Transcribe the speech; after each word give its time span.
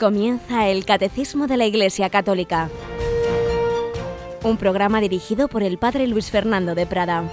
Comienza 0.00 0.66
el 0.66 0.86
Catecismo 0.86 1.46
de 1.46 1.58
la 1.58 1.66
Iglesia 1.66 2.08
Católica, 2.08 2.70
un 4.42 4.56
programa 4.56 4.98
dirigido 4.98 5.46
por 5.46 5.62
el 5.62 5.76
Padre 5.76 6.06
Luis 6.06 6.30
Fernando 6.30 6.74
de 6.74 6.86
Prada. 6.86 7.24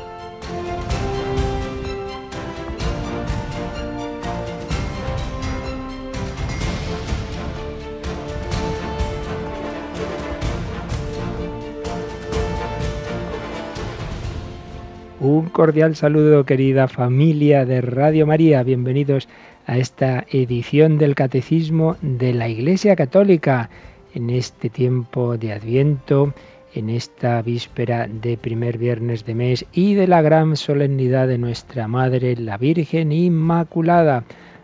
Un 15.21 15.47
cordial 15.47 15.96
saludo 15.96 16.43
querida 16.46 16.89
familia 16.89 17.65
de 17.65 17.79
Radio 17.79 18.28
María, 18.28 18.61
bienvenidos 18.64 19.29
a 19.68 19.78
esta 19.78 20.26
edición 20.32 20.98
del 20.98 21.14
Catecismo 21.14 21.98
de 22.02 22.34
la 22.34 22.48
Iglesia 22.48 22.96
Católica 22.96 23.70
en 24.14 24.30
este 24.30 24.70
tiempo 24.70 25.38
de 25.38 25.52
Adviento, 25.52 26.34
en 26.74 26.89
esta 26.89 27.42
víspera 27.42 28.08
de 28.08 28.38
primer 28.38 28.78
viernes 28.78 29.25
de 29.25 29.36
mes 29.36 29.66
y 29.74 29.94
de 29.94 30.08
la 30.08 30.22
gran 30.22 30.56
solemnidad 30.56 31.28
de 31.28 31.38
nuestra 31.38 31.88
Madre, 31.88 32.38
la 32.38 32.58
Virgen 32.58 33.11
Inmaculada, 33.11 34.23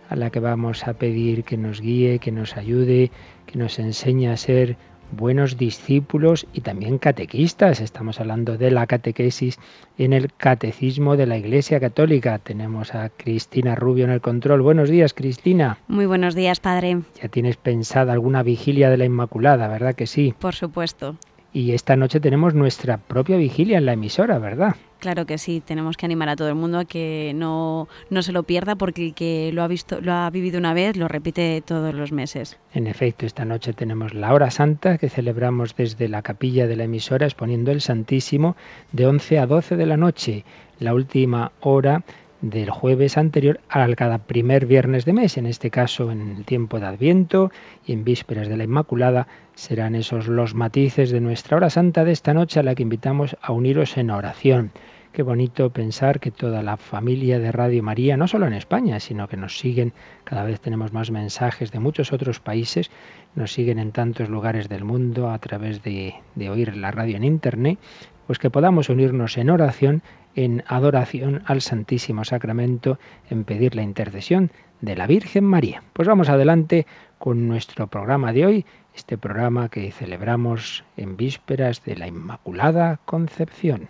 a 0.09 0.15
la 0.15 0.29
que 0.29 0.39
vamos 0.39 0.87
a 0.87 0.93
pedir 0.93 1.43
que 1.43 1.57
nos 1.57 1.81
guíe, 1.81 2.19
que 2.19 2.31
nos 2.31 2.55
ayude, 2.55 3.11
que 3.45 3.59
nos 3.59 3.79
enseñe 3.79 4.27
a 4.27 4.37
ser 4.37 4.77
buenos 5.15 5.57
discípulos 5.57 6.45
y 6.53 6.61
también 6.61 6.97
catequistas. 6.97 7.79
Estamos 7.79 8.19
hablando 8.19 8.57
de 8.57 8.71
la 8.71 8.87
catequesis 8.87 9.59
en 9.97 10.13
el 10.13 10.33
Catecismo 10.33 11.15
de 11.15 11.25
la 11.25 11.37
Iglesia 11.37 11.79
Católica. 11.79 12.39
Tenemos 12.39 12.93
a 12.95 13.09
Cristina 13.09 13.75
Rubio 13.75 14.05
en 14.05 14.11
el 14.11 14.21
control. 14.21 14.61
Buenos 14.61 14.89
días, 14.89 15.13
Cristina. 15.13 15.77
Muy 15.87 16.05
buenos 16.05 16.35
días, 16.35 16.59
Padre. 16.59 17.01
Ya 17.21 17.29
tienes 17.29 17.57
pensada 17.57 18.13
alguna 18.13 18.43
vigilia 18.43 18.89
de 18.89 18.97
la 18.97 19.05
Inmaculada, 19.05 19.67
¿verdad 19.67 19.95
que 19.95 20.07
sí? 20.07 20.33
Por 20.39 20.55
supuesto. 20.55 21.17
Y 21.53 21.73
esta 21.73 21.95
noche 21.95 22.19
tenemos 22.19 22.55
nuestra 22.55 22.97
propia 22.97 23.37
vigilia 23.37 23.77
en 23.77 23.85
la 23.85 23.93
emisora, 23.93 24.39
¿verdad? 24.39 24.75
Claro 24.97 25.27
que 25.27 25.37
sí, 25.37 25.61
tenemos 25.63 25.97
que 25.97 26.05
animar 26.07 26.29
a 26.29 26.35
todo 26.35 26.47
el 26.47 26.55
mundo 26.55 26.79
a 26.79 26.85
que 26.85 27.33
no, 27.35 27.87
no 28.09 28.23
se 28.23 28.31
lo 28.31 28.41
pierda 28.43 28.75
porque 28.75 29.05
el 29.05 29.13
que 29.13 29.51
lo 29.53 29.61
ha 29.61 29.67
visto, 29.67 30.01
lo 30.01 30.13
ha 30.13 30.29
vivido 30.31 30.57
una 30.57 30.73
vez, 30.73 30.97
lo 30.97 31.07
repite 31.07 31.61
todos 31.61 31.93
los 31.93 32.11
meses. 32.11 32.57
En 32.73 32.87
efecto, 32.87 33.27
esta 33.27 33.45
noche 33.45 33.73
tenemos 33.73 34.15
la 34.15 34.33
hora 34.33 34.49
santa 34.49 34.97
que 34.97 35.09
celebramos 35.09 35.75
desde 35.75 36.07
la 36.07 36.23
capilla 36.23 36.65
de 36.65 36.75
la 36.75 36.85
emisora 36.85 37.27
exponiendo 37.27 37.71
el 37.71 37.81
Santísimo 37.81 38.55
de 38.91 39.05
11 39.05 39.39
a 39.39 39.45
12 39.45 39.75
de 39.75 39.85
la 39.85 39.97
noche, 39.97 40.45
la 40.79 40.95
última 40.95 41.51
hora 41.59 42.03
del 42.43 42.69
jueves 42.69 43.17
anterior 43.17 43.61
al 43.69 43.95
cada 43.95 44.17
primer 44.17 44.65
viernes 44.65 45.05
de 45.05 45.13
mes, 45.13 45.37
en 45.37 45.45
este 45.45 45.71
caso 45.71 46.11
en 46.11 46.35
el 46.35 46.43
tiempo 46.43 46.77
de 46.77 46.85
Adviento 46.85 47.51
y 47.85 47.93
en 47.93 48.03
vísperas 48.03 48.49
de 48.49 48.57
la 48.57 48.65
Inmaculada, 48.65 49.27
serán 49.55 49.95
esos 49.95 50.27
los 50.27 50.53
matices 50.53 51.09
de 51.09 51.21
nuestra 51.21 51.55
hora 51.55 51.69
santa 51.69 52.03
de 52.03 52.11
esta 52.11 52.33
noche 52.33 52.59
a 52.59 52.63
la 52.63 52.75
que 52.75 52.83
invitamos 52.83 53.37
a 53.41 53.53
uniros 53.53 53.95
en 53.97 54.11
oración. 54.11 54.71
Qué 55.13 55.23
bonito 55.23 55.69
pensar 55.69 56.19
que 56.19 56.31
toda 56.31 56.61
la 56.63 56.75
familia 56.75 57.39
de 57.39 57.51
Radio 57.51 57.81
María, 57.81 58.17
no 58.17 58.27
solo 58.27 58.45
en 58.45 58.53
España, 58.53 58.99
sino 58.99 59.29
que 59.29 59.37
nos 59.37 59.57
siguen, 59.57 59.93
cada 60.25 60.43
vez 60.43 60.59
tenemos 60.59 60.91
más 60.91 61.11
mensajes 61.11 61.71
de 61.71 61.79
muchos 61.79 62.11
otros 62.11 62.41
países, 62.41 62.91
nos 63.35 63.53
siguen 63.53 63.79
en 63.79 63.93
tantos 63.93 64.27
lugares 64.27 64.67
del 64.67 64.83
mundo 64.83 65.29
a 65.29 65.39
través 65.39 65.81
de, 65.81 66.15
de 66.35 66.49
oír 66.49 66.75
la 66.75 66.91
radio 66.91 67.15
en 67.15 67.23
Internet, 67.23 67.79
pues 68.27 68.39
que 68.39 68.49
podamos 68.49 68.89
unirnos 68.89 69.37
en 69.37 69.49
oración 69.49 70.01
en 70.35 70.63
adoración 70.67 71.43
al 71.45 71.61
Santísimo 71.61 72.23
Sacramento, 72.23 72.99
en 73.29 73.43
pedir 73.43 73.75
la 73.75 73.83
intercesión 73.83 74.51
de 74.81 74.95
la 74.95 75.07
Virgen 75.07 75.45
María. 75.45 75.83
Pues 75.93 76.07
vamos 76.07 76.29
adelante 76.29 76.85
con 77.17 77.47
nuestro 77.47 77.87
programa 77.87 78.33
de 78.33 78.45
hoy, 78.45 78.65
este 78.95 79.17
programa 79.17 79.69
que 79.69 79.91
celebramos 79.91 80.83
en 80.97 81.15
vísperas 81.15 81.83
de 81.83 81.95
la 81.95 82.07
Inmaculada 82.07 82.99
Concepción. 83.05 83.89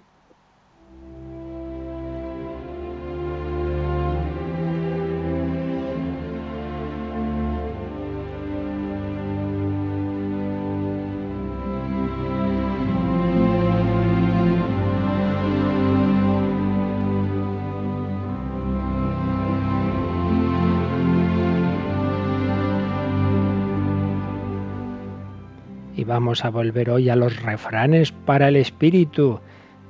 Vamos 26.14 26.46
a 26.46 26.52
volver 26.52 26.92
hoy 26.92 27.10
a 27.10 27.16
los 27.16 27.42
refranes 27.42 28.12
para 28.12 28.50
el 28.50 28.56
espíritu 28.56 29.40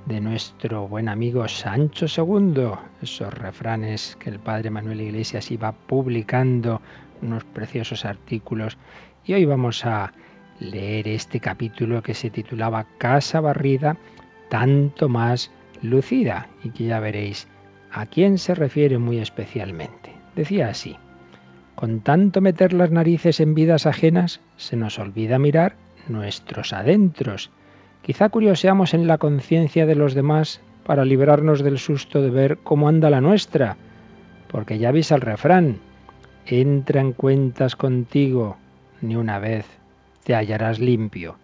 de 0.05 0.21
nuestro 0.21 0.87
buen 0.87 1.09
amigo 1.09 1.45
Sancho 1.49 2.05
II, 2.05 2.69
esos 3.01 3.33
refranes 3.33 4.15
que 4.21 4.29
el 4.29 4.39
padre 4.39 4.69
Manuel 4.69 5.01
Iglesias 5.01 5.51
iba 5.51 5.73
publicando, 5.73 6.79
unos 7.21 7.43
preciosos 7.43 8.05
artículos, 8.05 8.77
y 9.25 9.33
hoy 9.33 9.43
vamos 9.43 9.85
a 9.85 10.13
leer 10.61 11.09
este 11.09 11.41
capítulo 11.41 12.01
que 12.01 12.13
se 12.13 12.29
titulaba 12.29 12.85
Casa 12.99 13.41
barrida, 13.41 13.97
tanto 14.47 15.09
más 15.09 15.51
lucida, 15.81 16.47
y 16.63 16.69
que 16.69 16.85
ya 16.85 17.01
veréis 17.01 17.49
a 17.91 18.05
quién 18.05 18.37
se 18.37 18.55
refiere 18.55 18.97
muy 18.97 19.17
especialmente. 19.17 20.13
Decía 20.37 20.69
así, 20.69 20.95
con 21.75 21.99
tanto 21.99 22.39
meter 22.39 22.71
las 22.71 22.91
narices 22.91 23.41
en 23.41 23.55
vidas 23.55 23.85
ajenas, 23.85 24.39
se 24.55 24.77
nos 24.77 24.99
olvida 24.99 25.37
mirar 25.37 25.75
nuestros 26.07 26.73
adentros. 26.73 27.51
Quizá 28.01 28.29
curioseamos 28.29 28.93
en 28.93 29.07
la 29.07 29.17
conciencia 29.17 29.85
de 29.85 29.95
los 29.95 30.13
demás 30.13 30.61
para 30.85 31.05
librarnos 31.05 31.63
del 31.63 31.79
susto 31.79 32.21
de 32.21 32.29
ver 32.29 32.57
cómo 32.57 32.87
anda 32.87 33.09
la 33.09 33.21
nuestra, 33.21 33.77
porque 34.49 34.77
ya 34.77 34.91
vis 34.91 35.11
el 35.11 35.21
refrán, 35.21 35.79
entra 36.45 37.01
en 37.01 37.13
cuentas 37.13 37.75
contigo, 37.75 38.57
ni 39.01 39.15
una 39.15 39.39
vez 39.39 39.65
te 40.23 40.35
hallarás 40.35 40.79
limpio. 40.79 41.37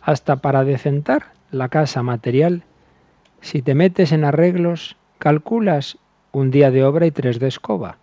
Hasta 0.00 0.36
para 0.36 0.64
decentar 0.64 1.32
la 1.50 1.68
casa 1.68 2.02
material, 2.02 2.62
si 3.40 3.62
te 3.62 3.74
metes 3.74 4.12
en 4.12 4.24
arreglos, 4.24 4.96
calculas 5.18 5.98
un 6.32 6.50
día 6.50 6.70
de 6.70 6.84
obra 6.84 7.06
y 7.06 7.10
tres 7.10 7.38
de 7.38 7.48
escoba. 7.48 7.98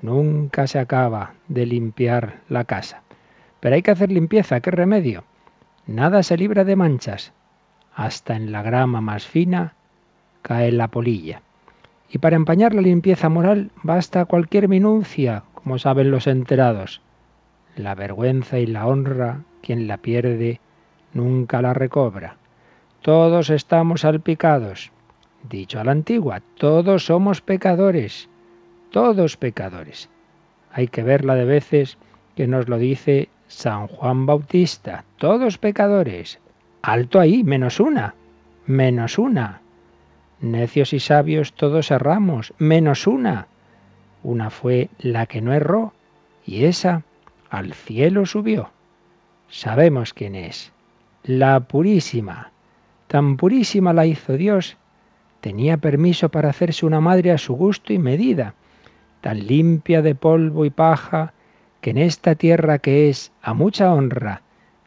Nunca 0.00 0.66
se 0.66 0.78
acaba 0.78 1.34
de 1.48 1.66
limpiar 1.66 2.40
la 2.48 2.64
casa. 2.64 3.02
Pero 3.60 3.74
hay 3.74 3.82
que 3.82 3.90
hacer 3.90 4.10
limpieza, 4.10 4.60
¿qué 4.60 4.70
remedio? 4.70 5.24
Nada 5.86 6.22
se 6.22 6.36
libra 6.36 6.64
de 6.64 6.76
manchas. 6.76 7.32
Hasta 7.94 8.36
en 8.36 8.52
la 8.52 8.62
grama 8.62 9.00
más 9.00 9.26
fina 9.26 9.74
cae 10.42 10.70
la 10.70 10.88
polilla. 10.88 11.42
Y 12.10 12.18
para 12.18 12.36
empañar 12.36 12.74
la 12.74 12.82
limpieza 12.82 13.28
moral 13.28 13.70
basta 13.82 14.24
cualquier 14.24 14.68
minucia, 14.68 15.42
como 15.54 15.78
saben 15.78 16.10
los 16.10 16.26
enterados. 16.26 17.00
La 17.76 17.94
vergüenza 17.94 18.58
y 18.58 18.66
la 18.66 18.86
honra, 18.86 19.42
quien 19.62 19.86
la 19.86 19.98
pierde, 19.98 20.60
nunca 21.12 21.60
la 21.60 21.74
recobra. 21.74 22.36
Todos 23.02 23.50
estamos 23.50 24.02
salpicados. 24.02 24.90
Dicho 25.48 25.80
a 25.80 25.84
la 25.84 25.92
antigua, 25.92 26.42
todos 26.56 27.06
somos 27.06 27.40
pecadores, 27.40 28.28
todos 28.90 29.36
pecadores. 29.36 30.08
Hay 30.72 30.88
que 30.88 31.02
verla 31.02 31.34
de 31.34 31.44
veces 31.44 31.98
que 32.36 32.46
nos 32.46 32.68
lo 32.68 32.78
dice 32.78 33.28
San 33.48 33.88
Juan 33.88 34.26
Bautista, 34.26 35.04
todos 35.16 35.58
pecadores. 35.58 36.38
Alto 36.82 37.18
ahí, 37.18 37.42
menos 37.42 37.80
una, 37.80 38.14
menos 38.66 39.18
una. 39.18 39.62
Necios 40.40 40.92
y 40.92 41.00
sabios 41.00 41.54
todos 41.54 41.90
erramos, 41.90 42.52
menos 42.58 43.06
una. 43.06 43.48
Una 44.22 44.50
fue 44.50 44.90
la 44.98 45.26
que 45.26 45.40
no 45.40 45.52
erró, 45.52 45.94
y 46.46 46.64
esa 46.64 47.02
al 47.50 47.72
cielo 47.72 48.26
subió. 48.26 48.70
Sabemos 49.48 50.12
quién 50.12 50.34
es. 50.34 50.72
La 51.24 51.60
purísima. 51.60 52.52
Tan 53.06 53.38
purísima 53.38 53.94
la 53.94 54.04
hizo 54.04 54.34
Dios. 54.34 54.76
Tenía 55.40 55.78
permiso 55.78 56.28
para 56.28 56.50
hacerse 56.50 56.84
una 56.84 57.00
madre 57.00 57.32
a 57.32 57.38
su 57.38 57.54
gusto 57.54 57.94
y 57.94 57.98
medida. 57.98 58.54
Tan 59.22 59.46
limpia 59.46 60.02
de 60.02 60.14
polvo 60.14 60.66
y 60.66 60.70
paja, 60.70 61.32
que 61.80 61.90
en 61.90 61.98
esta 61.98 62.34
tierra 62.34 62.78
que 62.78 63.08
es 63.08 63.32
a 63.42 63.54
mucha 63.54 63.92
honra, 63.92 64.42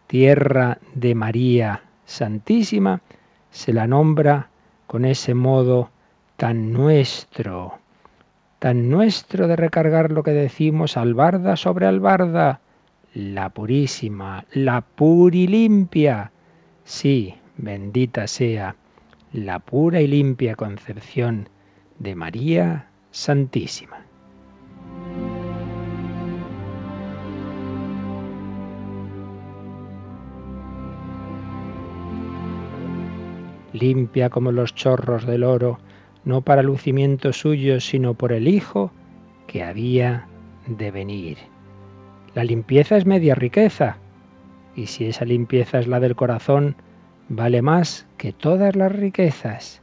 tierra 0.07 0.79
de 0.93 1.15
María 1.15 1.83
Santísima, 2.05 3.01
se 3.49 3.73
la 3.73 3.87
nombra 3.87 4.49
con 4.87 5.05
ese 5.05 5.33
modo 5.33 5.89
tan 6.35 6.73
nuestro, 6.73 7.79
tan 8.59 8.89
nuestro 8.89 9.47
de 9.47 9.55
recargar 9.55 10.11
lo 10.11 10.23
que 10.23 10.31
decimos 10.31 10.97
albarda 10.97 11.55
sobre 11.55 11.85
albarda, 11.85 12.59
la 13.13 13.49
purísima, 13.49 14.45
la 14.53 14.83
limpia. 14.99 16.31
Sí, 16.83 17.35
bendita 17.57 18.27
sea 18.27 18.75
la 19.33 19.59
pura 19.59 20.01
y 20.01 20.07
limpia 20.07 20.55
concepción 20.55 21.47
de 21.99 22.15
María 22.15 22.87
Santísima. 23.11 24.10
Limpia 33.73 34.29
como 34.29 34.51
los 34.51 34.75
chorros 34.75 35.25
del 35.25 35.43
oro, 35.43 35.79
no 36.23 36.41
para 36.41 36.63
lucimiento 36.63 37.33
suyo, 37.33 37.79
sino 37.79 38.13
por 38.13 38.31
el 38.31 38.47
Hijo 38.47 38.91
que 39.47 39.63
había 39.63 40.27
de 40.67 40.91
venir. 40.91 41.37
La 42.33 42.43
limpieza 42.43 42.97
es 42.97 43.05
media 43.05 43.35
riqueza, 43.35 43.97
y 44.75 44.85
si 44.85 45.05
esa 45.05 45.25
limpieza 45.25 45.79
es 45.79 45.87
la 45.87 45.99
del 45.99 46.15
corazón, 46.15 46.75
vale 47.27 47.61
más 47.61 48.07
que 48.17 48.31
todas 48.31 48.75
las 48.75 48.91
riquezas. 48.91 49.81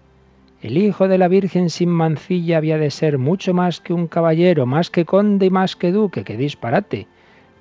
El 0.60 0.76
hijo 0.76 1.06
de 1.06 1.18
la 1.18 1.28
Virgen 1.28 1.70
sin 1.70 1.88
mancilla 1.88 2.56
había 2.56 2.78
de 2.78 2.90
ser 2.90 3.18
mucho 3.18 3.54
más 3.54 3.80
que 3.80 3.92
un 3.92 4.08
caballero, 4.08 4.66
más 4.66 4.90
que 4.90 5.04
conde 5.04 5.46
y 5.46 5.50
más 5.50 5.76
que 5.76 5.92
duque, 5.92 6.24
que 6.24 6.36
disparate. 6.36 7.06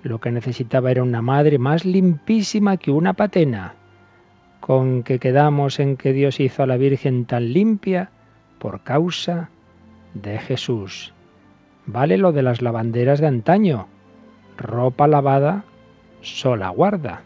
Lo 0.01 0.19
que 0.19 0.31
necesitaba 0.31 0.89
era 0.89 1.03
una 1.03 1.21
madre 1.21 1.59
más 1.59 1.85
limpísima 1.85 2.77
que 2.77 2.89
una 2.89 3.13
patena. 3.13 3.75
Con 4.67 5.03
que 5.03 5.17
quedamos 5.17 5.79
en 5.79 5.95
que 5.95 6.11
Dios 6.13 6.39
hizo 6.41 6.61
a 6.61 6.67
la 6.67 6.77
Virgen 6.77 7.25
tan 7.25 7.53
limpia 7.53 8.11
por 8.59 8.81
causa 8.83 9.49
de 10.13 10.37
Jesús. 10.39 11.13
Vale 11.85 12.17
lo 12.17 12.33
de 12.33 12.43
las 12.43 12.61
lavanderas 12.61 13.21
de 13.21 13.27
antaño. 13.27 13.87
Ropa 14.57 15.07
lavada 15.07 15.63
sola 16.21 16.67
guarda. 16.67 17.21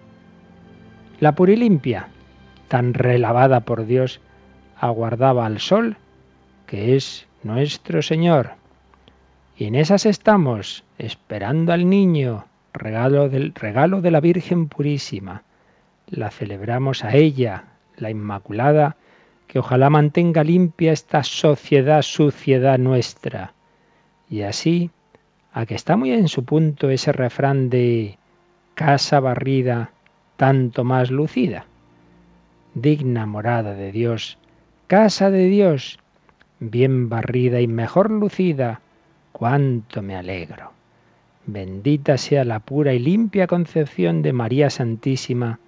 La 1.20 1.34
purilimpia, 1.34 2.10
tan 2.68 2.94
relavada 2.94 3.62
por 3.62 3.88
Dios, 3.88 4.22
aguardaba 4.80 5.48
al 5.48 5.60
sol, 5.60 5.98
que 6.68 6.96
es 6.96 7.28
nuestro 7.42 8.04
Señor. 8.04 8.52
Y 9.58 9.66
en 9.66 9.76
esas 9.76 10.06
estamos, 10.06 10.84
esperando 11.00 11.74
al 11.74 11.90
niño, 11.90 12.46
regalo 12.72 13.30
del 13.30 13.54
regalo 13.56 14.02
de 14.02 14.12
la 14.12 14.20
Virgen 14.20 14.68
purísima. 14.68 15.44
La 16.12 16.30
celebramos 16.30 17.06
a 17.06 17.16
ella, 17.16 17.64
la 17.96 18.10
Inmaculada, 18.10 18.98
que 19.48 19.60
ojalá 19.60 19.90
mantenga 19.90 20.44
limpia 20.44 20.92
esta 20.92 21.24
sociedad, 21.24 22.02
suciedad 22.02 22.78
nuestra. 22.78 23.54
Y 24.30 24.42
así, 24.42 24.92
a 25.54 25.66
que 25.66 25.76
está 25.76 25.96
muy 25.96 26.12
en 26.12 26.28
su 26.28 26.44
punto 26.44 26.90
ese 26.90 27.14
refrán 27.14 27.70
de 27.70 28.18
casa 28.76 29.22
barrida, 29.22 29.92
tanto 30.36 30.84
más 30.84 31.12
lucida. 31.12 31.66
Digna 32.74 33.26
morada 33.26 33.74
de 33.74 33.94
Dios, 33.94 34.38
casa 34.88 35.32
de 35.32 35.48
Dios, 35.48 35.98
bien 36.60 37.08
barrida 37.08 37.62
y 37.62 37.68
mejor 37.68 38.12
lucida, 38.12 38.82
cuánto 39.32 40.02
me 40.02 40.18
alegro. 40.18 40.74
Bendita 41.46 42.18
sea 42.18 42.44
la 42.44 42.60
pura 42.60 42.94
y 42.94 43.00
limpia 43.00 43.48
concepción 43.48 44.22
de 44.22 44.34
María 44.34 44.70
Santísima, 44.70 45.60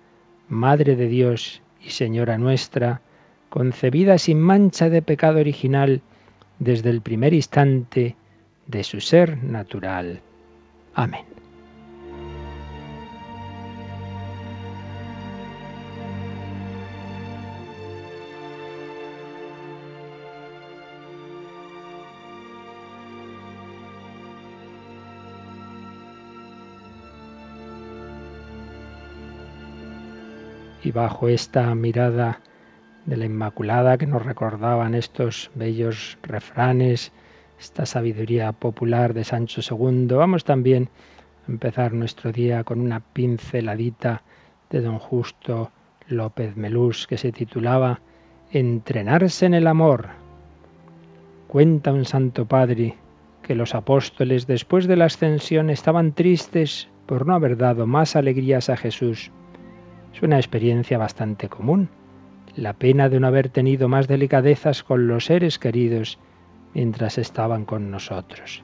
Madre 0.50 0.96
de 0.96 1.08
Dios 1.08 1.62
y 1.82 1.90
Señora 1.92 2.38
nuestra, 2.38 3.02
concebida 3.50 4.18
sin 4.18 4.40
mancha 4.40 4.90
de 4.90 5.02
pecado 5.02 5.40
original 5.40 6.02
desde 6.60 6.90
el 6.90 7.02
primer 7.02 7.34
instante 7.34 8.16
de 8.68 8.84
su 8.84 9.02
ser 9.02 9.44
natural. 9.44 10.22
Amén. 10.96 11.33
Y 30.84 30.92
bajo 30.92 31.30
esta 31.30 31.74
mirada 31.76 32.42
de 33.06 33.18
la 33.18 33.26
Inmaculada 33.26 33.98
que 33.98 34.06
nos 34.06 34.26
recordaban 34.26 34.96
estos 34.96 35.50
bellos 35.56 36.18
refranes, 36.24 37.12
esta 37.60 37.86
sabiduría 37.86 38.52
popular 38.52 39.14
de 39.14 39.24
Sancho 39.24 39.62
II, 39.62 40.08
vamos 40.08 40.44
también 40.44 40.90
a 41.48 41.52
empezar 41.52 41.94
nuestro 41.94 42.32
día 42.32 42.64
con 42.64 42.82
una 42.82 43.00
pinceladita 43.00 44.24
de 44.70 44.82
don 44.82 45.00
Justo 45.00 45.72
López 46.08 46.58
Melús 46.58 47.08
que 47.08 47.18
se 47.18 47.32
titulaba 47.32 48.02
Entrenarse 48.52 49.46
en 49.46 49.54
el 49.54 49.68
amor. 49.68 50.10
Cuenta 51.48 51.94
un 51.94 52.06
santo 52.06 52.46
padre 52.46 52.98
que 53.42 53.56
los 53.56 53.74
apóstoles 53.74 54.48
después 54.48 54.88
de 54.88 54.96
la 54.96 55.06
ascensión 55.06 55.70
estaban 55.70 56.14
tristes 56.14 56.90
por 57.06 57.26
no 57.26 57.36
haber 57.36 57.58
dado 57.58 57.88
más 57.88 58.16
alegrías 58.16 58.70
a 58.70 58.78
Jesús 58.78 59.32
es 60.14 60.22
una 60.22 60.38
experiencia 60.38 60.98
bastante 60.98 61.50
común, 61.50 61.90
la 62.56 62.74
pena 62.74 63.10
de 63.10 63.20
no 63.20 63.28
haber 63.28 63.50
tenido 63.50 63.90
más 63.90 64.08
delicadezas 64.08 64.84
con 64.84 65.08
los 65.08 65.26
seres 65.26 65.58
queridos 65.58 66.20
mientras 66.74 67.18
estaban 67.18 67.66
con 67.66 67.90
nosotros. 67.90 68.64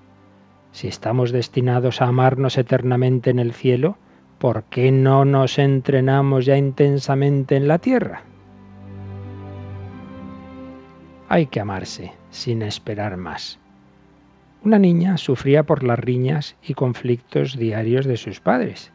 Si 0.72 0.88
estamos 0.88 1.32
destinados 1.32 2.02
a 2.02 2.08
amarnos 2.08 2.58
eternamente 2.58 3.32
en 3.32 3.40
el 3.40 3.54
cielo, 3.54 3.98
¿por 4.38 4.64
qué 4.66 4.92
no 4.92 5.26
nos 5.26 5.58
entrenamos 5.58 6.46
ya 6.46 6.56
intensamente 6.56 7.56
en 7.56 7.68
la 7.68 7.80
tierra? 7.80 8.24
Hay 11.28 11.48
que 11.48 11.60
amarse 11.60 12.14
sin 12.30 12.62
esperar 12.62 13.18
más. 13.18 13.60
Una 14.64 14.78
niña 14.78 15.18
sufría 15.18 15.64
por 15.64 15.84
las 15.84 15.98
riñas 15.98 16.56
y 16.62 16.74
conflictos 16.74 17.58
diarios 17.58 18.06
de 18.06 18.18
sus 18.18 18.40
padres. 18.40 18.92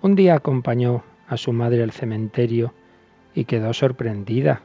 Un 0.00 0.14
día 0.14 0.34
acompañó 0.34 1.02
a 1.30 1.36
su 1.36 1.52
madre 1.52 1.82
al 1.82 1.92
cementerio 1.92 2.74
y 3.34 3.44
quedó 3.44 3.72
sorprendida. 3.72 4.62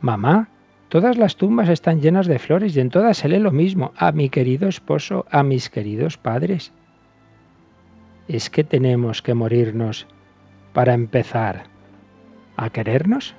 Mamá, 0.00 0.50
todas 0.88 1.16
las 1.16 1.36
tumbas 1.36 1.70
están 1.70 2.00
llenas 2.00 2.26
de 2.26 2.38
flores 2.38 2.76
y 2.76 2.80
en 2.80 2.90
todas 2.90 3.16
se 3.16 3.28
lee 3.28 3.38
lo 3.38 3.50
mismo, 3.50 3.92
a 3.96 4.12
mi 4.12 4.28
querido 4.28 4.68
esposo, 4.68 5.24
a 5.30 5.42
mis 5.42 5.70
queridos 5.70 6.18
padres. 6.18 6.72
¿Es 8.28 8.50
que 8.50 8.62
tenemos 8.62 9.22
que 9.22 9.32
morirnos 9.32 10.06
para 10.74 10.92
empezar 10.92 11.64
a 12.56 12.68
querernos? 12.68 13.34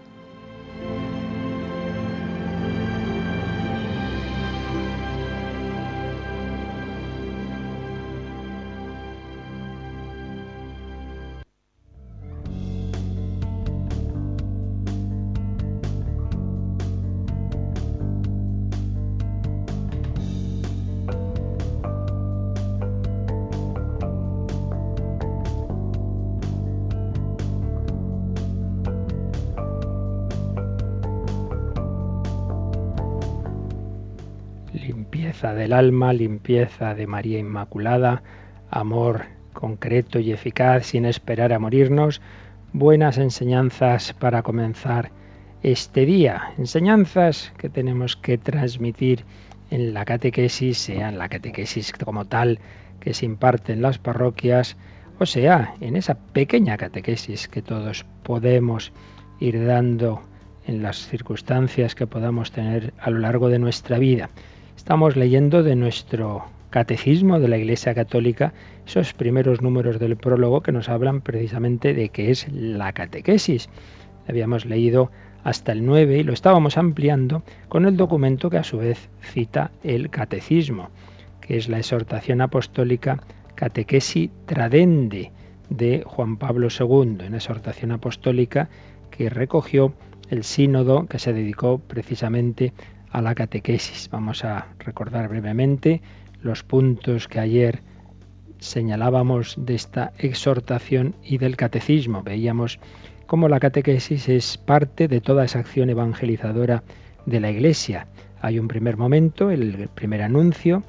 Del 35.41 35.71
alma, 35.71 36.13
limpieza 36.13 36.95
de 36.95 37.05
María 37.05 37.37
Inmaculada, 37.37 38.23
amor 38.71 39.25
concreto 39.53 40.19
y 40.19 40.31
eficaz 40.31 40.87
sin 40.87 41.05
esperar 41.05 41.53
a 41.53 41.59
morirnos, 41.59 42.21
buenas 42.73 43.19
enseñanzas 43.19 44.13
para 44.13 44.41
comenzar 44.41 45.11
este 45.61 46.05
día, 46.05 46.53
enseñanzas 46.57 47.53
que 47.57 47.69
tenemos 47.69 48.15
que 48.15 48.39
transmitir 48.39 49.25
en 49.69 49.93
la 49.93 50.05
catequesis, 50.05 50.79
sea 50.79 51.09
en 51.09 51.19
la 51.19 51.29
catequesis 51.29 51.93
como 51.93 52.25
tal 52.25 52.59
que 52.99 53.13
se 53.13 53.25
imparte 53.25 53.73
en 53.73 53.83
las 53.83 53.99
parroquias, 53.99 54.75
o 55.19 55.27
sea, 55.27 55.75
en 55.81 55.95
esa 55.95 56.15
pequeña 56.15 56.77
catequesis 56.77 57.47
que 57.47 57.61
todos 57.61 58.05
podemos 58.23 58.91
ir 59.39 59.63
dando 59.65 60.23
en 60.65 60.81
las 60.81 61.07
circunstancias 61.07 61.93
que 61.93 62.07
podamos 62.07 62.51
tener 62.51 62.93
a 62.99 63.11
lo 63.11 63.19
largo 63.19 63.49
de 63.49 63.59
nuestra 63.59 63.99
vida. 63.99 64.29
Estamos 64.77 65.17
leyendo 65.17 65.63
de 65.63 65.75
nuestro 65.75 66.45
catecismo 66.69 67.39
de 67.39 67.47
la 67.47 67.57
Iglesia 67.57 67.95
Católica 67.95 68.53
esos 68.85 69.13
primeros 69.13 69.61
números 69.61 69.99
del 69.99 70.15
prólogo 70.15 70.61
que 70.61 70.71
nos 70.71 70.87
hablan 70.87 71.21
precisamente 71.21 71.93
de 71.93 72.09
qué 72.09 72.29
es 72.29 72.47
la 72.53 72.93
catequesis. 72.93 73.69
Habíamos 74.29 74.65
leído 74.65 75.11
hasta 75.43 75.71
el 75.71 75.83
9 75.83 76.19
y 76.19 76.23
lo 76.23 76.31
estábamos 76.31 76.77
ampliando 76.77 77.43
con 77.67 77.85
el 77.85 77.97
documento 77.97 78.49
que 78.49 78.59
a 78.59 78.63
su 78.63 78.77
vez 78.77 79.09
cita 79.19 79.71
el 79.83 80.09
catecismo, 80.09 80.89
que 81.41 81.57
es 81.57 81.67
la 81.67 81.79
exhortación 81.79 82.39
apostólica 82.39 83.19
Catequesi 83.55 84.29
Tradende 84.45 85.31
de 85.69 86.03
Juan 86.05 86.37
Pablo 86.37 86.67
II, 86.69 87.25
una 87.27 87.37
exhortación 87.37 87.91
apostólica 87.91 88.69
que 89.09 89.29
recogió 89.29 89.93
el 90.29 90.43
sínodo 90.43 91.07
que 91.07 91.19
se 91.19 91.33
dedicó 91.33 91.79
precisamente 91.79 92.73
a 93.11 93.21
la 93.21 93.35
catequesis. 93.35 94.09
Vamos 94.09 94.43
a 94.43 94.67
recordar 94.79 95.27
brevemente 95.27 96.01
los 96.41 96.63
puntos 96.63 97.27
que 97.27 97.39
ayer 97.39 97.81
señalábamos 98.59 99.55
de 99.57 99.75
esta 99.75 100.13
exhortación 100.17 101.15
y 101.23 101.37
del 101.37 101.55
catecismo. 101.55 102.23
Veíamos 102.23 102.79
cómo 103.25 103.49
la 103.49 103.59
catequesis 103.59 104.29
es 104.29 104.57
parte 104.57 105.07
de 105.07 105.21
toda 105.21 105.45
esa 105.45 105.59
acción 105.59 105.89
evangelizadora 105.89 106.83
de 107.25 107.39
la 107.39 107.51
Iglesia. 107.51 108.07
Hay 108.41 108.59
un 108.59 108.67
primer 108.67 108.97
momento, 108.97 109.51
el 109.51 109.89
primer 109.93 110.21
anuncio, 110.21 110.83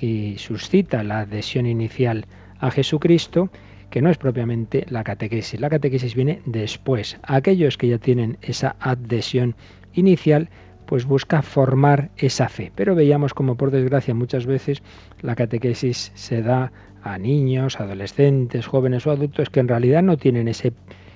que 0.00 0.36
suscita 0.38 1.02
la 1.02 1.20
adhesión 1.20 1.66
inicial 1.66 2.26
a 2.58 2.70
Jesucristo, 2.70 3.50
que 3.90 4.02
no 4.02 4.10
es 4.10 4.18
propiamente 4.18 4.86
la 4.88 5.04
catequesis. 5.04 5.60
La 5.60 5.70
catequesis 5.70 6.14
viene 6.14 6.40
después. 6.46 7.18
Aquellos 7.22 7.76
que 7.76 7.88
ya 7.88 7.98
tienen 7.98 8.38
esa 8.42 8.76
adhesión 8.80 9.54
inicial, 9.92 10.48
pues 10.86 11.04
busca 11.06 11.42
formar 11.42 12.10
esa 12.16 12.48
fe. 12.48 12.72
Pero 12.74 12.94
veíamos 12.94 13.34
como 13.34 13.56
por 13.56 13.70
desgracia 13.70 14.14
muchas 14.14 14.46
veces 14.46 14.82
la 15.22 15.34
catequesis 15.34 16.12
se 16.14 16.42
da 16.42 16.72
a 17.02 17.18
niños, 17.18 17.80
adolescentes, 17.80 18.66
jóvenes 18.66 19.06
o 19.06 19.10
adultos 19.10 19.50
que 19.50 19.60
en 19.60 19.68
realidad 19.68 20.02
no 20.02 20.16
tienen 20.16 20.48
ese, 20.48 20.72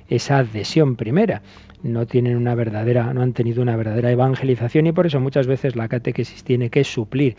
esa 0.09 0.39
adhesión 0.39 0.97
primera, 0.97 1.43
no 1.83 2.07
tienen 2.07 2.37
una 2.37 2.55
verdadera, 2.55 3.13
no 3.15 3.23
han 3.23 3.33
tenido 3.33 3.63
una 3.63 3.77
verdadera 3.77 4.11
evangelización 4.11 4.87
y 4.87 4.93
por 4.93 5.07
eso 5.07 5.21
muchas 5.21 5.47
veces 5.47 5.77
la 5.77 5.89
catequesis 5.89 6.45
tiene 6.45 6.71
que 6.71 6.85
suplir, 6.85 7.37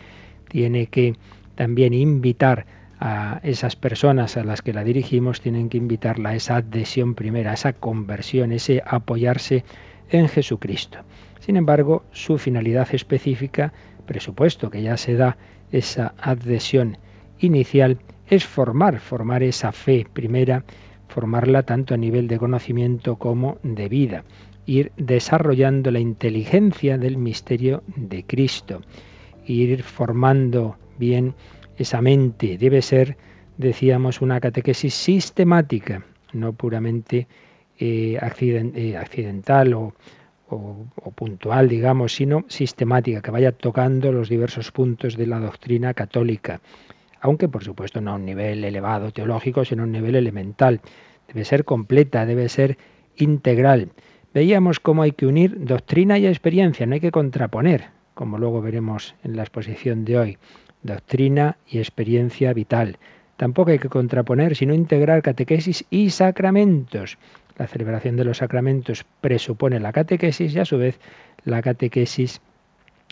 tiene 0.48 0.86
que 0.86 1.14
también 1.54 1.94
invitar 1.94 2.66
a 2.98 3.40
esas 3.42 3.76
personas 3.76 4.36
a 4.36 4.44
las 4.44 4.62
que 4.62 4.74
la 4.74 4.84
dirigimos, 4.84 5.40
tienen 5.40 5.68
que 5.68 5.78
invitarla 5.78 6.30
a 6.30 6.34
esa 6.34 6.56
adhesión 6.56 7.14
primera, 7.14 7.52
a 7.52 7.54
esa 7.54 7.72
conversión, 7.72 8.52
ese 8.52 8.82
apoyarse 8.84 9.64
en 10.10 10.28
Jesucristo. 10.28 10.98
Sin 11.40 11.56
embargo, 11.56 12.04
su 12.12 12.38
finalidad 12.38 12.88
específica, 12.94 13.72
presupuesto 14.06 14.70
que 14.70 14.82
ya 14.82 14.96
se 14.96 15.14
da 15.14 15.36
esa 15.72 16.14
adhesión 16.18 16.98
inicial, 17.38 17.98
es 18.28 18.44
formar, 18.44 19.00
formar 19.00 19.42
esa 19.42 19.72
fe 19.72 20.06
primera, 20.12 20.64
formarla 21.08 21.64
tanto 21.64 21.94
a 21.94 21.96
nivel 21.96 22.28
de 22.28 22.38
conocimiento 22.38 23.16
como 23.16 23.58
de 23.62 23.88
vida, 23.88 24.24
ir 24.66 24.92
desarrollando 24.96 25.90
la 25.90 25.98
inteligencia 25.98 26.98
del 26.98 27.16
misterio 27.16 27.82
de 27.96 28.24
Cristo, 28.24 28.82
ir 29.46 29.82
formando 29.82 30.76
bien 30.98 31.34
esa 31.76 32.02
mente. 32.02 32.58
Debe 32.58 32.82
ser, 32.82 33.16
decíamos, 33.56 34.20
una 34.20 34.40
catequesis 34.40 34.94
sistemática, 34.94 36.04
no 36.32 36.52
puramente 36.52 37.26
eh, 37.78 38.18
eh, 38.20 38.96
accidental 38.96 39.74
o, 39.74 39.94
o, 40.50 41.10
puntual, 41.12 41.68
digamos, 41.68 42.14
sino 42.14 42.44
sistemática, 42.48 43.22
que 43.22 43.30
vaya 43.30 43.52
tocando 43.52 44.12
los 44.12 44.28
diversos 44.28 44.70
puntos 44.72 45.16
de 45.16 45.26
la 45.26 45.38
doctrina 45.38 45.94
católica, 45.94 46.60
aunque 47.20 47.48
por 47.48 47.64
supuesto 47.64 48.00
no 48.00 48.12
a 48.12 48.14
un 48.14 48.24
nivel 48.24 48.64
elevado 48.64 49.12
teológico, 49.12 49.64
sino 49.64 49.82
a 49.82 49.86
un 49.86 49.92
nivel 49.92 50.16
elemental. 50.16 50.80
Debe 51.28 51.44
ser 51.44 51.64
completa, 51.64 52.26
debe 52.26 52.48
ser 52.48 52.78
integral. 53.16 53.90
Veíamos 54.32 54.80
cómo 54.80 55.02
hay 55.02 55.12
que 55.12 55.26
unir 55.26 55.64
doctrina 55.64 56.18
y 56.18 56.26
experiencia, 56.26 56.86
no 56.86 56.94
hay 56.94 57.00
que 57.00 57.10
contraponer, 57.10 57.88
como 58.14 58.38
luego 58.38 58.60
veremos 58.60 59.14
en 59.24 59.36
la 59.36 59.42
exposición 59.42 60.04
de 60.04 60.18
hoy, 60.18 60.38
doctrina 60.82 61.56
y 61.66 61.78
experiencia 61.78 62.52
vital. 62.52 62.98
Tampoco 63.36 63.70
hay 63.70 63.78
que 63.78 63.88
contraponer, 63.88 64.54
sino 64.54 64.74
integrar 64.74 65.22
catequesis 65.22 65.84
y 65.88 66.10
sacramentos. 66.10 67.16
La 67.60 67.66
celebración 67.66 68.16
de 68.16 68.24
los 68.24 68.38
sacramentos 68.38 69.04
presupone 69.20 69.80
la 69.80 69.92
catequesis 69.92 70.54
y 70.54 70.58
a 70.60 70.64
su 70.64 70.78
vez 70.78 70.98
la 71.44 71.60
catequesis 71.60 72.40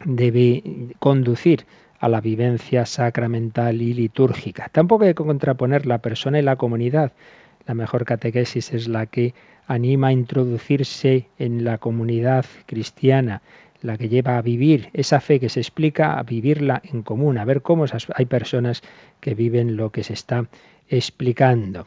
debe 0.07 0.63
conducir 0.99 1.67
a 2.01 2.09
la 2.09 2.23
vivencia 2.23 2.87
sacramental 2.87 3.83
y 3.83 3.93
litúrgica. 3.93 4.71
Tampoco 4.73 5.05
hay 5.05 5.11
que 5.11 5.23
contraponer 5.23 5.85
la 5.85 5.99
persona 5.99 6.39
y 6.39 6.43
la 6.43 6.57
comunidad. 6.57 7.13
La 7.67 7.75
mejor 7.75 8.07
catequesis 8.07 8.73
es 8.73 8.89
la 8.89 9.05
que 9.05 9.35
anima 9.67 10.07
a 10.07 10.13
introducirse 10.13 11.27
en 11.39 11.63
la 11.63 11.77
comunidad 11.77 12.47
cristiana, 12.65 13.43
la 13.83 13.99
que 13.99 14.09
lleva 14.09 14.39
a 14.39 14.43
vivir 14.43 14.89
esa 14.95 15.21
fe 15.21 15.41
que 15.41 15.51
se 15.51 15.61
explica, 15.61 16.19
a 16.19 16.23
vivirla 16.23 16.81
en 16.85 17.03
común, 17.03 17.37
a 17.37 17.45
ver 17.45 17.61
cómo 17.61 17.85
hay 18.15 18.25
personas 18.25 18.81
que 19.21 19.35
viven 19.35 19.77
lo 19.77 19.93
que 19.93 20.05
se 20.05 20.15
está 20.15 20.47
explicando 20.89 21.87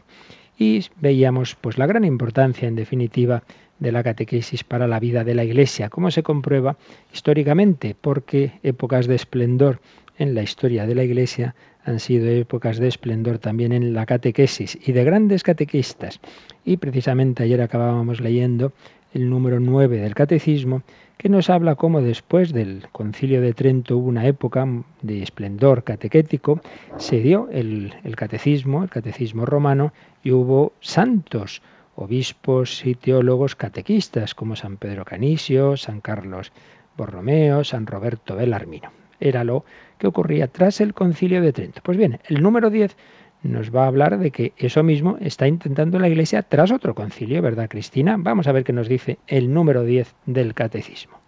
y 0.58 0.86
veíamos 1.00 1.56
pues 1.56 1.78
la 1.78 1.88
gran 1.88 2.06
importancia 2.06 2.68
en 2.68 2.76
definitiva 2.76 3.44
de 3.80 3.92
la 3.92 4.04
catequesis 4.04 4.64
para 4.64 4.88
la 4.88 5.00
vida 5.00 5.24
de 5.24 5.34
la 5.34 5.44
Iglesia, 5.44 5.90
como 5.90 6.12
se 6.12 6.22
comprueba 6.22 6.78
históricamente, 7.12 7.96
porque 8.00 8.60
épocas 8.62 9.08
de 9.08 9.16
esplendor 9.16 9.82
en 10.18 10.36
la 10.36 10.44
historia 10.44 10.86
de 10.86 10.94
la 10.94 11.04
Iglesia 11.04 11.56
han 11.84 12.00
sido 12.00 12.28
épocas 12.28 12.78
de 12.78 12.88
esplendor 12.88 13.40
también 13.40 13.72
en 13.72 13.94
la 13.94 14.06
catequesis 14.06 14.78
y 14.86 14.92
de 14.92 15.04
grandes 15.04 15.42
catequistas. 15.42 16.20
Y 16.64 16.78
precisamente 16.78 17.44
ayer 17.44 17.60
acabábamos 17.60 18.22
leyendo 18.22 18.72
el 19.14 19.30
número 19.30 19.60
9 19.60 19.98
del 19.98 20.16
catecismo, 20.16 20.84
que 21.18 21.30
nos 21.30 21.50
habla 21.50 21.76
cómo 21.76 22.02
después 22.02 22.52
del 22.52 22.88
concilio 22.92 23.42
de 23.42 23.54
Trento 23.54 23.98
hubo 23.98 24.08
una 24.08 24.26
época 24.26 24.68
de 25.02 25.22
esplendor 25.22 25.84
catequético, 25.84 26.62
se 26.98 27.20
dio 27.20 27.48
el, 27.52 27.94
catecismo, 28.16 28.84
el 28.84 28.90
catecismo 28.90 29.46
romano, 29.46 29.94
y 30.24 30.32
hubo 30.32 30.74
santos, 30.80 31.62
obispos 31.96 32.86
y 32.86 32.96
teólogos 32.96 33.56
catequistas, 33.56 34.34
como 34.34 34.56
San 34.56 34.78
Pedro 34.78 35.06
Canisio, 35.06 35.78
San 35.78 36.02
Carlos 36.02 36.52
Borromeo, 36.98 37.64
San 37.64 37.86
Roberto 37.86 38.36
Belarmino. 38.36 38.92
Era 39.20 39.44
lo 39.44 39.64
que 40.00 40.08
ocurría 40.08 40.48
tras 40.48 40.82
el 40.82 40.96
concilio 40.96 41.44
de 41.44 41.54
Trento. 41.54 41.82
Pues 41.84 41.98
bien, 41.98 42.20
el 42.26 42.42
número 42.42 42.72
10 42.72 42.98
nos 43.44 43.74
va 43.76 43.84
a 43.84 43.88
hablar 43.88 44.20
de 44.20 44.32
que 44.32 44.54
eso 44.58 44.84
mismo 44.84 45.18
está 45.20 45.48
intentando 45.48 46.00
la 46.00 46.10
Iglesia 46.10 46.44
tras 46.44 46.72
otro 46.72 46.96
concilio, 46.96 47.42
¿verdad, 47.42 47.70
Cristina? 47.70 48.16
Vamos 48.18 48.48
a 48.48 48.52
ver 48.52 48.64
qué 48.64 48.74
nos 48.74 48.88
dice 48.88 49.20
el 49.28 49.54
número 49.54 49.84
10 49.84 50.16
del 50.26 50.54
Catecismo. 50.54 51.22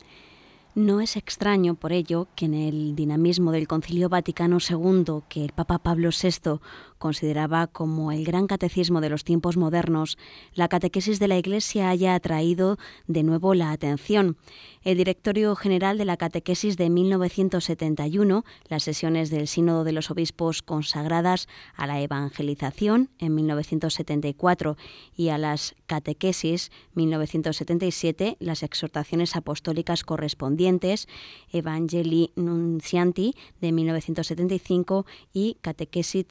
No 0.76 1.02
es 1.02 1.18
extraño, 1.18 1.76
por 1.76 1.94
ello, 1.94 2.28
que 2.36 2.46
en 2.46 2.56
el 2.56 2.96
dinamismo 2.96 3.52
del 3.52 3.68
Concilio 3.68 4.10
Vaticano 4.10 4.58
II, 4.58 5.22
que 5.30 5.46
el 5.46 5.52
Papa 5.52 5.78
Pablo 5.78 6.10
VI 6.10 6.60
consideraba 7.04 7.68
como 7.68 8.14
el 8.14 8.24
gran 8.24 8.48
catecismo 8.48 9.02
de 9.02 9.10
los 9.10 9.26
tiempos 9.26 9.58
modernos, 9.58 10.18
la 10.54 10.70
catequesis 10.70 11.20
de 11.20 11.28
la 11.28 11.38
Iglesia 11.38 11.90
haya 11.90 12.16
atraído 12.16 12.78
de 13.08 13.24
nuevo 13.24 13.56
la 13.56 13.72
atención. 13.72 14.38
El 14.84 14.96
Directorio 14.96 15.54
General 15.58 15.98
de 15.98 16.06
la 16.06 16.16
Catequesis 16.16 16.78
de 16.78 16.90
1971, 16.90 18.46
las 18.70 18.84
sesiones 18.84 19.30
del 19.30 19.50
Sínodo 19.50 19.84
de 19.84 19.92
los 19.92 20.12
Obispos 20.12 20.62
consagradas 20.62 21.50
a 21.76 21.88
la 21.88 22.00
evangelización 22.00 23.10
en 23.20 23.36
1974 23.36 24.78
y 25.18 25.28
a 25.28 25.38
las 25.38 25.76
catequesis 25.88 26.72
1977, 26.94 28.38
las 28.40 28.64
exhortaciones 28.64 29.36
apostólicas 29.36 30.06
correspondientes, 30.06 31.10
Evangelii 31.52 32.32
Nuncianti 32.38 33.36
de 33.60 33.74
1975 33.74 35.06
y 35.34 35.58
Catequesis 35.60 36.28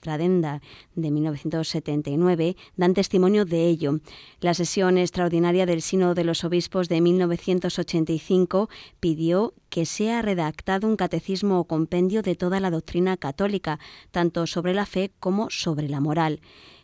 Tradenda 0.00 0.62
de 0.94 1.10
1979 1.10 2.56
dan 2.76 2.94
testimonio 2.94 3.44
de 3.44 3.68
ello. 3.68 4.00
La 4.40 4.54
sesión 4.54 4.98
extraordinaria 4.98 5.66
del 5.66 5.82
Sínodo 5.82 6.14
de 6.14 6.24
los 6.24 6.42
Obispos 6.42 6.88
de 6.88 7.00
1985 7.00 8.68
pidió 8.98 9.54
que 9.68 9.86
sea 9.86 10.22
redactado 10.22 10.88
un 10.88 10.96
catecismo 10.96 11.60
o 11.60 11.64
compendio 11.64 12.22
de 12.22 12.34
toda 12.34 12.60
la 12.60 12.70
doctrina 12.70 13.16
católica, 13.16 13.78
tanto 14.10 14.46
sobre 14.46 14.74
la 14.74 14.86
fe 14.86 15.12
como 15.20 15.50
sobre 15.50 15.88
la 15.88 16.00
moral 16.00 16.40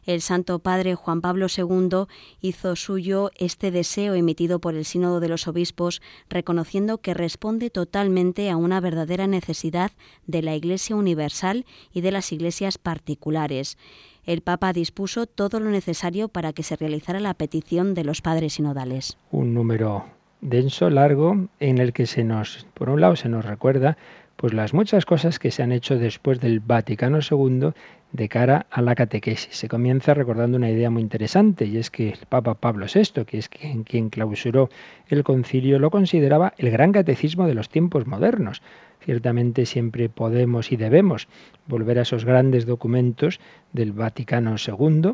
el 0.06 0.20
Santo 0.22 0.60
Padre 0.60 0.94
Juan 0.94 1.20
Pablo 1.20 1.46
II 1.54 2.06
hizo 2.40 2.76
suyo 2.76 3.30
este 3.36 3.70
deseo 3.70 4.14
emitido 4.14 4.60
por 4.60 4.75
el 4.75 4.84
Sínodo 4.84 5.20
de 5.20 5.28
los 5.28 5.46
Obispos, 5.48 6.00
reconociendo 6.30 6.98
que 6.98 7.12
responde 7.12 7.70
totalmente 7.70 8.50
a 8.50 8.56
una 8.56 8.80
verdadera 8.80 9.26
necesidad 9.26 9.90
de 10.26 10.42
la 10.42 10.54
Iglesia 10.54 10.96
universal 10.96 11.66
y 11.92 12.00
de 12.00 12.12
las 12.12 12.32
iglesias 12.32 12.78
particulares. 12.78 13.76
El 14.25 14.40
Papa 14.40 14.72
dispuso 14.72 15.26
todo 15.26 15.60
lo 15.60 15.70
necesario 15.70 16.28
para 16.28 16.52
que 16.52 16.62
se 16.62 16.76
realizara 16.76 17.20
la 17.20 17.34
petición 17.34 17.94
de 17.94 18.04
los 18.04 18.22
padres 18.22 18.54
sinodales. 18.54 19.18
Un 19.30 19.54
número 19.54 20.06
denso, 20.40 20.90
largo, 20.90 21.48
en 21.60 21.78
el 21.78 21.92
que 21.92 22.06
se 22.06 22.25
nos, 22.25 22.66
por 22.75 22.90
un 22.90 23.00
lado, 23.00 23.16
se 23.16 23.28
nos 23.28 23.44
recuerda 23.44 23.96
pues 24.36 24.52
las 24.52 24.75
muchas 24.75 25.06
cosas 25.06 25.38
que 25.38 25.50
se 25.50 25.62
han 25.62 25.72
hecho 25.72 25.98
después 25.98 26.40
del 26.40 26.60
Vaticano 26.60 27.20
II 27.28 27.70
de 28.16 28.28
cara 28.28 28.66
a 28.70 28.80
la 28.80 28.94
catequesis. 28.94 29.54
Se 29.54 29.68
comienza 29.68 30.14
recordando 30.14 30.56
una 30.56 30.70
idea 30.70 30.90
muy 30.90 31.02
interesante 31.02 31.66
y 31.66 31.76
es 31.76 31.90
que 31.90 32.08
el 32.08 32.26
Papa 32.28 32.54
Pablo 32.54 32.87
VI, 32.92 33.25
que 33.26 33.38
es 33.38 33.49
quien, 33.49 33.85
quien 33.85 34.08
clausuró 34.08 34.70
el 35.08 35.23
concilio, 35.23 35.78
lo 35.78 35.90
consideraba 35.90 36.54
el 36.56 36.70
gran 36.70 36.92
catecismo 36.92 37.46
de 37.46 37.54
los 37.54 37.68
tiempos 37.68 38.06
modernos. 38.06 38.62
Ciertamente 39.04 39.66
siempre 39.66 40.08
podemos 40.08 40.73
y 40.73 40.76
debemos 40.76 41.28
volver 41.66 41.99
a 41.99 42.02
esos 42.02 42.25
grandes 42.25 42.64
documentos 42.64 43.38
del 43.73 43.92
Vaticano 43.92 44.56
II, 44.56 45.12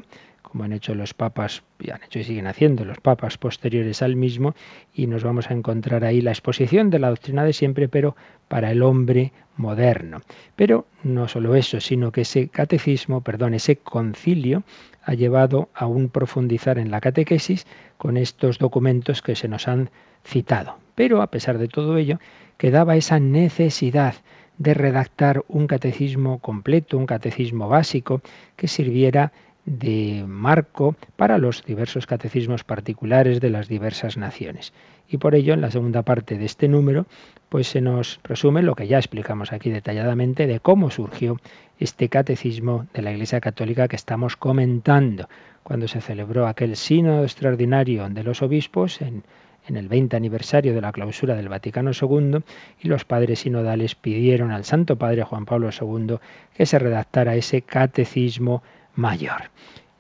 como 0.52 0.64
han 0.64 0.74
hecho 0.74 0.94
los 0.94 1.14
papas, 1.14 1.62
y 1.80 1.92
han 1.92 2.02
hecho 2.02 2.18
y 2.18 2.24
siguen 2.24 2.46
haciendo 2.46 2.84
los 2.84 3.00
papas 3.00 3.38
posteriores 3.38 4.02
al 4.02 4.16
mismo, 4.16 4.54
y 4.92 5.06
nos 5.06 5.24
vamos 5.24 5.50
a 5.50 5.54
encontrar 5.54 6.04
ahí 6.04 6.20
la 6.20 6.30
exposición 6.30 6.90
de 6.90 6.98
la 6.98 7.08
doctrina 7.08 7.42
de 7.42 7.54
siempre, 7.54 7.88
pero 7.88 8.16
para 8.48 8.70
el 8.70 8.82
hombre 8.82 9.32
moderno. 9.56 10.20
Pero 10.54 10.84
no 11.04 11.26
solo 11.26 11.54
eso, 11.54 11.80
sino 11.80 12.12
que 12.12 12.20
ese 12.20 12.48
catecismo, 12.48 13.22
perdón, 13.22 13.54
ese 13.54 13.76
concilio 13.76 14.62
ha 15.02 15.14
llevado 15.14 15.70
a 15.74 15.86
un 15.86 16.10
profundizar 16.10 16.76
en 16.76 16.90
la 16.90 17.00
catequesis 17.00 17.66
con 17.96 18.18
estos 18.18 18.58
documentos 18.58 19.22
que 19.22 19.36
se 19.36 19.48
nos 19.48 19.68
han 19.68 19.88
citado. 20.22 20.76
Pero 20.94 21.22
a 21.22 21.28
pesar 21.28 21.56
de 21.56 21.68
todo 21.68 21.96
ello, 21.96 22.18
quedaba 22.58 22.96
esa 22.96 23.18
necesidad 23.18 24.16
de 24.58 24.74
redactar 24.74 25.46
un 25.48 25.66
catecismo 25.66 26.40
completo, 26.40 26.98
un 26.98 27.06
catecismo 27.06 27.70
básico 27.70 28.20
que 28.54 28.68
sirviera 28.68 29.32
de 29.64 30.24
marco 30.26 30.96
para 31.16 31.38
los 31.38 31.64
diversos 31.64 32.06
catecismos 32.06 32.64
particulares 32.64 33.40
de 33.40 33.50
las 33.50 33.68
diversas 33.68 34.16
naciones. 34.16 34.72
Y 35.08 35.18
por 35.18 35.34
ello, 35.34 35.54
en 35.54 35.60
la 35.60 35.70
segunda 35.70 36.02
parte 36.02 36.38
de 36.38 36.44
este 36.44 36.68
número, 36.68 37.06
pues 37.48 37.68
se 37.68 37.80
nos 37.80 38.18
resume 38.24 38.62
lo 38.62 38.74
que 38.74 38.86
ya 38.86 38.98
explicamos 38.98 39.52
aquí 39.52 39.70
detalladamente 39.70 40.46
de 40.46 40.58
cómo 40.58 40.90
surgió 40.90 41.38
este 41.78 42.08
catecismo 42.08 42.86
de 42.94 43.02
la 43.02 43.12
Iglesia 43.12 43.40
Católica 43.40 43.88
que 43.88 43.96
estamos 43.96 44.36
comentando, 44.36 45.28
cuando 45.62 45.86
se 45.86 46.00
celebró 46.00 46.46
aquel 46.46 46.76
sínodo 46.76 47.22
extraordinario 47.22 48.08
de 48.08 48.24
los 48.24 48.42
obispos 48.42 49.00
en, 49.00 49.22
en 49.68 49.76
el 49.76 49.88
20 49.88 50.16
aniversario 50.16 50.74
de 50.74 50.80
la 50.80 50.92
clausura 50.92 51.34
del 51.34 51.48
Vaticano 51.48 51.90
II 51.92 52.38
y 52.80 52.88
los 52.88 53.04
padres 53.04 53.40
sinodales 53.40 53.94
pidieron 53.94 54.50
al 54.50 54.64
Santo 54.64 54.96
Padre 54.96 55.22
Juan 55.22 55.44
Pablo 55.44 55.70
II 55.70 56.16
que 56.54 56.66
se 56.66 56.78
redactara 56.78 57.36
ese 57.36 57.62
catecismo 57.62 58.62
mayor. 58.94 59.50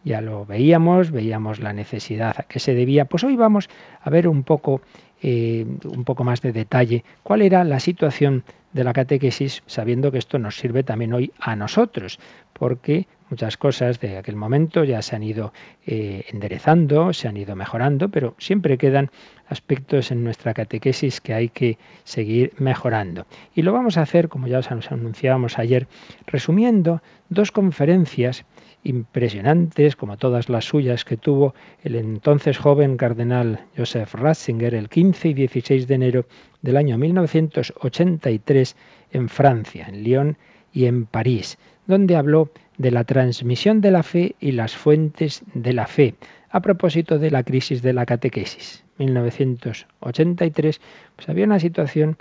Ya 0.04 0.20
lo 0.20 0.44
veíamos, 0.44 1.10
veíamos 1.10 1.60
la 1.60 1.72
necesidad 1.72 2.34
a 2.36 2.42
que 2.42 2.58
se 2.58 2.74
debía. 2.74 3.04
Pues 3.04 3.22
hoy 3.24 3.36
vamos 3.36 3.68
a 4.00 4.10
ver 4.10 4.26
un 4.26 4.42
poco, 4.42 4.80
eh, 5.22 5.64
un 5.84 6.04
poco 6.04 6.24
más 6.24 6.42
de 6.42 6.52
detalle 6.52 7.04
cuál 7.22 7.42
era 7.42 7.62
la 7.62 7.78
situación 7.78 8.44
de 8.72 8.84
la 8.84 8.92
catequesis, 8.92 9.62
sabiendo 9.66 10.10
que 10.10 10.18
esto 10.18 10.38
nos 10.38 10.56
sirve 10.56 10.82
también 10.82 11.12
hoy 11.12 11.32
a 11.38 11.56
nosotros, 11.56 12.18
porque 12.52 13.06
muchas 13.28 13.56
cosas 13.56 13.98
de 14.00 14.18
aquel 14.18 14.36
momento 14.36 14.84
ya 14.84 15.00
se 15.02 15.16
han 15.16 15.22
ido 15.22 15.52
eh, 15.86 16.24
enderezando, 16.30 17.12
se 17.12 17.28
han 17.28 17.36
ido 17.36 17.56
mejorando, 17.56 18.08
pero 18.08 18.34
siempre 18.38 18.78
quedan 18.78 19.10
aspectos 19.46 20.10
en 20.10 20.22
nuestra 20.22 20.54
catequesis 20.54 21.20
que 21.20 21.34
hay 21.34 21.48
que 21.48 21.78
seguir 22.04 22.52
mejorando. 22.58 23.26
Y 23.54 23.62
lo 23.62 23.72
vamos 23.72 23.96
a 23.96 24.02
hacer, 24.02 24.28
como 24.28 24.48
ya 24.48 24.58
os 24.58 24.70
anunciábamos 24.70 25.58
ayer, 25.58 25.88
resumiendo 26.26 27.02
dos 27.28 27.52
conferencias 27.52 28.44
impresionantes, 28.84 29.96
como 29.96 30.16
todas 30.16 30.48
las 30.48 30.64
suyas 30.64 31.04
que 31.04 31.16
tuvo 31.16 31.54
el 31.82 31.94
entonces 31.94 32.58
joven 32.58 32.96
cardenal 32.96 33.60
Joseph 33.76 34.14
Ratzinger 34.14 34.74
el 34.74 34.88
15 34.88 35.28
y 35.28 35.34
16 35.34 35.86
de 35.86 35.94
enero 35.94 36.26
del 36.62 36.76
año 36.76 36.96
1983 36.98 38.76
en 39.12 39.28
Francia, 39.28 39.86
en 39.88 40.02
Lyon 40.02 40.36
y 40.72 40.86
en 40.86 41.06
París, 41.06 41.58
donde 41.86 42.16
habló 42.16 42.50
de 42.78 42.90
la 42.90 43.04
transmisión 43.04 43.80
de 43.80 43.90
la 43.90 44.02
fe 44.02 44.34
y 44.40 44.52
las 44.52 44.74
fuentes 44.74 45.42
de 45.54 45.72
la 45.72 45.86
fe, 45.86 46.14
a 46.50 46.60
propósito 46.60 47.18
de 47.18 47.30
la 47.30 47.42
crisis 47.42 47.82
de 47.82 47.92
la 47.92 48.06
catequesis. 48.06 48.84
1983, 48.98 50.80
pues 51.16 51.28
había 51.28 51.44
una 51.44 51.58
situación 51.60 52.16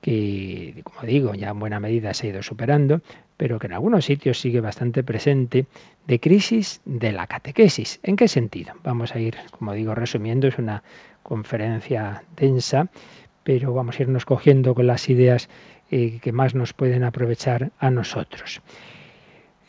que, 0.00 0.82
como 0.84 1.02
digo, 1.02 1.34
ya 1.34 1.50
en 1.50 1.58
buena 1.58 1.80
medida 1.80 2.14
se 2.14 2.26
ha 2.26 2.30
ido 2.30 2.42
superando, 2.42 3.00
pero 3.36 3.58
que 3.58 3.66
en 3.66 3.72
algunos 3.72 4.04
sitios 4.04 4.40
sigue 4.40 4.60
bastante 4.60 5.02
presente, 5.02 5.66
de 6.06 6.20
crisis 6.20 6.80
de 6.84 7.12
la 7.12 7.26
catequesis. 7.26 8.00
¿En 8.02 8.16
qué 8.16 8.28
sentido? 8.28 8.74
Vamos 8.84 9.14
a 9.14 9.18
ir, 9.18 9.36
como 9.50 9.72
digo, 9.72 9.94
resumiendo, 9.94 10.46
es 10.46 10.58
una 10.58 10.82
conferencia 11.22 12.22
densa, 12.36 12.88
pero 13.46 13.72
vamos 13.72 14.00
a 14.00 14.02
irnos 14.02 14.24
cogiendo 14.24 14.74
con 14.74 14.88
las 14.88 15.08
ideas 15.08 15.48
eh, 15.92 16.18
que 16.20 16.32
más 16.32 16.56
nos 16.56 16.72
pueden 16.72 17.04
aprovechar 17.04 17.70
a 17.78 17.92
nosotros. 17.92 18.60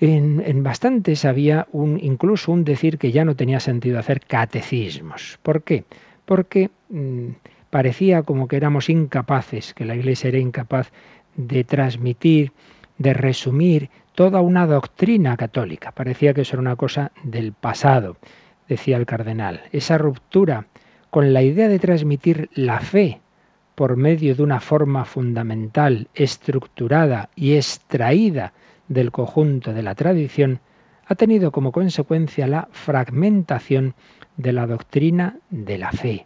En, 0.01 0.63
bastantes 0.63 1.25
había 1.25 1.67
incluso 2.01 2.51
un 2.51 2.63
decir 2.63 2.97
que 2.97 3.11
ya 3.11 3.23
no 3.23 3.35
tenía 3.35 3.59
sentido 3.59 3.99
hacer 3.99 4.21
catecismos. 4.21 5.37
¿Por 5.43 5.61
qué? 5.61 5.83
Porque 6.25 6.71
mm, 6.89 7.29
parecía 7.69 8.23
como 8.23 8.47
que 8.47 8.55
éramos 8.57 8.89
incapaces, 8.89 9.75
que 9.75 9.85
la 9.85 9.95
Iglesia 9.95 10.29
era 10.29 10.39
incapaz 10.39 10.91
de 11.35 11.63
transmitir 11.63 12.53
de 12.97 13.13
resumir 13.13 13.91
toda 14.15 14.41
una 14.41 14.65
doctrina 14.65 15.37
católica. 15.37 15.91
Parecía 15.91 16.33
que 16.33 16.41
eso 16.41 16.55
era 16.55 16.61
una 16.61 16.77
cosa 16.77 17.11
del 17.23 17.53
pasado, 17.53 18.17
decía 18.67 18.97
el 18.97 19.05
cardenal. 19.05 19.61
Esa 19.71 19.99
ruptura 19.99 20.65
con 21.11 21.31
la 21.31 21.43
idea 21.43 21.67
de 21.67 21.77
transmitir 21.77 22.49
la 22.55 22.79
fe 22.79 23.21
por 23.77 23.95
medio 23.95 24.33
de 24.33 24.41
una 24.41 24.59
forma 24.59 25.05
fundamental, 25.05 26.07
estructurada 26.15 27.29
y 27.35 27.53
extraída 27.53 28.53
del 28.87 29.11
conjunto 29.11 29.71
de 29.71 29.83
la 29.83 29.93
tradición, 29.93 30.61
ha 31.05 31.13
tenido 31.13 31.51
como 31.51 31.71
consecuencia 31.71 32.47
la 32.47 32.69
fragmentación 32.71 33.93
de 34.35 34.51
la 34.51 34.65
doctrina 34.65 35.37
de 35.51 35.77
la 35.77 35.91
fe. 35.91 36.25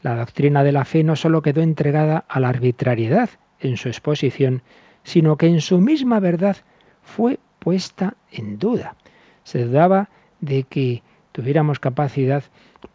La 0.00 0.16
doctrina 0.16 0.64
de 0.64 0.72
la 0.72 0.86
fe 0.86 1.04
no 1.04 1.16
sólo 1.16 1.42
quedó 1.42 1.60
entregada 1.60 2.24
a 2.26 2.40
la 2.40 2.48
arbitrariedad 2.48 3.28
en 3.60 3.76
su 3.76 3.88
exposición, 3.88 4.62
sino 5.02 5.36
que 5.36 5.48
en 5.48 5.60
su 5.60 5.78
misma 5.82 6.18
verdad 6.18 6.56
fue 7.02 7.38
puesta 7.58 8.14
en 8.32 8.58
duda. 8.58 8.96
Se 9.44 9.66
dudaba 9.66 10.08
de 10.40 10.62
que 10.62 11.02
tuviéramos 11.32 11.78
capacidad 11.78 12.42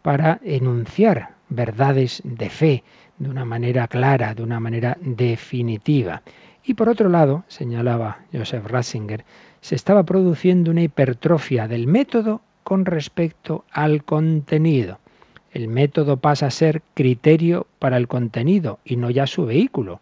para 0.02 0.40
enunciar 0.42 1.36
verdades 1.48 2.20
de 2.24 2.50
fe 2.50 2.82
de 3.22 3.30
una 3.30 3.44
manera 3.44 3.86
clara, 3.86 4.34
de 4.34 4.42
una 4.42 4.58
manera 4.58 4.98
definitiva. 5.00 6.22
Y 6.64 6.74
por 6.74 6.88
otro 6.88 7.08
lado, 7.08 7.44
señalaba 7.46 8.18
Joseph 8.32 8.66
Ratzinger, 8.66 9.24
se 9.60 9.76
estaba 9.76 10.02
produciendo 10.02 10.72
una 10.72 10.82
hipertrofia 10.82 11.68
del 11.68 11.86
método 11.86 12.40
con 12.64 12.84
respecto 12.84 13.64
al 13.70 14.02
contenido. 14.02 14.98
El 15.52 15.68
método 15.68 16.16
pasa 16.16 16.46
a 16.46 16.50
ser 16.50 16.82
criterio 16.94 17.68
para 17.78 17.96
el 17.96 18.08
contenido 18.08 18.80
y 18.84 18.96
no 18.96 19.08
ya 19.08 19.28
su 19.28 19.46
vehículo. 19.46 20.00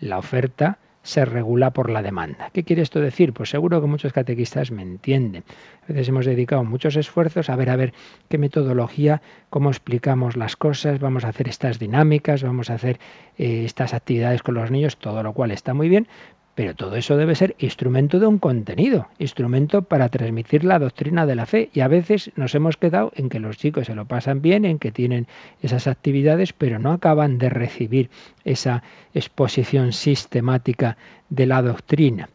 La 0.00 0.18
oferta 0.18 0.78
se 1.06 1.24
regula 1.24 1.70
por 1.70 1.88
la 1.88 2.02
demanda. 2.02 2.50
¿Qué 2.52 2.64
quiere 2.64 2.82
esto 2.82 3.00
decir? 3.00 3.32
Pues 3.32 3.50
seguro 3.50 3.80
que 3.80 3.86
muchos 3.86 4.12
catequistas 4.12 4.72
me 4.72 4.82
entienden. 4.82 5.44
A 5.84 5.92
veces 5.92 6.08
hemos 6.08 6.26
dedicado 6.26 6.64
muchos 6.64 6.96
esfuerzos 6.96 7.48
a 7.48 7.54
ver 7.54 7.70
a 7.70 7.76
ver 7.76 7.94
qué 8.28 8.38
metodología, 8.38 9.22
cómo 9.48 9.70
explicamos 9.70 10.36
las 10.36 10.56
cosas, 10.56 10.98
vamos 10.98 11.24
a 11.24 11.28
hacer 11.28 11.46
estas 11.46 11.78
dinámicas, 11.78 12.42
vamos 12.42 12.70
a 12.70 12.74
hacer 12.74 12.98
eh, 13.38 13.62
estas 13.64 13.94
actividades 13.94 14.42
con 14.42 14.56
los 14.56 14.72
niños, 14.72 14.96
todo 14.96 15.22
lo 15.22 15.32
cual 15.32 15.52
está 15.52 15.74
muy 15.74 15.88
bien, 15.88 16.08
pero 16.56 16.74
todo 16.74 16.96
eso 16.96 17.18
debe 17.18 17.34
ser 17.34 17.54
instrumento 17.58 18.18
de 18.18 18.26
un 18.26 18.38
contenido, 18.38 19.08
instrumento 19.18 19.82
para 19.82 20.08
transmitir 20.08 20.64
la 20.64 20.78
doctrina 20.78 21.26
de 21.26 21.34
la 21.34 21.44
fe. 21.44 21.68
Y 21.74 21.80
a 21.80 21.88
veces 21.88 22.32
nos 22.34 22.54
hemos 22.54 22.78
quedado 22.78 23.12
en 23.14 23.28
que 23.28 23.40
los 23.40 23.58
chicos 23.58 23.88
se 23.88 23.94
lo 23.94 24.06
pasan 24.06 24.40
bien, 24.40 24.64
en 24.64 24.78
que 24.78 24.90
tienen 24.90 25.26
esas 25.60 25.86
actividades, 25.86 26.54
pero 26.54 26.78
no 26.78 26.92
acaban 26.92 27.36
de 27.36 27.50
recibir 27.50 28.08
esa 28.44 28.82
exposición 29.12 29.92
sistemática 29.92 30.96
de 31.28 31.44
la 31.44 31.60
doctrina. 31.60 32.30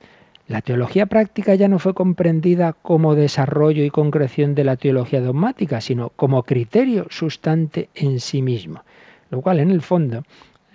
La 0.48 0.62
teología 0.62 1.08
práctica 1.08 1.56
ya 1.56 1.68
no 1.68 1.80
fue 1.80 1.96
comprendida 1.96 2.74
como 2.74 3.16
desarrollo 3.16 3.84
y 3.84 3.90
concreción 3.90 4.54
de 4.54 4.66
la 4.66 4.76
teología 4.76 5.20
dogmática, 5.22 5.82
sino 5.82 6.10
como 6.10 6.44
criterio 6.44 7.08
sustante 7.10 7.90
en 7.96 8.20
sí 8.20 8.44
mismo. 8.44 8.84
Lo 9.32 9.42
cual, 9.42 9.62
en 9.62 9.72
el 9.72 9.82
fondo, 9.82 10.26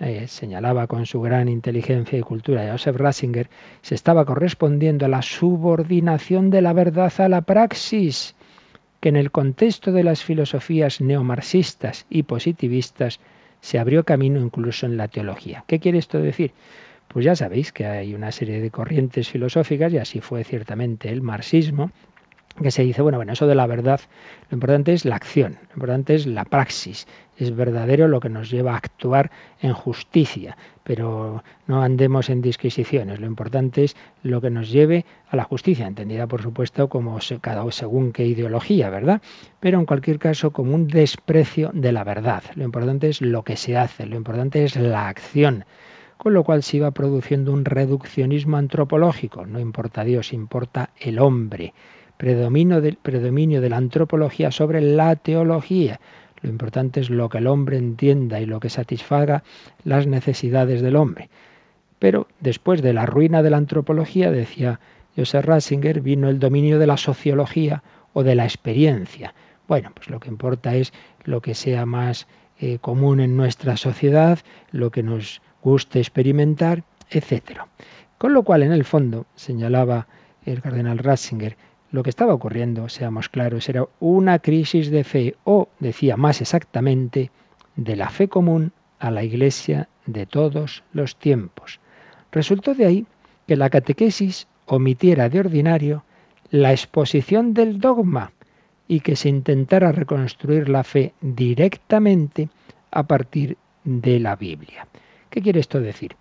eh, 0.00 0.26
señalaba 0.28 0.86
con 0.86 1.06
su 1.06 1.20
gran 1.20 1.48
inteligencia 1.48 2.18
y 2.18 2.22
cultura 2.22 2.70
Joseph 2.70 2.96
Ratzinger, 2.96 3.48
se 3.82 3.94
estaba 3.94 4.24
correspondiendo 4.24 5.06
a 5.06 5.08
la 5.08 5.22
subordinación 5.22 6.50
de 6.50 6.62
la 6.62 6.72
verdad 6.72 7.12
a 7.18 7.28
la 7.28 7.42
praxis, 7.42 8.34
que 9.00 9.08
en 9.08 9.16
el 9.16 9.30
contexto 9.30 9.92
de 9.92 10.04
las 10.04 10.22
filosofías 10.22 11.00
neomarxistas 11.00 12.06
y 12.10 12.24
positivistas 12.24 13.20
se 13.60 13.78
abrió 13.78 14.04
camino 14.04 14.40
incluso 14.40 14.86
en 14.86 14.96
la 14.96 15.08
teología. 15.08 15.64
¿Qué 15.66 15.80
quiere 15.80 15.98
esto 15.98 16.18
decir? 16.18 16.52
Pues 17.08 17.24
ya 17.24 17.34
sabéis 17.34 17.72
que 17.72 17.86
hay 17.86 18.14
una 18.14 18.32
serie 18.32 18.60
de 18.60 18.70
corrientes 18.70 19.28
filosóficas, 19.28 19.92
y 19.92 19.98
así 19.98 20.20
fue 20.20 20.44
ciertamente 20.44 21.10
el 21.10 21.22
marxismo, 21.22 21.90
que 22.62 22.70
se 22.70 22.82
dice, 22.82 23.02
bueno, 23.02 23.18
bueno, 23.18 23.32
eso 23.32 23.46
de 23.46 23.54
la 23.54 23.66
verdad, 23.66 24.00
lo 24.50 24.56
importante 24.56 24.92
es 24.92 25.04
la 25.04 25.16
acción, 25.16 25.58
lo 25.68 25.74
importante 25.74 26.14
es 26.14 26.26
la 26.26 26.44
praxis, 26.44 27.06
es 27.36 27.54
verdadero 27.54 28.08
lo 28.08 28.20
que 28.20 28.28
nos 28.28 28.50
lleva 28.50 28.72
a 28.72 28.76
actuar 28.76 29.30
en 29.60 29.74
justicia, 29.74 30.56
pero 30.82 31.42
no 31.66 31.82
andemos 31.82 32.30
en 32.30 32.40
disquisiciones, 32.40 33.20
lo 33.20 33.26
importante 33.26 33.84
es 33.84 33.96
lo 34.22 34.40
que 34.40 34.50
nos 34.50 34.70
lleve 34.70 35.04
a 35.28 35.36
la 35.36 35.44
justicia, 35.44 35.86
entendida 35.86 36.26
por 36.26 36.42
supuesto 36.42 36.88
como 36.88 37.18
cada 37.40 37.70
según 37.70 38.12
qué 38.12 38.26
ideología, 38.26 38.88
¿verdad? 38.90 39.20
Pero 39.60 39.78
en 39.78 39.86
cualquier 39.86 40.18
caso 40.18 40.52
como 40.52 40.74
un 40.74 40.88
desprecio 40.88 41.70
de 41.74 41.92
la 41.92 42.04
verdad, 42.04 42.42
lo 42.54 42.64
importante 42.64 43.08
es 43.08 43.20
lo 43.20 43.42
que 43.42 43.56
se 43.56 43.76
hace, 43.76 44.06
lo 44.06 44.16
importante 44.16 44.64
es 44.64 44.76
la 44.76 45.08
acción, 45.08 45.64
con 46.16 46.32
lo 46.32 46.44
cual 46.44 46.62
se 46.62 46.78
iba 46.78 46.90
produciendo 46.92 47.52
un 47.52 47.64
reduccionismo 47.64 48.56
antropológico, 48.56 49.44
no 49.44 49.60
importa 49.60 50.04
Dios, 50.04 50.32
importa 50.32 50.90
el 50.98 51.18
hombre 51.18 51.74
predominio 52.16 52.80
de, 52.80 52.94
predominio 52.94 53.60
de 53.60 53.70
la 53.70 53.76
antropología 53.76 54.50
sobre 54.50 54.80
la 54.80 55.16
teología. 55.16 56.00
Lo 56.42 56.50
importante 56.50 57.00
es 57.00 57.10
lo 57.10 57.28
que 57.28 57.38
el 57.38 57.46
hombre 57.46 57.76
entienda 57.76 58.40
y 58.40 58.46
lo 58.46 58.60
que 58.60 58.68
satisfaga 58.68 59.42
las 59.84 60.06
necesidades 60.06 60.80
del 60.82 60.96
hombre. 60.96 61.28
Pero 61.98 62.28
después 62.40 62.82
de 62.82 62.92
la 62.92 63.06
ruina 63.06 63.42
de 63.42 63.50
la 63.50 63.56
antropología, 63.56 64.30
decía 64.30 64.80
Joseph 65.16 65.44
Ratzinger, 65.44 66.00
vino 66.00 66.28
el 66.28 66.38
dominio 66.38 66.78
de 66.78 66.86
la 66.86 66.96
sociología 66.96 67.82
o 68.12 68.22
de 68.22 68.34
la 68.34 68.44
experiencia. 68.44 69.34
Bueno, 69.66 69.90
pues 69.94 70.10
lo 70.10 70.20
que 70.20 70.28
importa 70.28 70.74
es 70.74 70.92
lo 71.24 71.40
que 71.40 71.54
sea 71.54 71.86
más 71.86 72.26
eh, 72.58 72.78
común 72.78 73.20
en 73.20 73.36
nuestra 73.36 73.76
sociedad, 73.76 74.38
lo 74.70 74.90
que 74.90 75.02
nos 75.02 75.42
guste 75.62 75.98
experimentar, 75.98 76.84
etc. 77.10 77.60
Con 78.18 78.32
lo 78.32 78.42
cual, 78.44 78.62
en 78.62 78.72
el 78.72 78.84
fondo, 78.84 79.26
señalaba 79.34 80.06
el 80.44 80.62
cardenal 80.62 80.98
Ratzinger, 80.98 81.56
lo 81.96 82.02
que 82.02 82.10
estaba 82.10 82.34
ocurriendo, 82.34 82.90
seamos 82.90 83.30
claros, 83.30 83.70
era 83.70 83.88
una 84.00 84.38
crisis 84.40 84.90
de 84.90 85.02
fe 85.02 85.34
o, 85.44 85.70
decía 85.80 86.18
más 86.18 86.42
exactamente, 86.42 87.30
de 87.74 87.96
la 87.96 88.10
fe 88.10 88.28
común 88.28 88.72
a 88.98 89.10
la 89.10 89.24
Iglesia 89.24 89.88
de 90.04 90.26
todos 90.26 90.84
los 90.92 91.16
tiempos. 91.16 91.80
Resultó 92.30 92.74
de 92.74 92.84
ahí 92.84 93.06
que 93.46 93.56
la 93.56 93.70
catequesis 93.70 94.46
omitiera 94.66 95.30
de 95.30 95.40
ordinario 95.40 96.04
la 96.50 96.70
exposición 96.72 97.54
del 97.54 97.80
dogma 97.80 98.32
y 98.86 99.00
que 99.00 99.16
se 99.16 99.30
intentara 99.30 99.90
reconstruir 99.90 100.68
la 100.68 100.84
fe 100.84 101.14
directamente 101.22 102.50
a 102.90 103.04
partir 103.04 103.56
de 103.84 104.20
la 104.20 104.36
Biblia. 104.36 104.86
¿Qué 105.30 105.40
quiere 105.40 105.60
esto 105.60 105.80
decir? 105.80 106.14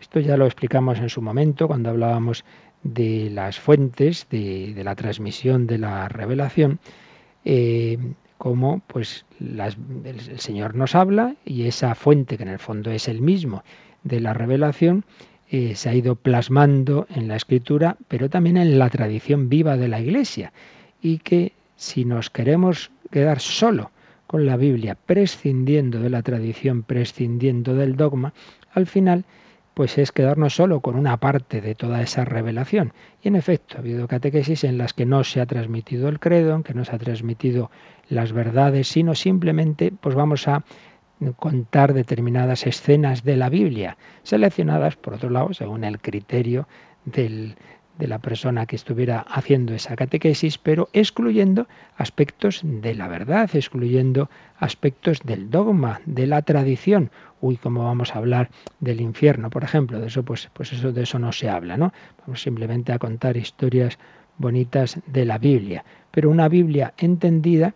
Esto 0.00 0.18
ya 0.18 0.36
lo 0.36 0.46
explicamos 0.46 0.98
en 0.98 1.08
su 1.08 1.22
momento 1.22 1.68
cuando 1.68 1.90
hablábamos 1.90 2.44
de 2.82 3.30
las 3.30 3.58
fuentes 3.58 4.26
de, 4.30 4.80
la 4.82 4.94
transmisión 4.94 5.66
de 5.66 5.78
la 5.78 6.08
revelación, 6.08 6.80
eh, 7.44 7.98
como 8.38 8.80
pues 8.86 9.24
el 9.40 10.38
Señor 10.38 10.74
nos 10.74 10.94
habla 10.94 11.36
y 11.44 11.66
esa 11.66 11.94
fuente 11.94 12.36
que 12.36 12.42
en 12.42 12.48
el 12.48 12.58
fondo 12.58 12.90
es 12.90 13.08
el 13.08 13.20
mismo 13.20 13.62
de 14.02 14.20
la 14.20 14.34
revelación 14.34 15.04
eh, 15.54 15.74
se 15.74 15.90
ha 15.90 15.94
ido 15.94 16.16
plasmando 16.16 17.06
en 17.14 17.28
la 17.28 17.36
escritura, 17.36 17.98
pero 18.08 18.30
también 18.30 18.56
en 18.56 18.78
la 18.78 18.88
tradición 18.88 19.50
viva 19.50 19.76
de 19.76 19.86
la 19.86 20.00
Iglesia 20.00 20.50
y 21.02 21.18
que 21.18 21.52
si 21.76 22.06
nos 22.06 22.30
queremos 22.30 22.90
quedar 23.10 23.38
solo 23.38 23.90
con 24.26 24.46
la 24.46 24.56
Biblia, 24.56 24.96
prescindiendo 25.04 26.00
de 26.00 26.08
la 26.08 26.22
tradición, 26.22 26.84
prescindiendo 26.84 27.74
del 27.74 27.96
dogma, 27.96 28.32
al 28.72 28.86
final 28.86 29.26
pues 29.74 29.98
es 29.98 30.12
quedarnos 30.12 30.54
solo 30.54 30.80
con 30.80 30.96
una 30.96 31.16
parte 31.16 31.60
de 31.60 31.74
toda 31.74 32.02
esa 32.02 32.24
revelación. 32.24 32.92
Y 33.22 33.28
en 33.28 33.36
efecto, 33.36 33.76
ha 33.76 33.80
habido 33.80 34.06
catequesis 34.08 34.64
en 34.64 34.78
las 34.78 34.92
que 34.92 35.06
no 35.06 35.24
se 35.24 35.40
ha 35.40 35.46
transmitido 35.46 36.08
el 36.08 36.20
credo, 36.20 36.54
en 36.54 36.62
que 36.62 36.74
no 36.74 36.84
se 36.84 36.94
ha 36.94 36.98
transmitido 36.98 37.70
las 38.08 38.32
verdades, 38.32 38.88
sino 38.88 39.14
simplemente 39.14 39.92
pues 39.98 40.14
vamos 40.14 40.48
a 40.48 40.64
contar 41.36 41.94
determinadas 41.94 42.66
escenas 42.66 43.22
de 43.22 43.36
la 43.36 43.48
Biblia, 43.48 43.96
seleccionadas, 44.24 44.96
por 44.96 45.14
otro 45.14 45.30
lado, 45.30 45.54
según 45.54 45.84
el 45.84 46.00
criterio 46.00 46.66
del, 47.04 47.56
de 48.02 48.08
la 48.08 48.18
persona 48.18 48.66
que 48.66 48.74
estuviera 48.74 49.20
haciendo 49.20 49.74
esa 49.74 49.94
catequesis, 49.94 50.58
pero 50.58 50.88
excluyendo 50.92 51.68
aspectos 51.96 52.60
de 52.64 52.96
la 52.96 53.06
verdad, 53.06 53.48
excluyendo 53.54 54.28
aspectos 54.58 55.20
del 55.22 55.50
dogma, 55.50 56.00
de 56.04 56.26
la 56.26 56.42
tradición. 56.42 57.12
Uy, 57.40 57.58
¿cómo 57.58 57.84
vamos 57.84 58.12
a 58.12 58.18
hablar 58.18 58.50
del 58.80 59.00
infierno, 59.00 59.50
por 59.50 59.62
ejemplo? 59.62 60.00
De 60.00 60.08
eso, 60.08 60.24
pues, 60.24 60.50
pues 60.52 60.72
eso, 60.72 60.90
de 60.90 61.04
eso 61.04 61.20
no 61.20 61.30
se 61.30 61.48
habla, 61.48 61.76
¿no? 61.76 61.92
Vamos 62.26 62.42
simplemente 62.42 62.92
a 62.92 62.98
contar 62.98 63.36
historias 63.36 64.00
bonitas 64.36 64.98
de 65.06 65.24
la 65.24 65.38
Biblia. 65.38 65.84
Pero 66.10 66.28
una 66.28 66.48
Biblia 66.48 66.94
entendida, 66.98 67.72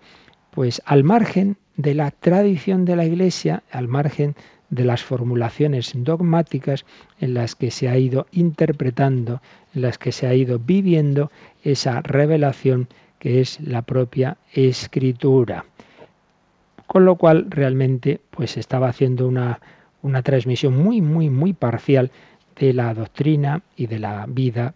pues 0.51 0.83
al 0.87 1.05
margen 1.05 1.57
de 1.77 1.95
la 1.95 2.11
tradición 2.11 2.85
de 2.85 2.97
la 2.97 3.05
Iglesia, 3.05 3.63
al 3.71 3.87
margen 3.87 4.35
de 4.71 4.85
las 4.85 5.03
formulaciones 5.03 5.93
dogmáticas 5.95 6.85
en 7.21 7.35
las 7.35 7.55
que 7.55 7.71
se 7.71 7.89
ha 7.89 7.97
ido 7.99 8.27
interpretando, 8.33 9.41
en 9.75 9.83
las 9.83 9.99
que 9.99 10.13
se 10.13 10.27
ha 10.27 10.35
ido 10.35 10.59
viviendo 10.59 11.31
esa 11.63 12.01
revelación 12.03 12.89
que 13.19 13.41
es 13.41 13.61
la 13.61 13.83
propia 13.83 14.37
escritura. 14.53 15.65
Con 16.87 17.05
lo 17.05 17.17
cual 17.17 17.47
realmente 17.51 18.21
pues 18.31 18.57
estaba 18.57 18.89
haciendo 18.89 19.27
una, 19.27 19.61
una 20.03 20.23
transmisión 20.23 20.77
muy, 20.77 21.01
muy, 21.01 21.31
muy 21.31 21.53
parcial 21.53 22.11
de 22.59 22.73
la 22.73 22.95
doctrina 22.95 23.63
y 23.77 23.87
de 23.87 23.99
la 23.99 24.27
vida 24.29 24.75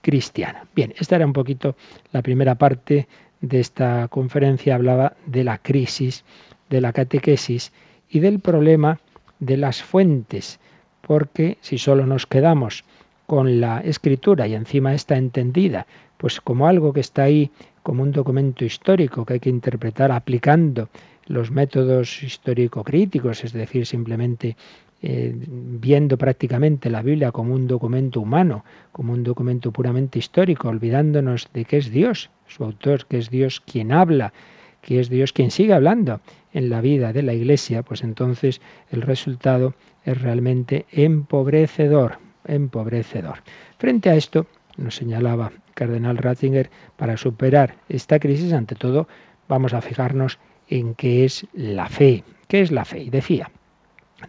cristiana. 0.00 0.66
Bien, 0.74 0.92
esta 0.98 1.16
era 1.16 1.26
un 1.26 1.32
poquito 1.32 1.76
la 2.12 2.22
primera 2.22 2.56
parte 2.56 3.08
de 3.40 3.60
esta 3.60 4.08
conferencia, 4.08 4.74
hablaba 4.74 5.14
de 5.26 5.44
la 5.44 5.58
crisis, 5.58 6.24
de 6.70 6.80
la 6.80 6.92
catequesis 6.92 7.72
y 8.10 8.20
del 8.20 8.40
problema 8.40 9.00
de 9.44 9.56
las 9.56 9.82
fuentes, 9.82 10.60
porque 11.00 11.58
si 11.60 11.78
solo 11.78 12.06
nos 12.06 12.26
quedamos 12.26 12.84
con 13.26 13.60
la 13.60 13.80
escritura 13.80 14.46
y 14.46 14.54
encima 14.54 14.94
está 14.94 15.16
entendida, 15.16 15.86
pues 16.16 16.40
como 16.40 16.66
algo 16.66 16.92
que 16.92 17.00
está 17.00 17.24
ahí 17.24 17.50
como 17.82 18.02
un 18.02 18.12
documento 18.12 18.64
histórico 18.64 19.24
que 19.24 19.34
hay 19.34 19.40
que 19.40 19.50
interpretar 19.50 20.12
aplicando 20.12 20.88
los 21.26 21.50
métodos 21.50 22.22
histórico-críticos, 22.22 23.44
es 23.44 23.52
decir, 23.52 23.86
simplemente 23.86 24.56
eh, 25.02 25.34
viendo 25.36 26.16
prácticamente 26.16 26.90
la 26.90 27.02
Biblia 27.02 27.32
como 27.32 27.54
un 27.54 27.66
documento 27.66 28.20
humano, 28.20 28.64
como 28.92 29.12
un 29.12 29.22
documento 29.22 29.70
puramente 29.70 30.18
histórico, 30.18 30.68
olvidándonos 30.68 31.48
de 31.52 31.64
que 31.64 31.78
es 31.78 31.90
Dios, 31.90 32.30
su 32.46 32.64
autor, 32.64 33.06
que 33.06 33.18
es 33.18 33.30
Dios 33.30 33.60
quien 33.60 33.92
habla, 33.92 34.32
que 34.80 35.00
es 35.00 35.08
Dios 35.08 35.32
quien 35.32 35.50
sigue 35.50 35.72
hablando 35.72 36.20
en 36.54 36.70
la 36.70 36.80
vida 36.80 37.12
de 37.12 37.22
la 37.22 37.34
Iglesia, 37.34 37.82
pues 37.82 38.02
entonces 38.02 38.62
el 38.90 39.02
resultado 39.02 39.74
es 40.04 40.22
realmente 40.22 40.86
empobrecedor, 40.90 42.18
empobrecedor. 42.46 43.42
Frente 43.76 44.08
a 44.08 44.14
esto, 44.14 44.46
nos 44.76 44.94
señalaba 44.94 45.52
Cardenal 45.74 46.16
Ratzinger, 46.16 46.70
para 46.96 47.16
superar 47.16 47.76
esta 47.88 48.18
crisis, 48.18 48.52
ante 48.52 48.76
todo, 48.76 49.08
vamos 49.48 49.74
a 49.74 49.82
fijarnos 49.82 50.38
en 50.68 50.94
qué 50.94 51.24
es 51.24 51.46
la 51.52 51.88
fe. 51.88 52.24
¿Qué 52.48 52.60
es 52.60 52.70
la 52.70 52.84
fe? 52.84 53.00
Y 53.02 53.10
decía, 53.10 53.50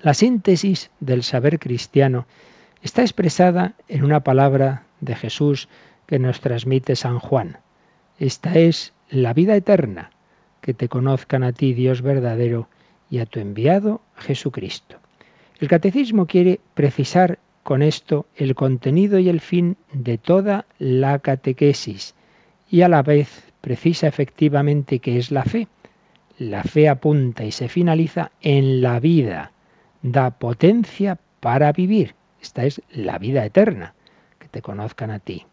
la 0.01 0.13
síntesis 0.13 0.89
del 0.99 1.23
saber 1.23 1.59
cristiano 1.59 2.25
está 2.81 3.01
expresada 3.01 3.75
en 3.87 4.03
una 4.03 4.21
palabra 4.21 4.83
de 4.99 5.15
Jesús 5.15 5.69
que 6.07 6.19
nos 6.19 6.41
transmite 6.41 6.95
San 6.95 7.19
Juan. 7.19 7.59
Esta 8.17 8.55
es 8.55 8.93
la 9.09 9.33
vida 9.33 9.55
eterna, 9.55 10.11
que 10.65 10.73
te 10.73 10.89
conozcan 10.89 11.43
a 11.43 11.53
ti, 11.53 11.75
Dios 11.75 12.01
verdadero, 12.01 12.69
y 13.07 13.19
a 13.19 13.27
tu 13.27 13.39
enviado 13.39 14.01
Jesucristo. 14.15 14.97
El 15.59 15.67
catecismo 15.67 16.25
quiere 16.25 16.59
precisar 16.73 17.37
con 17.61 17.83
esto 17.83 18.25
el 18.35 18.55
contenido 18.55 19.19
y 19.19 19.29
el 19.29 19.41
fin 19.41 19.77
de 19.93 20.17
toda 20.17 20.65
la 20.79 21.19
catequesis 21.19 22.15
y 22.67 22.81
a 22.81 22.89
la 22.89 23.03
vez 23.03 23.53
precisa 23.61 24.07
efectivamente 24.07 24.97
qué 24.97 25.19
es 25.19 25.29
la 25.29 25.43
fe. 25.43 25.67
La 26.39 26.63
fe 26.63 26.89
apunta 26.89 27.43
y 27.43 27.51
se 27.51 27.69
finaliza 27.69 28.31
en 28.41 28.81
la 28.81 28.99
vida, 28.99 29.51
da 30.01 30.31
potencia 30.31 31.19
para 31.41 31.73
vivir. 31.73 32.15
Esta 32.41 32.65
es 32.65 32.81
la 32.91 33.19
vida 33.19 33.45
eterna, 33.45 33.93
que 34.39 34.47
te 34.47 34.63
conozcan 34.63 35.11
a 35.11 35.19
ti. 35.19 35.45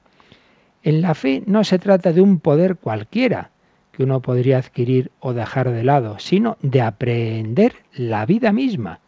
En 0.82 1.02
la 1.02 1.14
fe 1.14 1.42
no 1.46 1.64
se 1.64 1.78
trata 1.78 2.14
de 2.14 2.22
un 2.22 2.40
poder 2.40 2.76
cualquiera, 2.76 3.51
que 3.92 4.02
uno 4.02 4.20
podría 4.20 4.58
adquirir 4.58 5.12
o 5.20 5.34
dejar 5.34 5.70
de 5.70 5.84
lado, 5.84 6.18
sino 6.18 6.56
de 6.62 6.80
aprender 6.80 7.76
la 7.94 8.26
vida 8.26 8.50
misma 8.50 9.00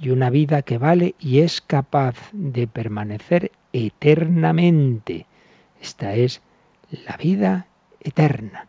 y 0.00 0.10
una 0.10 0.30
vida 0.30 0.62
que 0.62 0.78
vale 0.78 1.14
y 1.18 1.40
es 1.40 1.60
capaz 1.60 2.16
de 2.32 2.66
permanecer 2.66 3.52
eternamente. 3.72 5.26
Esta 5.80 6.14
es 6.14 6.40
la 6.90 7.16
vida 7.16 7.66
eterna. 8.00 8.68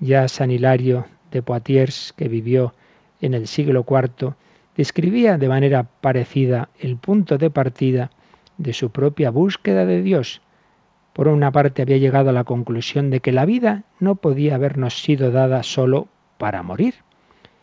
Ya 0.00 0.28
San 0.28 0.50
Hilario 0.50 1.06
de 1.30 1.42
Poitiers, 1.42 2.12
que 2.16 2.28
vivió 2.28 2.74
en 3.20 3.34
el 3.34 3.46
siglo 3.46 3.84
IV, 3.88 4.34
describía 4.76 5.38
de 5.38 5.48
manera 5.48 5.84
parecida 5.84 6.68
el 6.78 6.96
punto 6.96 7.38
de 7.38 7.50
partida 7.50 8.10
de 8.58 8.72
su 8.72 8.90
propia 8.90 9.30
búsqueda 9.30 9.86
de 9.86 10.02
Dios, 10.02 10.42
por 11.12 11.28
una 11.28 11.52
parte 11.52 11.82
había 11.82 11.98
llegado 11.98 12.30
a 12.30 12.32
la 12.32 12.44
conclusión 12.44 13.10
de 13.10 13.20
que 13.20 13.32
la 13.32 13.44
vida 13.44 13.84
no 14.00 14.16
podía 14.16 14.54
habernos 14.54 15.02
sido 15.02 15.30
dada 15.30 15.62
solo 15.62 16.08
para 16.38 16.62
morir. 16.62 16.94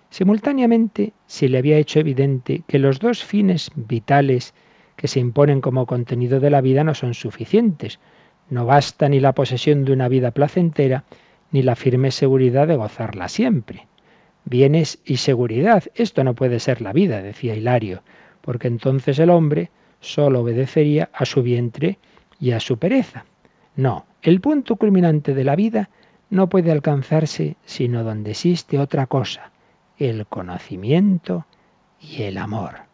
Simultáneamente 0.09 1.13
se 1.27 1.49
le 1.49 1.57
había 1.57 1.77
hecho 1.77 1.99
evidente 1.99 2.63
que 2.67 2.79
los 2.79 2.99
dos 2.99 3.23
fines 3.23 3.71
vitales 3.75 4.53
que 4.95 5.07
se 5.07 5.19
imponen 5.19 5.61
como 5.61 5.85
contenido 5.85 6.39
de 6.39 6.49
la 6.49 6.61
vida 6.61 6.83
no 6.83 6.93
son 6.93 7.13
suficientes. 7.13 7.99
No 8.49 8.65
basta 8.65 9.07
ni 9.07 9.19
la 9.19 9.33
posesión 9.33 9.85
de 9.85 9.93
una 9.93 10.07
vida 10.07 10.31
placentera, 10.31 11.03
ni 11.51 11.61
la 11.61 11.75
firme 11.75 12.11
seguridad 12.11 12.67
de 12.67 12.75
gozarla 12.75 13.29
siempre. 13.29 13.87
Bienes 14.45 14.99
y 15.05 15.17
seguridad, 15.17 15.83
esto 15.95 16.23
no 16.23 16.33
puede 16.33 16.59
ser 16.59 16.81
la 16.81 16.93
vida, 16.93 17.21
decía 17.21 17.55
Hilario, 17.55 18.01
porque 18.41 18.67
entonces 18.67 19.19
el 19.19 19.29
hombre 19.29 19.69
solo 19.99 20.41
obedecería 20.41 21.09
a 21.13 21.25
su 21.25 21.43
vientre 21.43 21.99
y 22.39 22.51
a 22.51 22.59
su 22.59 22.77
pereza. 22.77 23.25
No, 23.75 24.05
el 24.21 24.41
punto 24.41 24.75
culminante 24.75 25.33
de 25.33 25.43
la 25.43 25.55
vida 25.55 25.89
no 26.29 26.49
puede 26.49 26.71
alcanzarse 26.71 27.57
sino 27.65 28.03
donde 28.03 28.31
existe 28.31 28.79
otra 28.79 29.07
cosa, 29.07 29.51
el 29.97 30.25
conocimiento 30.27 31.45
y 31.99 32.23
el 32.23 32.37
amor. 32.37 32.89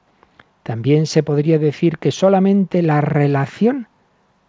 También 0.64 1.06
se 1.06 1.22
podría 1.22 1.60
decir 1.60 1.98
que 2.00 2.12
solamente 2.12 2.82
la 2.82 3.02
relación 3.02 3.88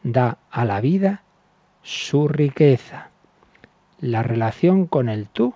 da 0.03 0.39
a 0.51 0.65
la 0.65 0.81
vida 0.81 1.23
su 1.83 2.29
riqueza, 2.29 3.11
la 4.01 4.23
relación 4.23 4.87
con 4.87 5.09
el 5.09 5.29
tú 5.29 5.55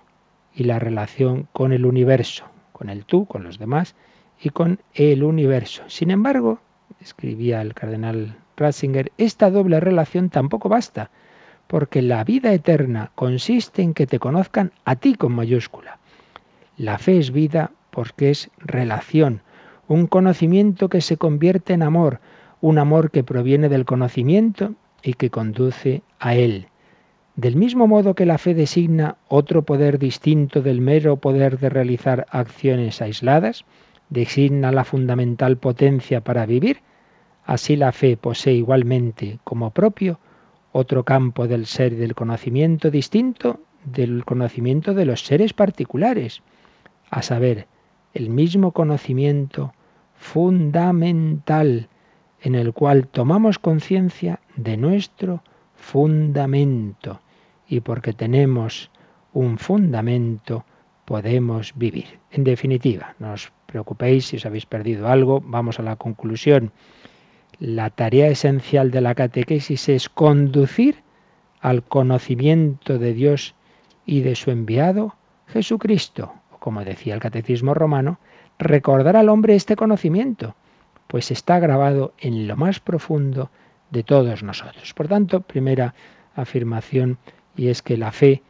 y 0.53 0.65
la 0.65 0.79
relación 0.79 1.47
con 1.51 1.73
el 1.73 1.85
universo, 1.85 2.45
con 2.73 2.89
el 2.89 3.05
tú, 3.05 3.25
con 3.25 3.43
los 3.43 3.59
demás 3.59 3.95
y 4.41 4.49
con 4.49 4.79
el 4.93 5.23
universo. 5.23 5.83
Sin 5.87 6.11
embargo, 6.11 6.59
escribía 6.99 7.61
el 7.61 7.73
cardenal 7.73 8.37
Ratzinger, 8.61 9.11
esta 9.17 9.49
doble 9.49 9.79
relación 9.79 10.29
tampoco 10.29 10.69
basta, 10.69 11.09
porque 11.67 12.01
la 12.01 12.23
vida 12.23 12.53
eterna 12.53 13.11
consiste 13.15 13.81
en 13.81 13.93
que 13.93 14.07
te 14.07 14.19
conozcan 14.19 14.71
a 14.85 14.95
ti 14.95 15.15
con 15.15 15.33
mayúscula. 15.33 15.99
La 16.77 16.97
fe 16.97 17.17
es 17.17 17.31
vida 17.31 17.71
porque 17.91 18.29
es 18.29 18.49
relación, 18.57 19.41
un 19.87 20.07
conocimiento 20.07 20.89
que 20.89 21.01
se 21.01 21.17
convierte 21.17 21.73
en 21.73 21.83
amor, 21.83 22.19
un 22.61 22.77
amor 22.77 23.11
que 23.11 23.23
proviene 23.23 23.69
del 23.69 23.85
conocimiento 23.85 24.73
y 25.03 25.13
que 25.13 25.29
conduce 25.29 26.03
a 26.19 26.35
él. 26.35 26.67
Del 27.35 27.55
mismo 27.55 27.87
modo 27.87 28.13
que 28.13 28.25
la 28.25 28.37
fe 28.37 28.53
designa 28.53 29.17
otro 29.27 29.63
poder 29.63 29.97
distinto 29.99 30.61
del 30.61 30.81
mero 30.81 31.17
poder 31.17 31.57
de 31.59 31.69
realizar 31.69 32.27
acciones 32.29 33.01
aisladas, 33.01 33.65
designa 34.09 34.71
la 34.71 34.83
fundamental 34.83 35.57
potencia 35.57 36.21
para 36.21 36.45
vivir, 36.45 36.81
así 37.51 37.75
la 37.75 37.91
fe 37.91 38.15
posee 38.15 38.53
igualmente 38.53 39.39
como 39.43 39.71
propio 39.71 40.19
otro 40.71 41.03
campo 41.03 41.49
del 41.49 41.65
ser 41.65 41.91
y 41.91 41.97
del 41.97 42.15
conocimiento 42.15 42.89
distinto 42.89 43.59
del 43.83 44.23
conocimiento 44.23 44.93
de 44.93 45.03
los 45.03 45.25
seres 45.25 45.51
particulares, 45.51 46.43
a 47.09 47.21
saber, 47.21 47.67
el 48.13 48.29
mismo 48.29 48.71
conocimiento 48.71 49.73
fundamental 50.15 51.89
en 52.41 52.55
el 52.55 52.71
cual 52.71 53.07
tomamos 53.07 53.59
conciencia 53.59 54.39
de 54.55 54.77
nuestro 54.77 55.43
fundamento 55.75 57.19
y 57.67 57.81
porque 57.81 58.13
tenemos 58.13 58.91
un 59.33 59.57
fundamento 59.57 60.63
podemos 61.03 61.73
vivir. 61.75 62.19
En 62.31 62.45
definitiva, 62.45 63.15
no 63.19 63.33
os 63.33 63.51
preocupéis 63.65 64.27
si 64.27 64.37
os 64.37 64.45
habéis 64.45 64.65
perdido 64.65 65.09
algo, 65.09 65.41
vamos 65.41 65.79
a 65.79 65.83
la 65.83 65.97
conclusión. 65.97 66.71
La 67.61 67.91
tarea 67.91 68.27
esencial 68.27 68.89
de 68.89 69.01
la 69.01 69.13
catequesis 69.13 69.87
es 69.87 70.09
conducir 70.09 71.03
al 71.59 71.83
conocimiento 71.83 72.97
de 72.97 73.13
Dios 73.13 73.53
y 74.03 74.21
de 74.21 74.33
su 74.33 74.49
enviado 74.49 75.15
Jesucristo, 75.45 76.33
o 76.51 76.57
como 76.57 76.83
decía 76.83 77.13
el 77.13 77.19
catecismo 77.19 77.75
romano, 77.75 78.17
recordar 78.57 79.15
al 79.15 79.29
hombre 79.29 79.53
este 79.53 79.75
conocimiento, 79.75 80.55
pues 81.05 81.29
está 81.29 81.59
grabado 81.59 82.15
en 82.17 82.47
lo 82.47 82.57
más 82.57 82.79
profundo 82.79 83.51
de 83.91 84.01
todos 84.01 84.41
nosotros. 84.41 84.95
Por 84.95 85.07
tanto, 85.07 85.41
primera 85.41 85.93
afirmación, 86.33 87.19
y 87.55 87.67
es 87.67 87.83
que 87.83 87.95
la 87.95 88.11
fe, 88.11 88.41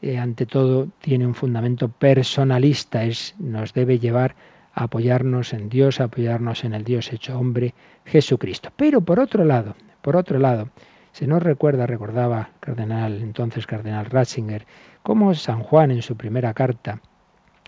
eh, 0.00 0.16
ante 0.16 0.46
todo, 0.46 0.88
tiene 1.02 1.26
un 1.26 1.34
fundamento 1.34 1.90
personalista, 1.90 3.04
es, 3.04 3.34
nos 3.38 3.74
debe 3.74 3.98
llevar 3.98 4.36
apoyarnos 4.74 5.52
en 5.52 5.68
Dios, 5.68 6.00
apoyarnos 6.00 6.64
en 6.64 6.74
el 6.74 6.84
Dios 6.84 7.12
hecho 7.12 7.38
hombre, 7.38 7.74
Jesucristo. 8.04 8.70
Pero 8.76 9.00
por 9.00 9.20
otro 9.20 9.44
lado, 9.44 9.76
por 10.02 10.16
otro 10.16 10.38
lado, 10.38 10.68
se 11.12 11.26
nos 11.26 11.42
recuerda, 11.42 11.86
recordaba 11.86 12.50
cardenal, 12.60 13.22
entonces 13.22 13.66
cardenal 13.66 14.06
Ratzinger, 14.06 14.66
cómo 15.02 15.34
San 15.34 15.62
Juan 15.62 15.92
en 15.92 16.02
su 16.02 16.16
primera 16.16 16.52
carta 16.54 17.00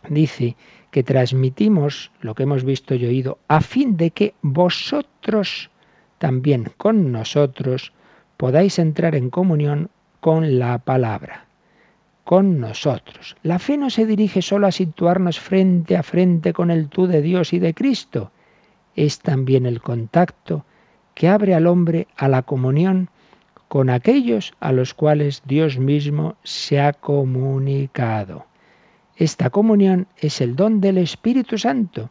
dice 0.09 0.57
que 0.90 1.03
transmitimos 1.03 2.11
lo 2.21 2.35
que 2.35 2.42
hemos 2.42 2.64
visto 2.64 2.95
y 2.95 3.07
oído 3.07 3.38
a 3.49 3.61
fin 3.61 3.97
de 3.97 4.11
que 4.11 4.35
vosotros 4.42 5.71
también 6.19 6.73
con 6.77 7.12
nosotros 7.12 7.92
podáis 8.37 8.79
entrar 8.79 9.14
en 9.14 9.31
comunión 9.31 9.90
con 10.21 10.59
la 10.59 10.79
palabra, 10.79 11.45
con 12.27 12.59
nosotros. 12.59 13.37
La 13.45 13.61
fe 13.61 13.77
no 13.77 13.89
se 13.89 14.05
dirige 14.05 14.43
solo 14.43 14.67
a 14.67 14.73
situarnos 14.73 15.39
frente 15.39 15.97
a 15.97 16.03
frente 16.03 16.53
con 16.53 16.73
el 16.73 16.89
tú 16.89 17.07
de 17.07 17.23
Dios 17.23 17.53
y 17.53 17.61
de 17.61 17.73
Cristo, 17.73 18.33
es 18.97 19.21
también 19.21 19.65
el 19.65 19.81
contacto 19.81 20.65
que 21.15 21.29
abre 21.29 21.55
al 21.55 21.69
hombre 21.69 22.09
a 22.17 22.27
la 22.27 22.43
comunión 22.43 23.11
con 23.69 23.91
aquellos 23.91 24.55
a 24.59 24.73
los 24.73 24.93
cuales 24.93 25.45
Dios 25.47 25.79
mismo 25.79 26.35
se 26.43 26.81
ha 26.81 26.95
comunicado. 26.95 28.47
Esta 29.15 29.51
comunión 29.51 30.09
es 30.17 30.41
el 30.41 30.57
don 30.57 30.81
del 30.81 30.99
Espíritu 30.99 31.59
Santo, 31.59 32.11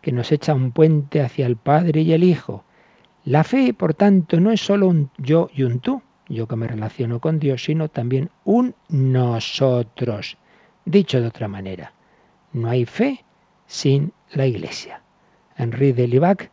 que 0.00 0.12
nos 0.12 0.30
echa 0.30 0.54
un 0.54 0.70
puente 0.70 1.22
hacia 1.22 1.44
el 1.44 1.56
Padre 1.56 2.02
y 2.02 2.12
el 2.12 2.22
Hijo. 2.22 2.62
La 3.24 3.42
fe, 3.42 3.74
por 3.74 3.94
tanto, 3.94 4.38
no 4.38 4.52
es 4.52 4.60
solo 4.60 4.86
un 4.86 5.10
yo 5.18 5.50
y 5.52 5.64
un 5.64 5.80
tú, 5.80 6.02
yo 6.28 6.46
que 6.46 6.56
me 6.56 6.66
relaciono 6.66 7.20
con 7.20 7.38
Dios, 7.38 7.64
sino 7.64 7.88
también 7.88 8.30
un 8.44 8.74
nosotros. 8.88 10.36
Dicho 10.84 11.20
de 11.20 11.28
otra 11.28 11.48
manera, 11.48 11.92
no 12.52 12.68
hay 12.68 12.84
fe 12.84 13.24
sin 13.66 14.12
la 14.32 14.46
Iglesia. 14.46 15.02
Henri 15.56 15.92
de 15.92 16.08
Libac 16.08 16.50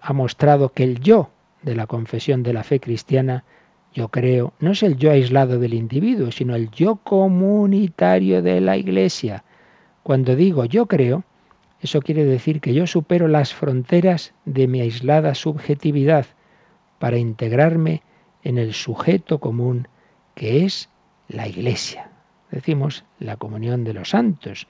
ha 0.00 0.12
mostrado 0.12 0.70
que 0.70 0.84
el 0.84 1.00
yo 1.00 1.30
de 1.62 1.74
la 1.74 1.86
confesión 1.86 2.42
de 2.42 2.52
la 2.52 2.64
fe 2.64 2.80
cristiana 2.80 3.44
yo 3.94 4.08
creo, 4.08 4.54
no 4.58 4.72
es 4.72 4.82
el 4.82 4.96
yo 4.96 5.10
aislado 5.10 5.58
del 5.58 5.74
individuo, 5.74 6.30
sino 6.30 6.56
el 6.56 6.70
yo 6.70 6.96
comunitario 6.96 8.40
de 8.40 8.60
la 8.62 8.78
Iglesia. 8.78 9.44
Cuando 10.02 10.34
digo 10.34 10.64
yo 10.64 10.86
creo, 10.86 11.24
eso 11.80 12.00
quiere 12.00 12.24
decir 12.24 12.60
que 12.60 12.72
yo 12.72 12.86
supero 12.86 13.28
las 13.28 13.52
fronteras 13.52 14.32
de 14.44 14.66
mi 14.66 14.80
aislada 14.80 15.34
subjetividad 15.34 16.26
para 16.98 17.18
integrarme 17.18 18.02
en 18.44 18.58
el 18.58 18.74
sujeto 18.74 19.38
común 19.38 19.88
que 20.34 20.64
es 20.64 20.88
la 21.28 21.48
Iglesia. 21.48 22.10
Decimos 22.50 23.04
la 23.18 23.36
comunión 23.36 23.84
de 23.84 23.94
los 23.94 24.10
santos. 24.10 24.66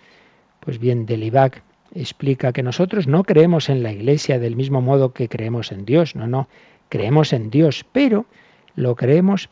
Pues 0.60 0.78
bien, 0.78 1.06
Delibac 1.06 1.62
explica 1.94 2.52
que 2.52 2.62
nosotros 2.62 3.06
no 3.06 3.24
creemos 3.24 3.68
en 3.68 3.82
la 3.82 3.92
Iglesia 3.92 4.38
del 4.38 4.56
mismo 4.56 4.80
modo 4.80 5.12
que 5.12 5.28
creemos 5.28 5.72
en 5.72 5.84
Dios, 5.84 6.14
no, 6.14 6.26
no, 6.26 6.48
creemos 6.88 7.32
en 7.32 7.50
Dios, 7.50 7.84
pero 7.90 8.26
lo 8.74 8.94
creemos 8.96 9.48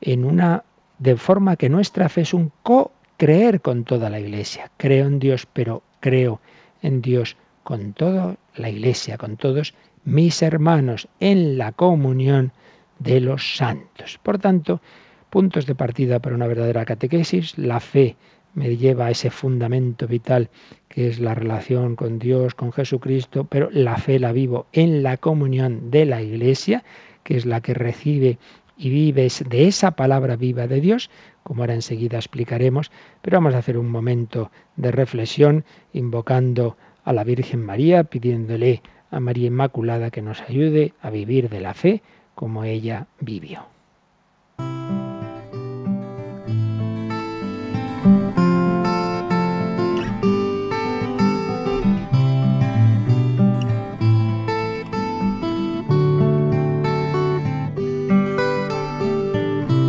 en 0.00 0.24
una 0.24 0.64
de 0.98 1.16
forma 1.16 1.56
que 1.56 1.68
nuestra 1.68 2.08
fe 2.08 2.22
es 2.22 2.34
un 2.34 2.50
co-creer 2.62 3.60
con 3.60 3.84
toda 3.84 4.10
la 4.10 4.20
iglesia. 4.20 4.70
Creo 4.76 5.06
en 5.06 5.18
Dios, 5.18 5.46
pero 5.52 5.82
creo 6.00 6.40
en 6.82 7.02
Dios 7.02 7.36
con 7.62 7.92
toda 7.92 8.36
la 8.56 8.70
iglesia, 8.70 9.18
con 9.18 9.36
todos 9.36 9.74
mis 10.04 10.42
hermanos, 10.42 11.08
en 11.20 11.58
la 11.58 11.72
comunión 11.72 12.52
de 12.98 13.20
los 13.20 13.56
santos. 13.56 14.18
Por 14.22 14.38
tanto, 14.38 14.80
puntos 15.30 15.66
de 15.66 15.74
partida 15.74 16.18
para 16.18 16.36
una 16.36 16.46
verdadera 16.46 16.84
catequesis, 16.84 17.56
la 17.58 17.80
fe 17.80 18.16
me 18.54 18.76
lleva 18.76 19.06
a 19.06 19.10
ese 19.10 19.30
fundamento 19.30 20.06
vital 20.06 20.50
que 20.88 21.08
es 21.08 21.20
la 21.20 21.34
relación 21.34 21.96
con 21.96 22.18
Dios, 22.18 22.54
con 22.54 22.72
Jesucristo, 22.72 23.44
pero 23.44 23.68
la 23.70 23.96
fe 23.96 24.18
la 24.18 24.32
vivo 24.32 24.66
en 24.72 25.02
la 25.02 25.16
comunión 25.16 25.90
de 25.90 26.06
la 26.06 26.22
Iglesia, 26.22 26.82
que 27.22 27.36
es 27.36 27.46
la 27.46 27.60
que 27.60 27.74
recibe 27.74 28.38
y 28.76 28.90
vive 28.90 29.28
de 29.48 29.66
esa 29.66 29.92
palabra 29.92 30.36
viva 30.36 30.66
de 30.66 30.80
Dios, 30.80 31.10
como 31.42 31.62
ahora 31.62 31.74
enseguida 31.74 32.18
explicaremos, 32.18 32.90
pero 33.22 33.36
vamos 33.36 33.54
a 33.54 33.58
hacer 33.58 33.76
un 33.76 33.90
momento 33.90 34.50
de 34.76 34.92
reflexión 34.92 35.64
invocando 35.92 36.76
a 37.04 37.12
la 37.12 37.24
Virgen 37.24 37.64
María, 37.64 38.04
pidiéndole 38.04 38.82
a 39.10 39.20
María 39.20 39.46
Inmaculada 39.46 40.10
que 40.10 40.22
nos 40.22 40.42
ayude 40.42 40.92
a 41.00 41.10
vivir 41.10 41.48
de 41.48 41.60
la 41.60 41.74
fe 41.74 42.02
como 42.38 42.62
ella 42.62 43.04
vivió. 43.18 43.66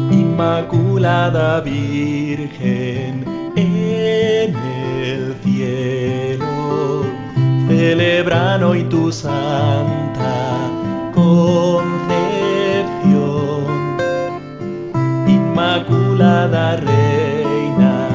Inmaculada 0.10 1.62
Virgen 1.62 3.24
en 3.56 4.56
el 4.56 5.36
cielo, 5.44 7.04
celebran 7.68 8.64
hoy 8.64 8.86
tu 8.86 9.12
santa 9.12 10.40
concepción. 11.14 11.99
Inmaculada 16.30 16.76
Reina, 16.76 18.08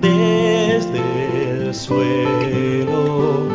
desde 0.00 1.02
el 1.50 1.74
suelo, 1.74 3.48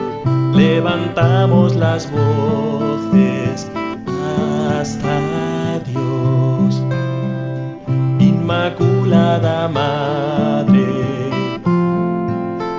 levantamos 0.54 1.76
las 1.76 2.12
voces 2.12 3.68
hasta 4.80 5.80
Dios 5.86 6.06
la 9.08 9.68
madre, 9.68 10.86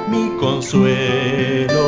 mi 0.08 0.36
consuelo. 0.38 1.86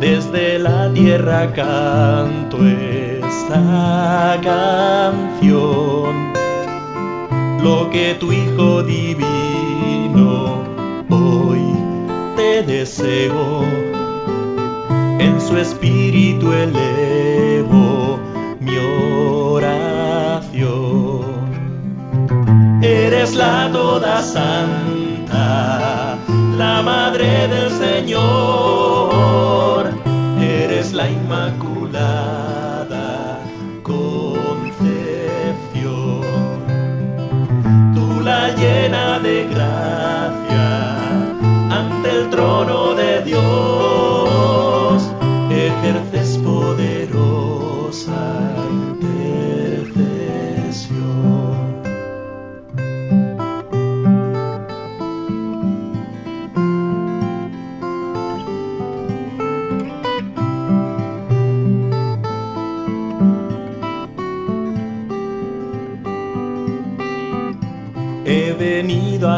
Desde 0.00 0.58
la 0.58 0.92
tierra 0.92 1.52
canto 1.52 2.58
esta 2.66 4.38
canción, 4.42 6.25
lo 7.62 7.90
que 7.90 8.14
tu 8.14 8.32
Hijo 8.32 8.82
divino 8.82 10.62
hoy 11.10 11.60
te 12.36 12.62
deseo, 12.62 13.64
en 15.18 15.40
su 15.40 15.56
espíritu 15.56 16.52
elevo 16.52 18.18
mi 18.60 18.76
oración. 18.78 19.76
Eres 22.82 23.34
la 23.34 23.70
toda 23.72 24.22
santa, 24.22 26.18
la 26.56 26.82
madre 26.82 27.48
del 27.48 27.70
Señor, 27.70 28.26
eres 30.40 30.92
la 30.92 31.10
inmaculada 31.10 31.65
llena 38.56 39.18
de 39.18 39.46
gracia 39.48 41.08
ante 41.70 42.10
el 42.10 42.30
trono 42.30 42.94
de 42.94 43.22
Dios, 43.22 44.05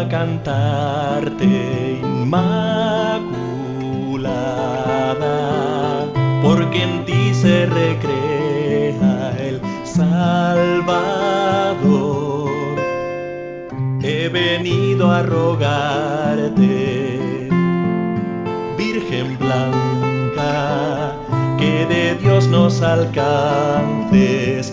cantarte, 0.08 2.00
Inmaculada, 2.02 3.26
porque 6.42 6.82
en 6.82 7.04
ti 7.04 7.34
se 7.34 7.66
recrea 7.66 9.36
el 9.38 9.60
Salvador. 9.84 11.28
He 14.02 14.28
venido 14.28 15.10
a 15.10 15.22
rogarte, 15.22 16.58
Virgen 18.76 19.38
blanca, 19.38 21.14
que 21.58 21.86
de 21.86 22.14
Dios 22.16 22.48
nos 22.48 22.82
alcances 22.82 24.72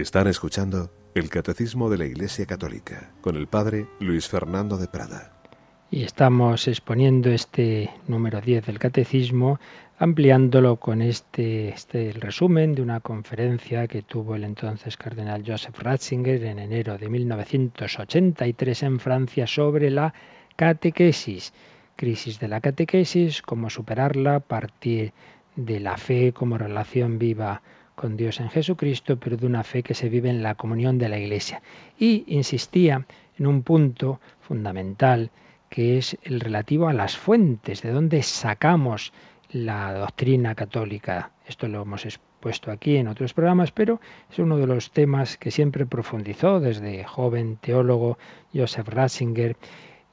Están 0.00 0.28
escuchando 0.28 0.90
el 1.14 1.28
Catecismo 1.28 1.90
de 1.90 1.98
la 1.98 2.06
Iglesia 2.06 2.46
Católica 2.46 3.10
con 3.20 3.36
el 3.36 3.48
Padre 3.48 3.86
Luis 4.00 4.26
Fernando 4.26 4.78
de 4.78 4.88
Prada. 4.88 5.42
Y 5.90 6.04
estamos 6.04 6.66
exponiendo 6.68 7.28
este 7.28 7.90
número 8.08 8.40
10 8.40 8.64
del 8.64 8.78
Catecismo, 8.78 9.60
ampliándolo 9.98 10.76
con 10.76 11.02
este, 11.02 11.68
este 11.68 12.12
resumen 12.12 12.74
de 12.74 12.80
una 12.80 13.00
conferencia 13.00 13.86
que 13.88 14.00
tuvo 14.00 14.36
el 14.36 14.44
entonces 14.44 14.96
cardenal 14.96 15.44
Joseph 15.46 15.78
Ratzinger 15.78 16.44
en 16.44 16.60
enero 16.60 16.96
de 16.96 17.10
1983 17.10 18.82
en 18.84 19.00
Francia 19.00 19.46
sobre 19.46 19.90
la 19.90 20.14
catequesis. 20.56 21.52
Crisis 21.94 22.40
de 22.40 22.48
la 22.48 22.62
catequesis, 22.62 23.42
cómo 23.42 23.68
superarla, 23.68 24.40
partir 24.40 25.12
de 25.56 25.78
la 25.78 25.98
fe 25.98 26.32
como 26.32 26.56
relación 26.56 27.18
viva 27.18 27.60
con 28.00 28.16
Dios 28.16 28.40
en 28.40 28.48
Jesucristo, 28.48 29.18
pero 29.20 29.36
de 29.36 29.44
una 29.44 29.62
fe 29.62 29.82
que 29.82 29.92
se 29.92 30.08
vive 30.08 30.30
en 30.30 30.42
la 30.42 30.54
comunión 30.54 30.96
de 30.96 31.10
la 31.10 31.18
Iglesia. 31.18 31.60
Y 31.98 32.24
insistía 32.28 33.04
en 33.38 33.46
un 33.46 33.62
punto 33.62 34.22
fundamental 34.40 35.30
que 35.68 35.98
es 35.98 36.16
el 36.22 36.40
relativo 36.40 36.88
a 36.88 36.94
las 36.94 37.18
fuentes, 37.18 37.82
de 37.82 37.90
dónde 37.90 38.22
sacamos 38.22 39.12
la 39.50 39.92
doctrina 39.92 40.54
católica. 40.54 41.32
Esto 41.46 41.68
lo 41.68 41.82
hemos 41.82 42.06
expuesto 42.06 42.70
aquí 42.70 42.96
en 42.96 43.06
otros 43.06 43.34
programas, 43.34 43.70
pero 43.70 44.00
es 44.32 44.38
uno 44.38 44.56
de 44.56 44.66
los 44.66 44.92
temas 44.92 45.36
que 45.36 45.50
siempre 45.50 45.84
profundizó 45.84 46.58
desde 46.58 47.04
joven 47.04 47.58
teólogo 47.60 48.16
Joseph 48.54 48.88
Ratzinger. 48.88 49.58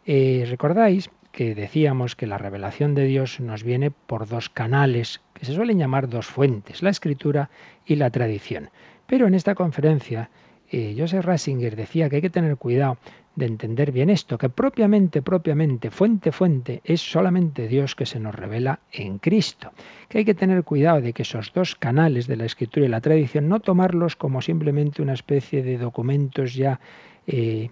Eh, 0.05 0.45
¿Recordáis 0.49 1.09
que 1.31 1.55
decíamos 1.55 2.17
que 2.17 2.27
la 2.27 2.37
revelación 2.37 2.95
de 2.95 3.05
Dios 3.05 3.39
nos 3.39 3.63
viene 3.63 3.91
por 3.91 4.27
dos 4.27 4.49
canales 4.49 5.21
que 5.37 5.45
se 5.45 5.53
suelen 5.53 5.77
llamar 5.77 6.09
dos 6.09 6.25
fuentes, 6.25 6.81
la 6.81 6.89
escritura 6.89 7.49
y 7.85 7.95
la 7.95 8.09
tradición? 8.09 8.69
Pero 9.05 9.27
en 9.27 9.33
esta 9.33 9.55
conferencia 9.55 10.29
eh, 10.69 10.95
Joseph 10.97 11.23
Ratzinger 11.23 11.75
decía 11.75 12.09
que 12.09 12.17
hay 12.17 12.21
que 12.21 12.29
tener 12.29 12.57
cuidado 12.57 12.97
de 13.35 13.45
entender 13.45 13.91
bien 13.91 14.09
esto, 14.09 14.37
que 14.37 14.49
propiamente, 14.49 15.21
propiamente, 15.21 15.91
fuente, 15.91 16.31
fuente, 16.31 16.81
es 16.83 17.01
solamente 17.01 17.67
Dios 17.67 17.95
que 17.95 18.05
se 18.05 18.19
nos 18.19 18.33
revela 18.33 18.79
en 18.91 19.19
Cristo. 19.19 19.71
Que 20.09 20.19
hay 20.19 20.25
que 20.25 20.33
tener 20.33 20.63
cuidado 20.63 21.01
de 21.01 21.13
que 21.13 21.21
esos 21.21 21.53
dos 21.53 21.75
canales 21.75 22.25
de 22.27 22.35
la 22.35 22.45
escritura 22.45 22.85
y 22.85 22.89
la 22.89 22.99
tradición 22.99 23.47
no 23.47 23.59
tomarlos 23.59 24.15
como 24.15 24.41
simplemente 24.41 25.01
una 25.01 25.13
especie 25.13 25.61
de 25.61 25.77
documentos 25.77 26.55
ya 26.55 26.79
eh, 27.27 27.69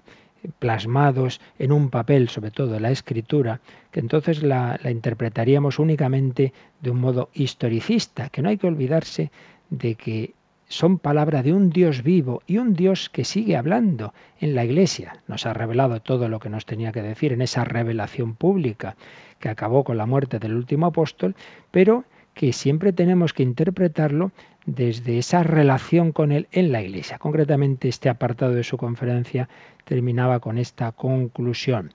plasmados 0.59 1.41
en 1.59 1.71
un 1.71 1.89
papel, 1.89 2.29
sobre 2.29 2.51
todo 2.51 2.79
la 2.79 2.91
escritura, 2.91 3.61
que 3.91 3.99
entonces 3.99 4.43
la, 4.43 4.79
la 4.83 4.91
interpretaríamos 4.91 5.79
únicamente 5.79 6.53
de 6.81 6.91
un 6.91 6.99
modo 6.99 7.29
historicista, 7.33 8.29
que 8.29 8.41
no 8.41 8.49
hay 8.49 8.57
que 8.57 8.67
olvidarse 8.67 9.31
de 9.69 9.95
que 9.95 10.33
son 10.67 10.97
palabra 10.97 11.43
de 11.43 11.53
un 11.53 11.69
Dios 11.69 12.03
vivo 12.03 12.41
y 12.47 12.57
un 12.57 12.73
Dios 12.73 13.09
que 13.09 13.23
sigue 13.23 13.55
hablando 13.55 14.13
en 14.39 14.55
la 14.55 14.65
Iglesia. 14.65 15.17
Nos 15.27 15.45
ha 15.45 15.53
revelado 15.53 16.01
todo 16.01 16.27
lo 16.27 16.39
que 16.39 16.49
nos 16.49 16.65
tenía 16.65 16.91
que 16.91 17.01
decir 17.01 17.33
en 17.33 17.41
esa 17.41 17.63
revelación 17.63 18.35
pública 18.35 18.95
que 19.39 19.49
acabó 19.49 19.83
con 19.83 19.97
la 19.97 20.05
muerte 20.05 20.39
del 20.39 20.55
último 20.55 20.87
apóstol, 20.87 21.35
pero 21.71 22.05
que 22.33 22.51
siempre 22.51 22.93
tenemos 22.93 23.33
que 23.33 23.43
interpretarlo 23.43 24.31
desde 24.65 25.17
esa 25.17 25.43
relación 25.43 26.11
con 26.11 26.31
Él 26.31 26.47
en 26.51 26.71
la 26.71 26.81
Iglesia. 26.81 27.19
Concretamente, 27.19 27.87
este 27.87 28.09
apartado 28.09 28.53
de 28.53 28.63
su 28.63 28.77
conferencia 28.77 29.47
terminaba 29.83 30.39
con 30.39 30.57
esta 30.57 30.91
conclusión. 30.91 31.93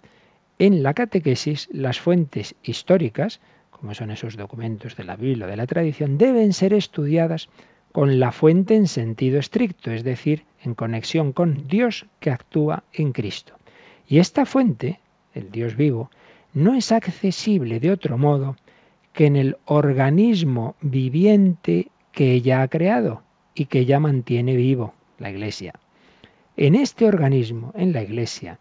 En 0.58 0.82
la 0.82 0.94
catequesis, 0.94 1.68
las 1.72 2.00
fuentes 2.00 2.54
históricas, 2.62 3.40
como 3.70 3.94
son 3.94 4.10
esos 4.10 4.36
documentos 4.36 4.96
de 4.96 5.04
la 5.04 5.16
Biblia 5.16 5.46
o 5.46 5.50
de 5.50 5.56
la 5.56 5.66
tradición, 5.66 6.18
deben 6.18 6.52
ser 6.52 6.74
estudiadas 6.74 7.48
con 7.92 8.20
la 8.20 8.30
fuente 8.30 8.76
en 8.76 8.86
sentido 8.86 9.38
estricto, 9.38 9.90
es 9.90 10.04
decir, 10.04 10.44
en 10.62 10.74
conexión 10.74 11.32
con 11.32 11.66
Dios 11.66 12.06
que 12.20 12.30
actúa 12.30 12.84
en 12.92 13.12
Cristo. 13.12 13.54
Y 14.06 14.18
esta 14.18 14.46
fuente, 14.46 15.00
el 15.34 15.50
Dios 15.50 15.76
vivo, 15.76 16.10
no 16.52 16.74
es 16.74 16.92
accesible 16.92 17.80
de 17.80 17.90
otro 17.90 18.18
modo 18.18 18.56
que 19.12 19.26
en 19.26 19.36
el 19.36 19.56
organismo 19.64 20.76
viviente 20.80 21.88
que 22.12 22.32
ella 22.32 22.62
ha 22.62 22.68
creado 22.68 23.22
y 23.54 23.66
que 23.66 23.80
ella 23.80 24.00
mantiene 24.00 24.56
vivo, 24.56 24.94
la 25.18 25.30
Iglesia. 25.30 25.74
En 26.56 26.74
este 26.74 27.06
organismo, 27.06 27.72
en 27.76 27.92
la 27.92 28.02
Iglesia, 28.02 28.58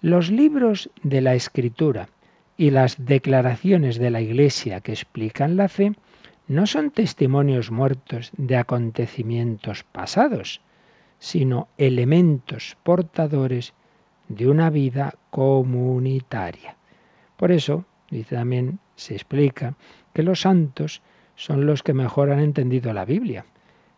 los 0.00 0.30
libros 0.30 0.90
de 1.02 1.20
la 1.20 1.34
Escritura 1.34 2.08
y 2.56 2.70
las 2.70 3.04
declaraciones 3.04 3.98
de 3.98 4.10
la 4.10 4.20
Iglesia 4.20 4.80
que 4.80 4.92
explican 4.92 5.56
la 5.56 5.68
fe 5.68 5.92
no 6.48 6.66
son 6.66 6.90
testimonios 6.90 7.70
muertos 7.70 8.30
de 8.36 8.56
acontecimientos 8.56 9.84
pasados, 9.84 10.60
sino 11.18 11.68
elementos 11.76 12.76
portadores 12.82 13.74
de 14.28 14.48
una 14.48 14.70
vida 14.70 15.14
comunitaria. 15.30 16.76
Por 17.36 17.52
eso, 17.52 17.84
dice 18.10 18.36
también, 18.36 18.78
se 18.94 19.14
explica 19.14 19.74
que 20.14 20.22
los 20.22 20.40
santos 20.40 21.02
son 21.36 21.66
los 21.66 21.82
que 21.82 21.94
mejor 21.94 22.30
han 22.30 22.40
entendido 22.40 22.92
la 22.92 23.04
Biblia. 23.04 23.44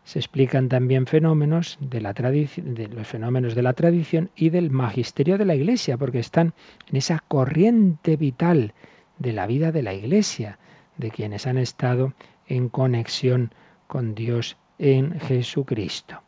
Se 0.03 0.19
explican 0.19 0.69
también 0.69 1.07
fenómenos 1.07 1.77
de, 1.81 2.01
la 2.01 2.13
de 2.13 2.89
los 2.93 3.07
fenómenos 3.07 3.55
de 3.55 3.63
la 3.63 3.73
tradición 3.73 4.29
y 4.35 4.49
del 4.49 4.69
magisterio 4.71 5.37
de 5.37 5.45
la 5.45 5.55
Iglesia, 5.55 5.97
porque 5.97 6.19
están 6.19 6.53
en 6.89 6.97
esa 6.97 7.23
corriente 7.27 8.15
vital 8.15 8.73
de 9.17 9.33
la 9.33 9.47
vida 9.47 9.71
de 9.71 9.83
la 9.83 9.93
Iglesia, 9.93 10.59
de 10.97 11.11
quienes 11.11 11.47
han 11.47 11.57
estado 11.57 12.13
en 12.47 12.69
conexión 12.69 13.51
con 13.87 14.15
Dios 14.15 14.57
en 14.79 15.19
Jesucristo. 15.19 16.21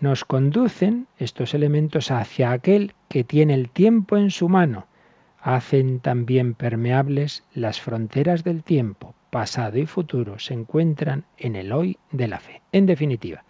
Nos 0.00 0.24
conducen 0.24 1.06
estos 1.18 1.54
elementos 1.54 2.10
hacia 2.10 2.52
aquel 2.52 2.94
que 3.08 3.24
tiene 3.24 3.54
el 3.54 3.70
tiempo 3.70 4.16
en 4.16 4.30
su 4.30 4.48
mano. 4.48 4.86
Hacen 5.40 6.00
también 6.00 6.54
permeables 6.54 7.44
las 7.54 7.80
fronteras 7.80 8.44
del 8.44 8.62
tiempo, 8.62 9.14
pasado 9.30 9.78
y 9.78 9.86
futuro, 9.86 10.38
se 10.38 10.54
encuentran 10.54 11.24
en 11.36 11.56
el 11.56 11.72
hoy 11.72 11.98
de 12.12 12.28
la 12.28 12.38
fe. 12.38 12.62
En 12.72 12.86
definitiva, 12.86 13.44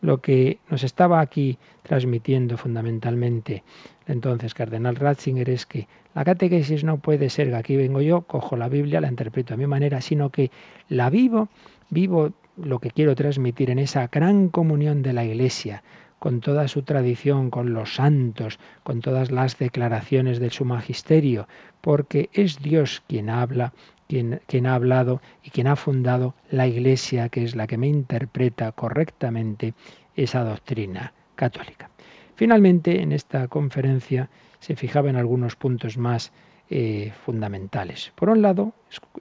lo 0.00 0.20
que 0.20 0.58
nos 0.68 0.84
estaba 0.84 1.20
aquí 1.20 1.58
transmitiendo 1.82 2.56
fundamentalmente 2.56 3.64
entonces 4.06 4.54
Cardenal 4.54 4.96
Ratzinger 4.96 5.48
es 5.50 5.66
que 5.66 5.88
la 6.14 6.24
catequesis 6.24 6.84
no 6.84 6.98
puede 6.98 7.30
ser 7.30 7.48
que 7.48 7.56
aquí 7.56 7.76
vengo 7.76 8.00
yo, 8.00 8.22
cojo 8.22 8.56
la 8.56 8.68
Biblia, 8.68 9.00
la 9.00 9.08
interpreto 9.08 9.54
a 9.54 9.56
mi 9.56 9.66
manera, 9.66 10.00
sino 10.00 10.30
que 10.30 10.50
la 10.88 11.10
vivo, 11.10 11.48
vivo 11.90 12.32
lo 12.56 12.78
que 12.78 12.90
quiero 12.90 13.14
transmitir 13.14 13.70
en 13.70 13.78
esa 13.78 14.08
gran 14.08 14.48
comunión 14.48 15.02
de 15.02 15.12
la 15.12 15.24
Iglesia, 15.24 15.82
con 16.18 16.40
toda 16.40 16.68
su 16.68 16.82
tradición, 16.82 17.50
con 17.50 17.74
los 17.74 17.96
santos, 17.96 18.58
con 18.82 19.00
todas 19.00 19.30
las 19.30 19.58
declaraciones 19.58 20.38
de 20.38 20.50
su 20.50 20.64
magisterio, 20.64 21.48
porque 21.80 22.30
es 22.32 22.60
Dios 22.60 23.02
quien 23.08 23.28
habla, 23.28 23.72
quien, 24.08 24.66
ha 24.66 24.74
hablado 24.74 25.20
y 25.42 25.50
quien 25.50 25.66
ha 25.66 25.76
fundado 25.76 26.34
la 26.50 26.66
Iglesia, 26.66 27.28
que 27.28 27.44
es 27.44 27.56
la 27.56 27.66
que 27.66 27.78
me 27.78 27.88
interpreta 27.88 28.72
correctamente 28.72 29.74
esa 30.14 30.44
doctrina 30.44 31.12
católica. 31.34 31.90
Finalmente, 32.36 33.02
en 33.02 33.12
esta 33.12 33.48
conferencia 33.48 34.28
se 34.60 34.76
fijaba 34.76 35.10
en 35.10 35.16
algunos 35.16 35.56
puntos 35.56 35.96
más 35.96 36.32
eh, 36.70 37.12
fundamentales. 37.24 38.12
Por 38.14 38.30
un 38.30 38.42
lado, 38.42 38.72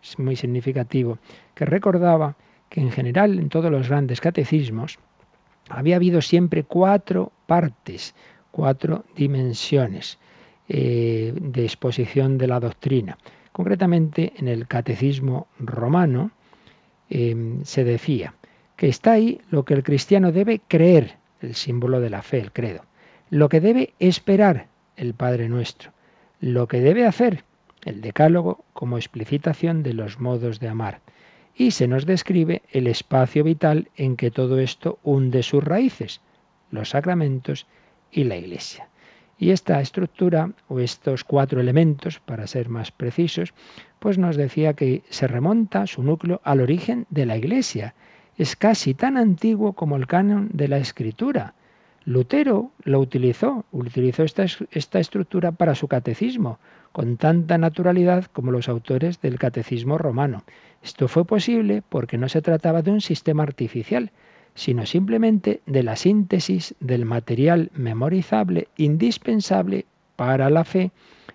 es 0.02 0.20
muy 0.20 0.36
significativo 0.36 1.18
que 1.54 1.66
recordaba 1.66 2.36
que 2.70 2.82
en 2.82 2.92
general 2.92 3.38
en 3.38 3.50
todos 3.50 3.70
los 3.70 3.90
grandes 3.90 4.20
catecismos 4.20 4.98
había 5.70 5.96
habido 5.96 6.22
siempre 6.22 6.64
cuatro 6.64 7.32
partes, 7.46 8.16
cuatro 8.52 9.06
dimensiones 9.16 10.18
eh, 10.68 11.34
de 11.36 11.64
exposición 11.64 12.38
de 12.38 12.48
la 12.48 12.60
doctrina. 12.60 13.18
Concretamente 13.54 14.34
en 14.36 14.48
el 14.48 14.68
catecismo 14.68 15.48
romano 15.60 16.32
em, 17.10 17.64
se 17.64 17.84
decía 17.84 18.34
que 18.76 18.90
está 18.90 19.12
ahí 19.14 19.42
lo 19.52 19.64
que 19.64 19.76
el 19.76 19.84
cristiano 19.84 20.32
debe 20.32 20.60
creer, 20.68 21.18
el 21.40 21.54
símbolo 21.54 22.02
de 22.02 22.10
la 22.10 22.24
fe, 22.24 22.40
el 22.40 22.52
credo, 22.52 22.84
lo 23.30 23.50
que 23.50 23.62
debe 23.62 23.94
esperar, 24.00 24.68
el 24.98 25.14
Padre 25.14 25.50
nuestro, 25.50 25.92
lo 26.40 26.68
que 26.68 26.82
debe 26.82 27.06
hacer, 27.06 27.44
el 27.86 28.02
decálogo 28.02 28.66
como 28.74 28.98
explicitación 28.98 29.84
de 29.84 29.94
los 29.94 30.20
modos 30.20 30.60
de 30.60 30.70
amar, 30.70 31.02
y 31.56 31.72
se 31.72 31.88
nos 31.88 32.08
describe 32.08 32.64
el 32.72 32.88
espacio 32.88 33.44
vital 33.44 33.90
en 33.96 34.18
que 34.18 34.32
todo 34.32 34.60
esto 34.60 34.98
hunde 35.04 35.44
sus 35.44 35.64
raíces, 35.64 36.22
los 36.72 36.90
sacramentos 36.90 37.68
y 38.12 38.24
la 38.24 38.36
Iglesia. 38.36 38.90
Y 39.38 39.52
esta 39.52 39.82
estructura, 39.82 40.52
o 40.68 40.80
estos 40.80 41.24
cuatro 41.24 41.60
elementos, 41.60 42.20
para 42.20 42.48
ser 42.48 42.70
más 42.70 42.92
precisos, 42.92 43.54
pues 44.00 44.18
nos 44.18 44.36
decía 44.36 44.74
que 44.74 45.04
se 45.10 45.28
remonta 45.28 45.88
su 45.88 46.04
núcleo 46.04 46.42
al 46.44 46.62
origen 46.62 47.08
de 47.10 47.26
la 47.26 47.38
Iglesia. 47.38 47.96
Es 48.38 48.56
casi 48.56 48.94
tan 48.94 49.18
antiguo 49.18 49.74
como 49.74 49.96
el 49.96 50.08
canon 50.08 50.50
de 50.54 50.68
la 50.68 50.78
Escritura. 50.78 51.54
Lutero 52.06 52.72
lo 52.84 53.00
utilizó, 53.00 53.66
utilizó 53.72 54.24
esta, 54.24 54.46
esta 54.72 55.00
estructura 55.00 55.54
para 55.54 55.74
su 55.74 55.88
catecismo, 55.88 56.60
con 56.92 57.18
tanta 57.18 57.58
naturalidad 57.58 58.26
como 58.26 58.52
los 58.52 58.68
autores 58.68 59.22
del 59.22 59.40
catecismo 59.40 59.98
romano. 59.98 60.44
Esto 60.84 61.08
fue 61.08 61.26
posible 61.26 61.82
porque 61.88 62.18
no 62.18 62.28
se 62.28 62.42
trataba 62.42 62.82
de 62.82 62.92
un 62.92 63.00
sistema 63.00 63.44
artificial, 63.44 64.12
sino 64.56 64.86
simplemente 64.86 65.62
de 65.66 65.84
la 65.84 65.96
síntesis 65.96 66.76
del 66.80 67.06
material 67.06 67.72
memorizable 67.74 68.68
indispensable 68.78 69.86
para 70.16 70.50
la 70.50 70.64
fe 70.64 70.92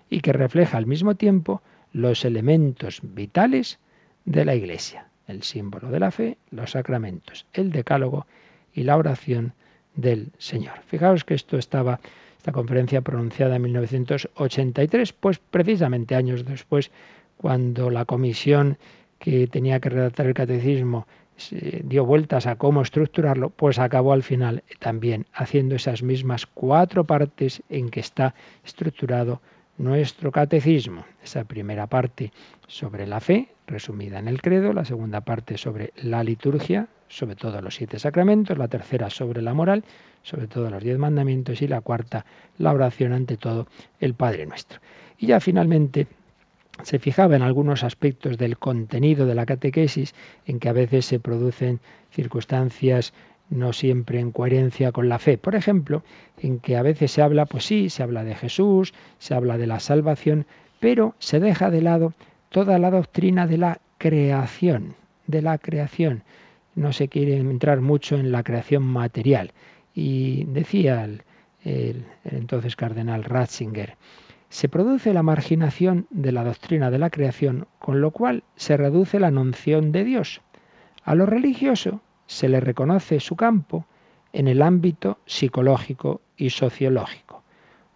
y 0.09 0.21
que 0.21 0.33
refleja 0.33 0.77
al 0.77 0.85
mismo 0.85 1.15
tiempo 1.15 1.61
los 1.91 2.23
elementos 2.25 3.01
vitales 3.03 3.79
de 4.25 4.45
la 4.45 4.55
Iglesia, 4.55 5.07
el 5.27 5.43
símbolo 5.43 5.89
de 5.89 5.99
la 5.99 6.11
fe, 6.11 6.37
los 6.51 6.71
sacramentos, 6.71 7.45
el 7.53 7.71
decálogo 7.71 8.25
y 8.73 8.83
la 8.83 8.97
oración 8.97 9.53
del 9.95 10.31
Señor. 10.37 10.79
Fijaos 10.85 11.23
que 11.23 11.33
esto 11.33 11.57
estaba, 11.57 11.99
esta 12.37 12.51
conferencia 12.51 13.01
pronunciada 13.01 13.55
en 13.55 13.63
1983, 13.63 15.13
pues 15.13 15.39
precisamente 15.39 16.15
años 16.15 16.45
después, 16.45 16.91
cuando 17.37 17.89
la 17.89 18.05
comisión 18.05 18.77
que 19.17 19.47
tenía 19.47 19.79
que 19.79 19.89
redactar 19.89 20.27
el 20.27 20.33
catecismo 20.33 21.07
dio 21.83 22.05
vueltas 22.05 22.47
a 22.47 22.57
cómo 22.57 22.81
estructurarlo, 22.81 23.49
pues 23.49 23.79
acabó 23.79 24.13
al 24.13 24.23
final 24.23 24.63
también 24.79 25.25
haciendo 25.33 25.75
esas 25.75 26.03
mismas 26.03 26.45
cuatro 26.45 27.05
partes 27.05 27.63
en 27.69 27.89
que 27.89 27.99
está 27.99 28.35
estructurado 28.65 29.41
nuestro 29.77 30.31
catecismo. 30.31 31.05
Esa 31.23 31.45
primera 31.45 31.87
parte 31.87 32.31
sobre 32.67 33.07
la 33.07 33.19
fe, 33.19 33.49
resumida 33.65 34.19
en 34.19 34.27
el 34.27 34.41
credo, 34.41 34.73
la 34.73 34.85
segunda 34.85 35.21
parte 35.21 35.57
sobre 35.57 35.93
la 35.95 36.23
liturgia, 36.23 36.87
sobre 37.07 37.35
todo 37.35 37.61
los 37.61 37.75
siete 37.75 37.97
sacramentos, 37.97 38.57
la 38.57 38.67
tercera 38.67 39.09
sobre 39.09 39.41
la 39.41 39.53
moral, 39.53 39.83
sobre 40.21 40.47
todo 40.47 40.69
los 40.69 40.83
diez 40.83 40.97
mandamientos 40.97 41.61
y 41.61 41.67
la 41.67 41.81
cuarta 41.81 42.25
la 42.57 42.73
oración 42.73 43.13
ante 43.13 43.37
todo 43.37 43.67
el 43.99 44.13
Padre 44.13 44.45
nuestro. 44.45 44.79
Y 45.17 45.27
ya 45.27 45.39
finalmente 45.39 46.07
se 46.83 46.99
fijaba 46.99 47.35
en 47.35 47.41
algunos 47.41 47.83
aspectos 47.83 48.37
del 48.37 48.57
contenido 48.57 49.25
de 49.25 49.35
la 49.35 49.45
catequesis 49.45 50.13
en 50.45 50.59
que 50.59 50.69
a 50.69 50.73
veces 50.73 51.05
se 51.05 51.19
producen 51.19 51.79
circunstancias 52.11 53.13
no 53.49 53.73
siempre 53.73 54.19
en 54.19 54.31
coherencia 54.31 54.91
con 54.91 55.09
la 55.09 55.19
fe. 55.19 55.37
Por 55.37 55.55
ejemplo, 55.55 56.03
en 56.37 56.59
que 56.59 56.77
a 56.77 56.83
veces 56.83 57.11
se 57.11 57.21
habla, 57.21 57.45
pues 57.45 57.65
sí, 57.65 57.89
se 57.89 58.03
habla 58.03 58.23
de 58.23 58.35
Jesús, 58.35 58.93
se 59.17 59.33
habla 59.33 59.57
de 59.57 59.67
la 59.67 59.79
salvación, 59.79 60.45
pero 60.79 61.15
se 61.19 61.39
deja 61.39 61.69
de 61.69 61.81
lado 61.81 62.13
toda 62.49 62.77
la 62.79 62.91
doctrina 62.91 63.47
de 63.47 63.57
la 63.57 63.79
creación, 63.97 64.95
de 65.27 65.41
la 65.41 65.57
creación. 65.57 66.23
No 66.75 66.93
se 66.93 67.07
quiere 67.07 67.37
entrar 67.37 67.81
mucho 67.81 68.17
en 68.17 68.31
la 68.31 68.43
creación 68.43 68.83
material. 68.83 69.51
Y 69.95 70.45
decía 70.45 71.03
el, 71.03 71.23
el 71.63 72.05
entonces 72.23 72.75
cardenal 72.75 73.23
Ratzinger, 73.23 73.97
se 74.49 74.67
produce 74.67 75.13
la 75.13 75.23
marginación 75.23 76.07
de 76.09 76.31
la 76.31 76.43
doctrina 76.43 76.89
de 76.89 76.97
la 76.97 77.09
creación, 77.09 77.67
con 77.77 78.01
lo 78.01 78.11
cual 78.11 78.43
se 78.55 78.77
reduce 78.77 79.19
la 79.19 79.31
noción 79.31 79.91
de 79.91 80.03
Dios. 80.03 80.41
A 81.03 81.15
lo 81.15 81.25
religioso 81.25 82.01
se 82.25 82.49
le 82.49 82.59
reconoce 82.59 83.19
su 83.19 83.35
campo 83.35 83.85
en 84.33 84.47
el 84.47 84.61
ámbito 84.61 85.19
psicológico 85.25 86.21
y 86.35 86.49
sociológico, 86.49 87.43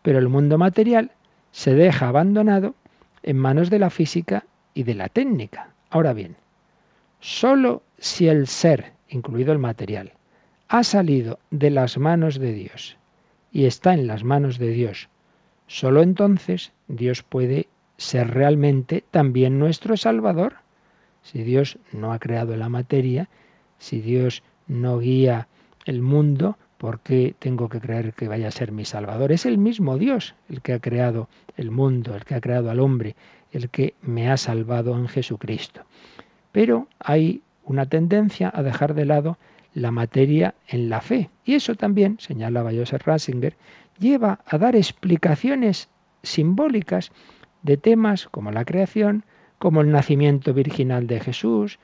pero 0.02 0.20
el 0.20 0.30
mundo 0.30 0.58
material 0.58 1.12
se 1.52 1.74
deja 1.74 2.08
abandonado 2.08 2.76
en 3.24 3.38
manos 3.38 3.70
de 3.70 3.80
la 3.80 3.90
física 3.90 4.46
y 4.74 4.84
de 4.84 4.96
la 4.96 5.10
técnica. 5.10 5.70
Ahora 5.90 6.14
bien, 6.14 6.36
sólo 7.20 7.84
si 7.98 8.28
el 8.28 8.48
ser, 8.48 8.94
incluido 9.08 9.54
el 9.54 9.60
material, 9.60 10.14
ha 10.68 10.84
salido 10.84 11.40
de 11.52 11.70
las 11.70 11.98
manos 11.98 12.40
de 12.40 12.54
Dios 12.54 12.98
y 13.52 13.66
está 13.66 13.94
en 13.94 14.08
las 14.08 14.24
manos 14.24 14.58
de 14.58 14.70
Dios 14.70 15.10
Solo 15.74 16.04
entonces 16.04 16.72
Dios 16.88 17.24
puede 17.24 17.68
ser 17.98 18.30
realmente 18.30 19.04
también 19.10 19.58
nuestro 19.58 19.98
Salvador. 19.98 20.58
Si 21.24 21.42
Dios 21.42 21.80
no 21.92 22.14
ha 22.14 22.20
creado 22.20 22.56
la 22.56 22.70
materia, 22.70 23.28
si 23.80 24.00
Dios 24.00 24.44
no 24.68 25.00
guía 25.00 25.48
el 25.88 26.04
mundo, 26.04 26.60
¿por 26.78 27.00
qué 27.00 27.34
tengo 27.40 27.70
que 27.70 27.80
creer 27.80 28.14
que 28.14 28.28
vaya 28.28 28.50
a 28.50 28.52
ser 28.52 28.72
mi 28.72 28.86
Salvador? 28.86 29.32
Es 29.32 29.48
el 29.48 29.58
mismo 29.58 29.98
Dios 29.98 30.36
el 30.48 30.62
que 30.62 30.74
ha 30.74 30.80
creado 30.80 31.28
el 31.58 31.72
mundo, 31.72 32.14
el 32.14 32.24
que 32.24 32.36
ha 32.36 32.42
creado 32.42 32.70
al 32.70 32.80
hombre, 32.80 33.16
el 33.52 33.72
que 33.72 33.96
me 34.04 34.30
ha 34.30 34.38
salvado 34.38 34.96
en 34.96 35.08
Jesucristo. 35.08 35.86
Pero 36.52 36.88
hay 37.00 37.42
una 37.64 37.88
tendencia 37.88 38.52
a 38.54 38.62
dejar 38.62 38.94
de 38.94 39.06
lado 39.06 39.40
la 39.74 39.90
materia 39.90 40.54
en 40.68 40.90
la 40.90 41.02
fe. 41.02 41.32
Y 41.46 41.56
eso 41.56 41.74
también, 41.74 42.18
señalaba 42.20 42.72
Joseph 42.72 43.08
Ratzinger, 43.08 43.56
lleva 44.00 44.40
a 44.46 44.58
dar 44.58 44.76
explicaciones 44.76 45.90
simbólicas 46.22 47.12
de 47.62 47.78
temas 47.78 48.28
como 48.28 48.52
la 48.52 48.66
creación, 48.66 49.26
como 49.58 49.82
el 49.82 49.92
nacimiento 49.92 50.54
virginal 50.54 51.08
de 51.08 51.20
Jesús, 51.20 51.80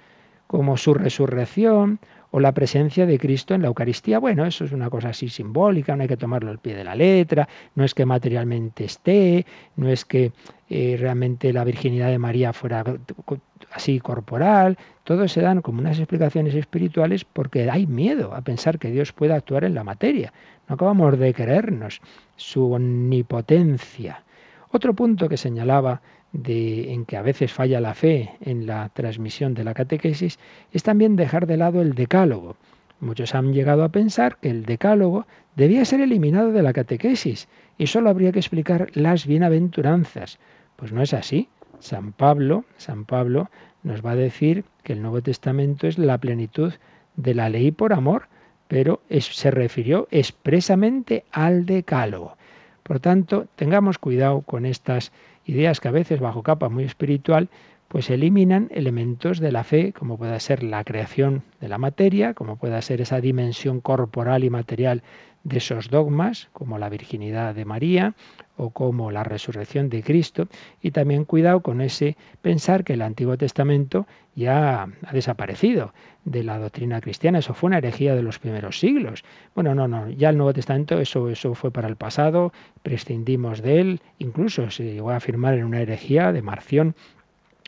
como 0.47 0.77
su 0.77 0.93
resurrección 0.93 1.99
o 2.31 2.39
la 2.39 2.53
presencia 2.53 3.05
de 3.05 3.17
Cristo 3.17 3.53
en 3.53 3.61
la 3.61 3.67
Eucaristía. 3.67 4.19
Bueno, 4.19 4.45
eso 4.45 4.65
es 4.65 4.71
una 4.71 4.89
cosa 4.89 5.09
así 5.09 5.29
simbólica, 5.29 5.95
no 5.95 6.03
hay 6.03 6.07
que 6.07 6.17
tomarlo 6.17 6.51
al 6.51 6.59
pie 6.59 6.75
de 6.75 6.83
la 6.83 6.95
letra, 6.95 7.47
no 7.75 7.83
es 7.83 7.93
que 7.93 8.05
materialmente 8.05 8.85
esté, 8.85 9.45
no 9.75 9.89
es 9.89 10.05
que 10.05 10.31
eh, 10.69 10.97
realmente 10.99 11.53
la 11.53 11.63
virginidad 11.63 12.09
de 12.09 12.19
María 12.19 12.53
fuera 12.53 12.83
así 13.71 13.99
corporal, 13.99 14.77
todos 15.03 15.31
se 15.31 15.41
dan 15.41 15.61
como 15.61 15.79
unas 15.79 15.99
explicaciones 15.99 16.53
espirituales 16.55 17.25
porque 17.25 17.69
hay 17.69 17.87
miedo 17.87 18.33
a 18.33 18.41
pensar 18.41 18.79
que 18.79 18.91
Dios 18.91 19.11
pueda 19.11 19.35
actuar 19.35 19.63
en 19.63 19.73
la 19.75 19.83
materia. 19.83 20.33
No 20.69 20.75
acabamos 20.75 21.17
de 21.17 21.33
creernos 21.33 21.99
su 22.35 22.71
omnipotencia. 22.71 24.23
Otro 24.71 24.93
punto 24.93 25.27
que 25.27 25.35
señalaba 25.35 26.01
de, 26.31 26.93
en 26.93 27.05
que 27.05 27.17
a 27.17 27.23
veces 27.23 27.51
falla 27.51 27.81
la 27.81 27.95
fe 27.95 28.35
en 28.41 28.67
la 28.67 28.89
transmisión 28.89 29.55
de 29.55 29.63
la 29.63 29.73
catequesis 29.73 30.37
es 30.71 30.83
también 30.83 31.15
dejar 31.15 31.47
de 31.47 31.57
lado 31.57 31.81
el 31.81 31.95
decálogo. 31.95 32.55
Muchos 32.99 33.33
han 33.33 33.51
llegado 33.51 33.83
a 33.83 33.89
pensar 33.89 34.37
que 34.37 34.51
el 34.51 34.65
decálogo 34.65 35.25
debía 35.55 35.85
ser 35.85 36.01
eliminado 36.01 36.51
de 36.51 36.61
la 36.61 36.73
catequesis 36.73 37.47
y 37.79 37.87
solo 37.87 38.11
habría 38.11 38.31
que 38.31 38.39
explicar 38.39 38.91
las 38.93 39.25
bienaventuranzas. 39.25 40.37
Pues 40.75 40.91
no 40.91 41.01
es 41.01 41.15
así. 41.15 41.49
San 41.79 42.11
Pablo, 42.11 42.65
San 42.77 43.05
Pablo 43.05 43.49
nos 43.81 44.05
va 44.05 44.11
a 44.11 44.15
decir 44.15 44.65
que 44.83 44.93
el 44.93 45.01
Nuevo 45.01 45.21
Testamento 45.21 45.87
es 45.87 45.97
la 45.97 46.17
plenitud 46.19 46.73
de 47.15 47.33
la 47.33 47.49
ley 47.49 47.71
por 47.71 47.93
amor, 47.93 48.27
pero 48.69 49.01
se 49.09 49.49
refirió 49.49 50.07
expresamente 50.11 51.25
al 51.31 51.65
decálogo. 51.65 52.37
Por 52.83 52.99
tanto, 52.99 53.47
tengamos 53.55 53.97
cuidado 53.97 54.41
con 54.41 54.65
estas 54.65 55.11
ideas 55.45 55.79
que 55.79 55.87
a 55.87 55.91
veces 55.91 56.19
bajo 56.19 56.43
capa 56.43 56.69
muy 56.69 56.83
espiritual 56.83 57.49
pues 57.89 58.09
eliminan 58.11 58.69
elementos 58.71 59.39
de 59.39 59.51
la 59.51 59.63
fe, 59.63 59.93
como 59.93 60.17
pueda 60.17 60.39
ser 60.39 60.63
la 60.63 60.83
creación 60.83 61.43
de 61.59 61.67
la 61.67 61.79
materia, 61.79 62.35
como 62.35 62.55
pueda 62.55 62.81
ser 62.83 63.01
esa 63.01 63.19
dimensión 63.19 63.81
corporal 63.81 64.43
y 64.43 64.51
material 64.51 65.01
de 65.43 65.57
esos 65.57 65.89
dogmas, 65.89 66.49
como 66.53 66.77
la 66.77 66.89
virginidad 66.89 67.55
de 67.55 67.65
María 67.65 68.13
o 68.57 68.69
como 68.69 69.09
la 69.09 69.23
resurrección 69.23 69.89
de 69.89 70.03
Cristo, 70.03 70.47
y 70.81 70.91
también 70.91 71.25
cuidado 71.25 71.61
con 71.61 71.81
ese 71.81 72.15
pensar 72.41 72.83
que 72.83 72.93
el 72.93 73.01
Antiguo 73.01 73.37
Testamento 73.37 74.05
ya 74.35 74.83
ha 74.83 75.13
desaparecido 75.13 75.93
de 76.25 76.43
la 76.43 76.59
doctrina 76.59 77.01
cristiana, 77.01 77.39
eso 77.39 77.55
fue 77.55 77.69
una 77.69 77.79
herejía 77.79 78.15
de 78.15 78.21
los 78.21 78.37
primeros 78.37 78.79
siglos. 78.79 79.23
Bueno, 79.55 79.73
no, 79.73 79.87
no, 79.87 80.09
ya 80.09 80.29
el 80.29 80.37
Nuevo 80.37 80.53
Testamento 80.53 80.99
eso 80.99 81.29
eso 81.29 81.55
fue 81.55 81.71
para 81.71 81.87
el 81.87 81.95
pasado, 81.95 82.53
prescindimos 82.83 83.63
de 83.63 83.81
él, 83.81 84.01
incluso 84.19 84.69
se 84.69 84.83
llegó 84.83 85.09
a 85.09 85.15
afirmar 85.15 85.55
en 85.55 85.63
una 85.63 85.81
herejía 85.81 86.31
de 86.33 86.43
Marción 86.43 86.95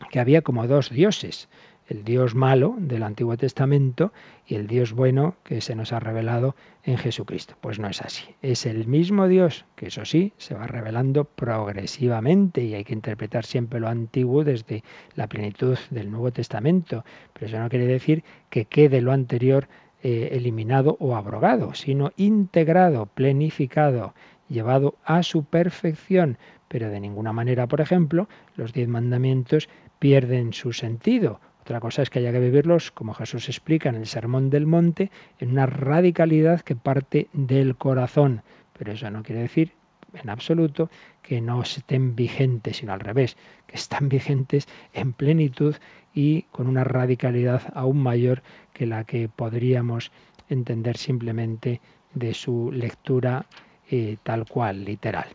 que 0.10 0.20
había 0.20 0.42
como 0.42 0.68
dos 0.68 0.90
dioses, 0.90 1.50
el 1.92 2.06
Dios 2.06 2.36
malo 2.36 2.76
del 2.78 3.04
Antiguo 3.04 3.36
Testamento 3.36 4.14
y 4.48 4.56
el 4.56 4.68
Dios 4.68 4.94
bueno 4.94 5.36
que 5.44 5.60
se 5.60 5.76
nos 5.76 5.92
ha 5.92 6.00
revelado 6.00 6.56
en 6.84 6.98
Jesucristo. 6.98 7.56
Pues 7.60 7.80
no 7.80 7.90
es 7.90 8.02
así. 8.02 8.24
Es 8.42 8.66
el 8.66 8.88
mismo 8.88 9.28
Dios, 9.28 9.66
que 9.76 9.88
eso 9.88 10.06
sí, 10.06 10.32
se 10.38 10.54
va 10.54 10.68
revelando 10.68 11.26
progresivamente 11.26 12.64
y 12.64 12.76
hay 12.76 12.86
que 12.86 12.94
interpretar 12.94 13.46
siempre 13.46 13.82
lo 13.82 13.90
antiguo 13.90 14.46
desde 14.46 14.86
la 15.16 15.28
plenitud 15.28 15.78
del 15.90 16.10
Nuevo 16.12 16.32
Testamento. 16.32 17.04
Pero 17.34 17.48
eso 17.48 17.60
no 17.60 17.68
quiere 17.68 17.88
decir 17.88 18.24
que 18.50 18.66
quede 18.66 19.02
lo 19.02 19.12
anterior 19.12 19.68
eh, 20.02 20.30
eliminado 20.32 20.96
o 21.00 21.16
abrogado, 21.16 21.74
sino 21.74 22.12
integrado, 22.16 23.06
plenificado, 23.06 24.14
llevado 24.48 24.96
a 25.04 25.24
su 25.24 25.44
perfección. 25.44 26.38
Pero 26.70 26.90
de 26.90 27.02
ninguna 27.02 27.34
manera, 27.34 27.68
por 27.68 27.82
ejemplo, 27.82 28.30
los 28.56 28.72
diez 28.72 28.88
mandamientos 28.88 29.68
pierden 30.02 30.52
su 30.52 30.74
sentido 30.74 31.40
otra 31.62 31.80
cosa 31.80 32.02
es 32.02 32.10
que 32.10 32.20
haya 32.20 32.32
que 32.32 32.40
vivirlos, 32.40 32.92
como 32.92 33.14
Jesús 33.14 33.48
explica 33.48 33.90
en 33.90 33.96
el 33.96 34.08
Sermón 34.08 34.50
del 34.50 34.66
Monte, 34.66 35.12
en 35.40 35.52
una 35.52 35.68
radicalidad 35.68 36.62
que 36.62 36.76
parte 36.76 37.28
del 37.34 37.76
corazón. 37.76 38.42
Pero 38.78 38.94
eso 38.94 39.12
no 39.12 39.22
quiere 39.22 39.44
decir 39.44 39.74
en 40.14 40.30
absoluto 40.30 40.90
que 41.22 41.40
no 41.40 41.62
estén 41.62 42.16
vigentes, 42.16 42.78
sino 42.78 42.94
al 42.94 43.00
revés, 43.00 43.38
que 43.68 43.76
están 43.76 44.10
vigentes 44.10 44.68
en 44.94 45.14
plenitud 45.14 45.76
y 46.14 46.42
con 46.52 46.68
una 46.68 46.84
radicalidad 46.84 47.62
aún 47.76 48.02
mayor 48.02 48.42
que 48.74 48.88
la 48.88 49.04
que 49.04 49.30
podríamos 49.30 50.12
entender 50.50 50.98
simplemente 50.98 51.80
de 52.14 52.34
su 52.34 52.72
lectura 52.72 53.46
eh, 53.90 54.18
tal 54.24 54.46
cual, 54.46 54.84
literal. 54.84 55.28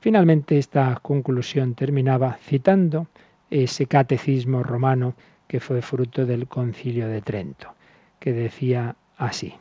Finalmente, 0.00 0.58
esta 0.58 0.98
conclusión 1.00 1.74
terminaba 1.76 2.36
citando 2.42 3.06
ese 3.52 3.86
catecismo 3.86 4.62
romano 4.62 5.14
que 5.46 5.60
fue 5.60 5.82
fruto 5.82 6.24
del 6.24 6.48
concilio 6.48 7.06
de 7.08 7.20
Trento, 7.20 7.74
que 8.18 8.32
decía 8.32 8.96
así, 9.18 9.54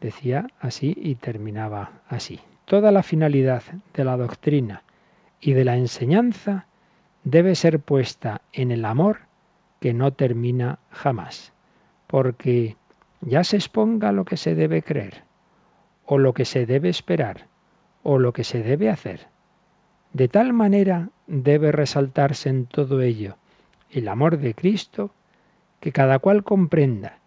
decía 0.00 0.46
así 0.60 0.96
y 0.96 1.16
terminaba 1.16 1.90
así. 2.08 2.38
Toda 2.64 2.92
la 2.92 3.02
finalidad 3.02 3.62
de 3.92 4.04
la 4.04 4.16
doctrina 4.16 4.84
y 5.40 5.52
de 5.52 5.64
la 5.64 5.76
enseñanza 5.76 6.66
debe 7.24 7.56
ser 7.56 7.80
puesta 7.80 8.42
en 8.52 8.70
el 8.70 8.84
amor 8.84 9.18
que 9.80 9.92
no 9.92 10.12
termina 10.12 10.78
jamás, 10.90 11.52
porque 12.06 12.76
ya 13.20 13.42
se 13.42 13.56
exponga 13.56 14.12
lo 14.12 14.24
que 14.24 14.36
se 14.36 14.54
debe 14.54 14.82
creer, 14.82 15.24
o 16.04 16.18
lo 16.18 16.34
que 16.34 16.44
se 16.44 16.66
debe 16.66 16.88
esperar, 16.88 17.46
o 18.04 18.18
lo 18.18 18.32
que 18.32 18.44
se 18.44 18.62
debe 18.62 18.90
hacer. 18.90 19.26
De 20.12 20.28
tal 20.28 20.52
manera 20.52 21.10
debe 21.26 21.72
resaltarse 21.72 22.48
en 22.48 22.66
todo 22.66 23.02
ello 23.02 23.36
el 23.90 24.08
amor 24.08 24.38
de 24.38 24.54
Cristo, 24.54 25.10
que 25.80 25.92
cada 25.92 26.18
cual 26.18 26.42
comprenda 26.42 27.18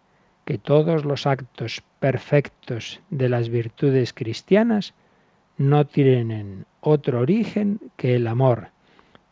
que 0.44 0.58
todos 0.58 1.04
los 1.04 1.26
actos 1.26 1.82
perfectos 2.00 3.00
de 3.10 3.28
las 3.28 3.48
virtudes 3.48 4.12
cristianas 4.12 4.94
no 5.56 5.86
tienen 5.86 6.66
otro 6.80 7.20
origen 7.20 7.80
que 7.96 8.16
el 8.16 8.26
amor, 8.26 8.70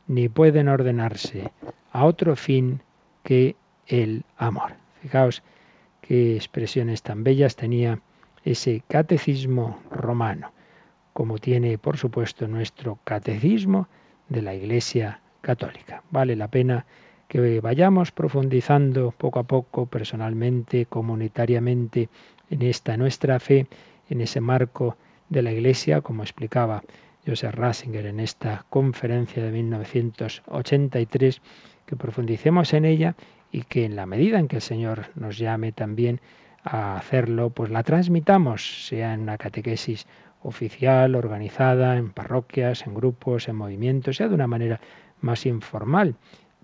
ni 0.06 0.28
pueden 0.28 0.68
ordenarse 0.68 1.50
a 1.90 2.04
otro 2.04 2.36
fin 2.36 2.82
que 3.22 3.56
el 3.86 4.24
amor. 4.36 4.74
Fijaos 5.00 5.42
qué 6.00 6.36
expresiones 6.36 7.02
tan 7.02 7.24
bellas 7.24 7.56
tenía 7.56 8.00
ese 8.44 8.82
catecismo 8.88 9.78
romano, 9.90 10.52
como 11.18 11.40
tiene 11.40 11.78
por 11.78 11.96
supuesto 11.96 12.46
nuestro 12.46 13.00
catecismo 13.02 13.88
de 14.28 14.40
la 14.40 14.54
Iglesia 14.54 15.20
Católica. 15.40 16.04
Vale 16.12 16.36
la 16.36 16.46
pena 16.46 16.86
que 17.26 17.58
vayamos 17.58 18.12
profundizando 18.12 19.10
poco 19.10 19.40
a 19.40 19.42
poco, 19.42 19.86
personalmente, 19.86 20.86
comunitariamente, 20.86 22.08
en 22.50 22.62
esta 22.62 22.96
nuestra 22.96 23.40
fe, 23.40 23.66
en 24.08 24.20
ese 24.20 24.40
marco 24.40 24.96
de 25.28 25.42
la 25.42 25.50
Iglesia, 25.50 26.02
como 26.02 26.22
explicaba 26.22 26.84
Joseph 27.26 27.52
Ratzinger 27.52 28.06
en 28.06 28.20
esta 28.20 28.64
conferencia 28.70 29.42
de 29.42 29.50
1983, 29.50 31.42
que 31.84 31.96
profundicemos 31.96 32.72
en 32.74 32.84
ella 32.84 33.16
y 33.50 33.62
que 33.62 33.84
en 33.84 33.96
la 33.96 34.06
medida 34.06 34.38
en 34.38 34.46
que 34.46 34.56
el 34.56 34.62
Señor 34.62 35.06
nos 35.16 35.36
llame 35.36 35.72
también 35.72 36.20
a 36.62 36.96
hacerlo, 36.96 37.50
pues 37.50 37.70
la 37.70 37.82
transmitamos, 37.82 38.86
sea 38.86 39.14
en 39.14 39.22
una 39.22 39.36
catequesis 39.36 40.06
oficial, 40.42 41.14
organizada, 41.14 41.96
en 41.96 42.10
parroquias, 42.10 42.86
en 42.86 42.94
grupos, 42.94 43.48
en 43.48 43.56
movimientos, 43.56 44.16
sea 44.16 44.28
de 44.28 44.34
una 44.34 44.46
manera 44.46 44.80
más 45.20 45.46
informal 45.46 46.14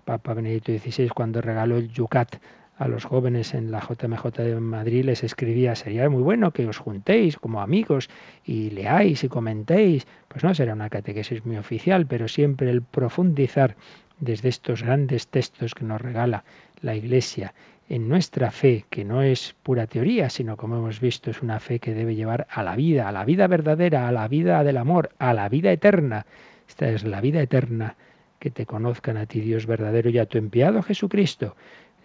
Papa 0.05 0.35
Benedicto 0.35 0.71
XVI 0.71 1.09
cuando 1.09 1.41
regaló 1.41 1.77
el 1.77 1.89
Yucat 1.89 2.35
a 2.77 2.87
los 2.87 3.05
jóvenes 3.05 3.53
en 3.53 3.71
la 3.71 3.79
JMJ 3.79 4.23
de 4.37 4.59
Madrid 4.59 5.05
les 5.05 5.23
escribía, 5.23 5.75
sería 5.75 6.09
muy 6.09 6.21
bueno 6.21 6.51
que 6.51 6.67
os 6.67 6.77
juntéis 6.77 7.37
como 7.37 7.61
amigos 7.61 8.09
y 8.43 8.69
leáis 8.69 9.23
y 9.23 9.29
comentéis. 9.29 10.05
Pues 10.27 10.43
no 10.43 10.53
será 10.53 10.73
una 10.73 10.89
catequesis 10.89 11.45
muy 11.45 11.57
oficial, 11.57 12.05
pero 12.05 12.27
siempre 12.27 12.69
el 12.69 12.83
profundizar 12.83 13.75
desde 14.19 14.49
estos 14.49 14.83
grandes 14.83 15.27
textos 15.27 15.73
que 15.73 15.85
nos 15.85 16.01
regala 16.01 16.43
la 16.81 16.95
Iglesia 16.95 17.53
en 17.87 18.09
nuestra 18.09 18.51
fe, 18.51 18.85
que 18.89 19.05
no 19.05 19.21
es 19.21 19.55
pura 19.61 19.87
teoría, 19.87 20.29
sino 20.29 20.57
como 20.57 20.77
hemos 20.77 20.99
visto 20.99 21.29
es 21.29 21.41
una 21.41 21.59
fe 21.59 21.79
que 21.79 21.93
debe 21.93 22.15
llevar 22.15 22.47
a 22.49 22.63
la 22.63 22.75
vida, 22.75 23.07
a 23.07 23.11
la 23.11 23.25
vida 23.25 23.47
verdadera, 23.47 24.07
a 24.07 24.11
la 24.11 24.27
vida 24.27 24.63
del 24.63 24.77
amor, 24.77 25.11
a 25.19 25.33
la 25.33 25.49
vida 25.49 25.71
eterna. 25.71 26.25
Esta 26.67 26.89
es 26.89 27.03
la 27.03 27.21
vida 27.21 27.41
eterna 27.41 27.95
que 28.39 28.49
te 28.49 28.65
conozcan 28.65 29.17
a 29.17 29.27
ti 29.27 29.39
Dios 29.39 29.65
verdadero 29.67 30.09
y 30.09 30.17
a 30.17 30.25
tu 30.25 30.37
enviado 30.37 30.81
Jesucristo. 30.81 31.55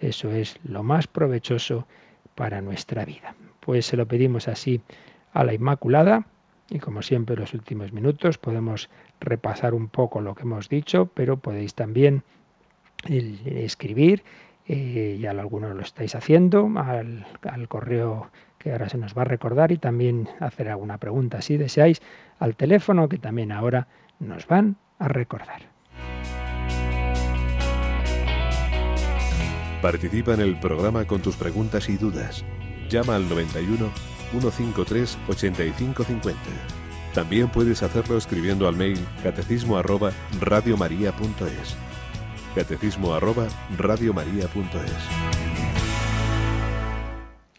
Eso 0.00 0.30
es 0.30 0.58
lo 0.64 0.82
más 0.82 1.06
provechoso 1.06 1.86
para 2.34 2.60
nuestra 2.60 3.04
vida. 3.04 3.34
Pues 3.60 3.86
se 3.86 3.96
lo 3.96 4.06
pedimos 4.06 4.48
así 4.48 4.80
a 5.32 5.44
la 5.44 5.54
Inmaculada 5.54 6.26
y 6.68 6.78
como 6.78 7.02
siempre 7.02 7.34
en 7.34 7.40
los 7.40 7.54
últimos 7.54 7.92
minutos 7.92 8.38
podemos 8.38 8.90
repasar 9.18 9.74
un 9.74 9.88
poco 9.88 10.20
lo 10.20 10.34
que 10.34 10.42
hemos 10.42 10.68
dicho, 10.68 11.10
pero 11.14 11.38
podéis 11.38 11.74
también 11.74 12.22
escribir, 13.06 14.22
eh, 14.72 15.18
ya 15.20 15.32
algunos 15.32 15.74
lo 15.74 15.82
estáis 15.82 16.14
haciendo, 16.14 16.70
al, 16.76 17.26
correo 17.66 18.30
que 18.56 18.70
ahora 18.70 18.88
se 18.88 18.98
nos 18.98 19.18
va 19.18 19.22
a 19.22 19.24
recordar 19.24 19.72
y 19.72 19.78
también 19.78 20.28
hacer 20.38 20.68
alguna 20.68 20.98
pregunta 20.98 21.42
si 21.42 21.56
deseáis 21.56 22.00
al 22.38 22.54
teléfono 22.54 23.08
que 23.08 23.18
también 23.18 23.50
ahora 23.50 23.88
nos 24.20 24.46
van 24.46 24.76
a 25.00 25.08
recordar. 25.08 25.62
Participa 29.82 30.34
en 30.34 30.40
el 30.40 30.60
programa 30.60 31.04
con 31.04 31.20
tus 31.20 31.34
preguntas 31.34 31.88
y 31.88 31.96
dudas. 31.96 32.44
Llama 32.88 33.16
al 33.16 33.28
91 33.28 33.90
153 34.30 35.18
8550. 35.28 36.38
También 37.12 37.48
puedes 37.48 37.82
hacerlo 37.82 38.18
escribiendo 38.18 38.68
al 38.68 38.76
mail 38.76 39.00
catecismo 39.24 39.82
radiomaria.es. 39.82 41.89
Catecismo 42.54 43.14
arroba. 43.14 43.46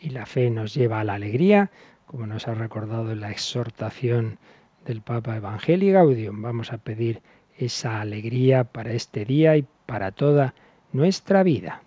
Y 0.01 0.09
la 0.09 0.25
fe 0.25 0.49
nos 0.49 0.73
lleva 0.73 0.99
a 0.99 1.03
la 1.05 1.13
alegría, 1.13 1.71
como 2.05 2.27
nos 2.27 2.49
ha 2.49 2.55
recordado 2.55 3.15
la 3.15 3.31
exhortación 3.31 4.37
del 4.85 5.01
Papa 5.01 5.37
Evangelii 5.37 5.91
Gaudium. 5.91 6.41
Vamos 6.41 6.73
a 6.73 6.77
pedir 6.77 7.21
esa 7.57 8.01
alegría 8.01 8.65
para 8.65 8.91
este 8.91 9.23
día 9.23 9.55
y 9.55 9.65
para 9.85 10.11
toda 10.11 10.53
nuestra 10.91 11.43
vida. 11.43 11.83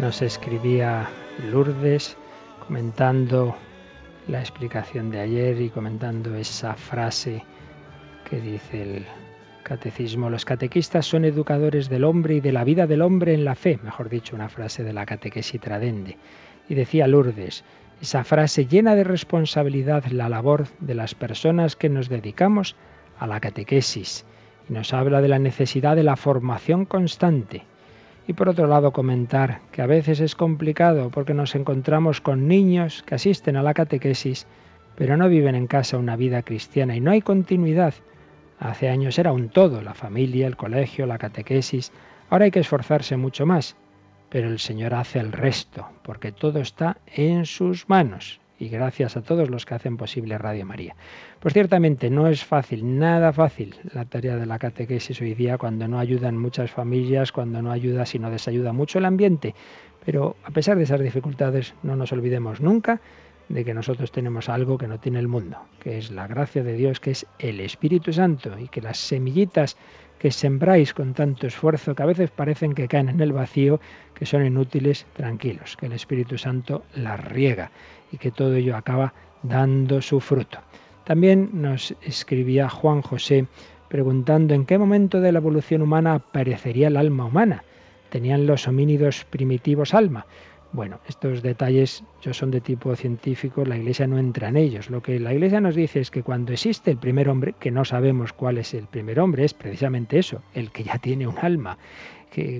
Nos 0.00 0.22
escribía 0.22 1.10
Lourdes 1.52 2.16
comentando 2.66 3.54
la 4.28 4.40
explicación 4.40 5.10
de 5.10 5.20
ayer 5.20 5.60
y 5.60 5.68
comentando 5.68 6.34
esa 6.36 6.74
frase 6.74 7.44
que 8.28 8.40
dice 8.40 8.82
el 8.82 9.06
catecismo. 9.62 10.30
Los 10.30 10.46
catequistas 10.46 11.04
son 11.04 11.26
educadores 11.26 11.90
del 11.90 12.04
hombre 12.04 12.36
y 12.36 12.40
de 12.40 12.50
la 12.50 12.64
vida 12.64 12.86
del 12.86 13.02
hombre 13.02 13.34
en 13.34 13.44
la 13.44 13.54
fe, 13.54 13.78
mejor 13.82 14.08
dicho, 14.08 14.34
una 14.34 14.48
frase 14.48 14.84
de 14.84 14.94
la 14.94 15.04
catequesis 15.04 15.60
tradende. 15.60 16.16
Y 16.66 16.74
decía 16.74 17.06
Lourdes, 17.06 17.62
esa 18.00 18.24
frase 18.24 18.64
llena 18.64 18.94
de 18.94 19.04
responsabilidad 19.04 20.06
la 20.06 20.30
labor 20.30 20.68
de 20.80 20.94
las 20.94 21.14
personas 21.14 21.76
que 21.76 21.90
nos 21.90 22.08
dedicamos 22.08 22.74
a 23.18 23.26
la 23.26 23.38
catequesis 23.38 24.24
y 24.66 24.72
nos 24.72 24.94
habla 24.94 25.20
de 25.20 25.28
la 25.28 25.38
necesidad 25.38 25.94
de 25.94 26.04
la 26.04 26.16
formación 26.16 26.86
constante 26.86 27.64
y 28.30 28.32
por 28.32 28.48
otro 28.48 28.68
lado 28.68 28.92
comentar 28.92 29.60
que 29.72 29.82
a 29.82 29.86
veces 29.86 30.20
es 30.20 30.36
complicado 30.36 31.10
porque 31.10 31.34
nos 31.34 31.56
encontramos 31.56 32.20
con 32.20 32.46
niños 32.46 33.02
que 33.02 33.16
asisten 33.16 33.56
a 33.56 33.62
la 33.64 33.74
catequesis 33.74 34.46
pero 34.94 35.16
no 35.16 35.28
viven 35.28 35.56
en 35.56 35.66
casa 35.66 35.98
una 35.98 36.14
vida 36.14 36.42
cristiana 36.42 36.94
y 36.94 37.00
no 37.00 37.10
hay 37.10 37.22
continuidad. 37.22 37.92
Hace 38.60 38.88
años 38.88 39.18
era 39.18 39.32
un 39.32 39.48
todo, 39.48 39.82
la 39.82 39.94
familia, 39.94 40.46
el 40.46 40.56
colegio, 40.56 41.06
la 41.06 41.18
catequesis. 41.18 41.90
Ahora 42.28 42.44
hay 42.44 42.50
que 42.52 42.60
esforzarse 42.60 43.16
mucho 43.16 43.46
más, 43.46 43.74
pero 44.28 44.48
el 44.48 44.60
Señor 44.60 44.94
hace 44.94 45.18
el 45.18 45.32
resto, 45.32 45.88
porque 46.04 46.30
todo 46.30 46.60
está 46.60 46.98
en 47.06 47.46
sus 47.46 47.88
manos 47.88 48.40
y 48.60 48.68
gracias 48.68 49.16
a 49.16 49.22
todos 49.22 49.50
los 49.50 49.64
que 49.66 49.74
hacen 49.74 49.96
posible 49.96 50.38
Radio 50.38 50.66
María. 50.66 50.94
Pues 51.40 51.54
ciertamente 51.54 52.10
no 52.10 52.28
es 52.28 52.44
fácil, 52.44 52.98
nada 52.98 53.32
fácil 53.32 53.74
la 53.94 54.04
tarea 54.04 54.36
de 54.36 54.46
la 54.46 54.58
catequesis 54.58 55.20
hoy 55.22 55.34
día 55.34 55.58
cuando 55.58 55.88
no 55.88 55.98
ayudan 55.98 56.36
muchas 56.36 56.70
familias, 56.70 57.32
cuando 57.32 57.62
no 57.62 57.72
ayuda 57.72 58.04
sino 58.06 58.30
desayuda 58.30 58.72
mucho 58.72 58.98
el 58.98 59.06
ambiente. 59.06 59.54
Pero 60.04 60.36
a 60.44 60.50
pesar 60.50 60.76
de 60.76 60.84
esas 60.84 61.00
dificultades 61.00 61.74
no 61.82 61.96
nos 61.96 62.12
olvidemos 62.12 62.60
nunca 62.60 63.00
de 63.48 63.64
que 63.64 63.74
nosotros 63.74 64.12
tenemos 64.12 64.48
algo 64.48 64.78
que 64.78 64.86
no 64.86 65.00
tiene 65.00 65.18
el 65.18 65.26
mundo, 65.26 65.58
que 65.80 65.98
es 65.98 66.10
la 66.10 66.28
gracia 66.28 66.62
de 66.62 66.74
Dios, 66.74 67.00
que 67.00 67.10
es 67.10 67.26
el 67.38 67.60
Espíritu 67.60 68.12
Santo 68.12 68.56
y 68.58 68.68
que 68.68 68.80
las 68.80 68.98
semillitas 68.98 69.76
que 70.20 70.30
sembráis 70.30 70.92
con 70.92 71.14
tanto 71.14 71.46
esfuerzo, 71.46 71.94
que 71.94 72.02
a 72.02 72.06
veces 72.06 72.30
parecen 72.30 72.74
que 72.74 72.88
caen 72.88 73.08
en 73.08 73.20
el 73.22 73.32
vacío, 73.32 73.80
que 74.14 74.26
son 74.26 74.44
inútiles, 74.44 75.06
tranquilos, 75.14 75.78
que 75.78 75.86
el 75.86 75.92
Espíritu 75.92 76.36
Santo 76.36 76.84
las 76.94 77.24
riega 77.24 77.70
y 78.12 78.18
que 78.18 78.30
todo 78.30 78.54
ello 78.54 78.76
acaba 78.76 79.14
dando 79.42 80.02
su 80.02 80.20
fruto. 80.20 80.58
También 81.04 81.50
nos 81.52 81.94
escribía 82.02 82.68
Juan 82.68 83.02
José 83.02 83.46
preguntando 83.88 84.54
en 84.54 84.66
qué 84.66 84.78
momento 84.78 85.20
de 85.20 85.32
la 85.32 85.38
evolución 85.40 85.82
humana 85.82 86.14
aparecería 86.14 86.88
el 86.88 86.96
alma 86.96 87.24
humana. 87.24 87.64
¿Tenían 88.10 88.46
los 88.46 88.68
homínidos 88.68 89.24
primitivos 89.24 89.94
alma? 89.94 90.26
Bueno, 90.72 91.00
estos 91.08 91.42
detalles 91.42 92.04
yo 92.22 92.32
son 92.32 92.52
de 92.52 92.60
tipo 92.60 92.94
científico, 92.94 93.64
la 93.64 93.76
Iglesia 93.76 94.06
no 94.06 94.18
entra 94.18 94.48
en 94.48 94.56
ellos. 94.56 94.88
Lo 94.88 95.02
que 95.02 95.18
la 95.18 95.34
Iglesia 95.34 95.60
nos 95.60 95.74
dice 95.74 95.98
es 95.98 96.12
que 96.12 96.22
cuando 96.22 96.52
existe 96.52 96.92
el 96.92 96.96
primer 96.96 97.28
hombre, 97.28 97.54
que 97.58 97.72
no 97.72 97.84
sabemos 97.84 98.32
cuál 98.32 98.58
es 98.58 98.72
el 98.74 98.86
primer 98.86 99.18
hombre, 99.18 99.44
es 99.44 99.54
precisamente 99.54 100.20
eso, 100.20 100.42
el 100.54 100.70
que 100.70 100.84
ya 100.84 100.98
tiene 100.98 101.26
un 101.26 101.38
alma, 101.38 101.78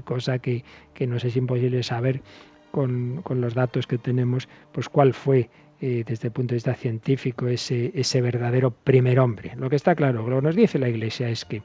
cosa 0.04 0.40
que, 0.40 0.64
que 0.94 1.06
nos 1.06 1.24
es 1.24 1.36
imposible 1.36 1.82
saber 1.82 2.22
con, 2.70 3.22
los 3.28 3.54
datos 3.54 3.86
que 3.86 3.98
tenemos, 3.98 4.48
pues 4.72 4.88
cuál 4.88 5.14
fue 5.14 5.50
eh, 5.80 6.04
desde 6.06 6.28
el 6.28 6.32
punto 6.32 6.52
de 6.52 6.56
vista 6.56 6.74
científico 6.74 7.48
ese, 7.48 7.92
ese 7.94 8.20
verdadero 8.20 8.70
primer 8.70 9.20
hombre. 9.20 9.52
Lo 9.56 9.70
que 9.70 9.76
está 9.76 9.94
claro, 9.94 10.28
lo 10.28 10.36
que 10.36 10.42
nos 10.42 10.56
dice 10.56 10.78
la 10.78 10.88
Iglesia 10.88 11.28
es 11.28 11.44
que 11.44 11.62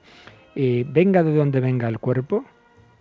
eh, 0.56 0.86
venga 0.88 1.24
de 1.24 1.36
donde 1.36 1.60
venga 1.60 1.88
el 1.88 2.00
cuerpo, 2.00 2.46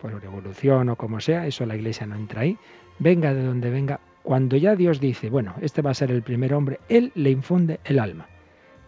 por 0.01 0.13
evolución 0.13 0.89
o 0.89 0.97
como 0.97 1.21
sea, 1.21 1.47
eso 1.47 1.65
la 1.65 1.77
Iglesia 1.77 2.07
no 2.07 2.17
entra 2.17 2.43
ahí, 2.43 2.59
venga 2.99 3.33
de 3.33 3.43
donde 3.45 3.71
venga, 3.71 4.01
cuando 4.23 4.57
ya 4.57 4.77
Dios 4.77 5.01
dice, 5.01 5.31
bueno, 5.31 5.55
este 5.61 5.83
va 5.83 5.91
a 5.91 5.95
ser 5.95 6.11
el 6.11 6.23
primer 6.23 6.53
hombre, 6.53 6.81
Él 6.89 7.13
le 7.15 7.31
infunde 7.31 7.81
el 7.85 7.99
alma. 7.99 8.27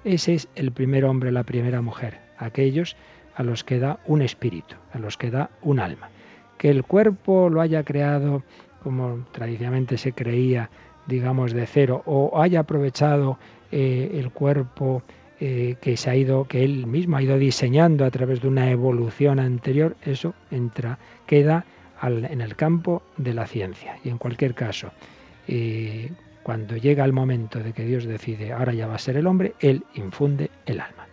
Ese 0.05 0.35
es 0.35 0.49
el 0.55 0.73
primer 0.73 1.05
hombre, 1.05 1.33
la 1.33 1.45
primera 1.45 1.81
mujer, 1.81 2.21
aquellos 2.39 2.97
a 3.35 3.43
los 3.43 3.65
que 3.65 3.79
da 3.79 4.01
un 4.07 4.23
espíritu, 4.23 4.77
a 4.93 4.99
los 4.99 5.17
que 5.17 5.31
da 5.31 5.51
un 5.63 5.79
alma. 5.79 6.11
Que 6.59 6.71
el 6.71 6.85
cuerpo 6.85 7.51
lo 7.51 7.61
haya 7.61 7.85
creado 7.85 8.43
como 8.87 9.25
tradicionalmente 9.33 9.99
se 9.99 10.13
creía, 10.13 10.71
digamos, 11.09 11.53
de 11.53 11.67
cero, 11.67 12.05
o 12.07 12.41
haya 12.41 12.61
aprovechado 12.61 13.37
eh, 13.73 14.13
el 14.15 14.31
cuerpo 14.31 15.03
eh, 15.41 15.75
que 15.81 15.97
se 15.97 16.09
ha 16.09 16.15
ido, 16.15 16.45
que 16.45 16.63
él 16.63 16.87
mismo 16.87 17.17
ha 17.17 17.23
ido 17.23 17.37
diseñando 17.37 18.05
a 18.05 18.13
través 18.13 18.43
de 18.43 18.47
una 18.47 18.71
evolución 18.71 19.41
anterior, 19.41 19.97
eso 20.03 20.35
entra, 20.53 21.01
queda 21.27 21.65
en 22.01 22.41
el 22.41 22.55
campo 22.55 23.03
de 23.17 23.35
la 23.35 23.49
ciencia. 23.49 23.99
Y 24.05 24.09
en 24.09 24.19
cualquier 24.19 24.55
caso, 24.55 24.93
eh, 25.49 26.13
cuando 26.45 26.77
llega 26.77 27.05
el 27.05 27.13
momento 27.13 27.59
de 27.59 27.73
que 27.73 27.85
Dios 27.85 28.05
decide, 28.05 28.53
ahora 28.53 28.73
ya 28.73 28.87
va 28.87 28.95
a 28.95 29.01
ser 29.01 29.17
el 29.17 29.27
hombre, 29.27 29.55
Él 29.59 29.83
infunde 29.97 30.49
el 30.65 30.79
alma. 30.79 31.09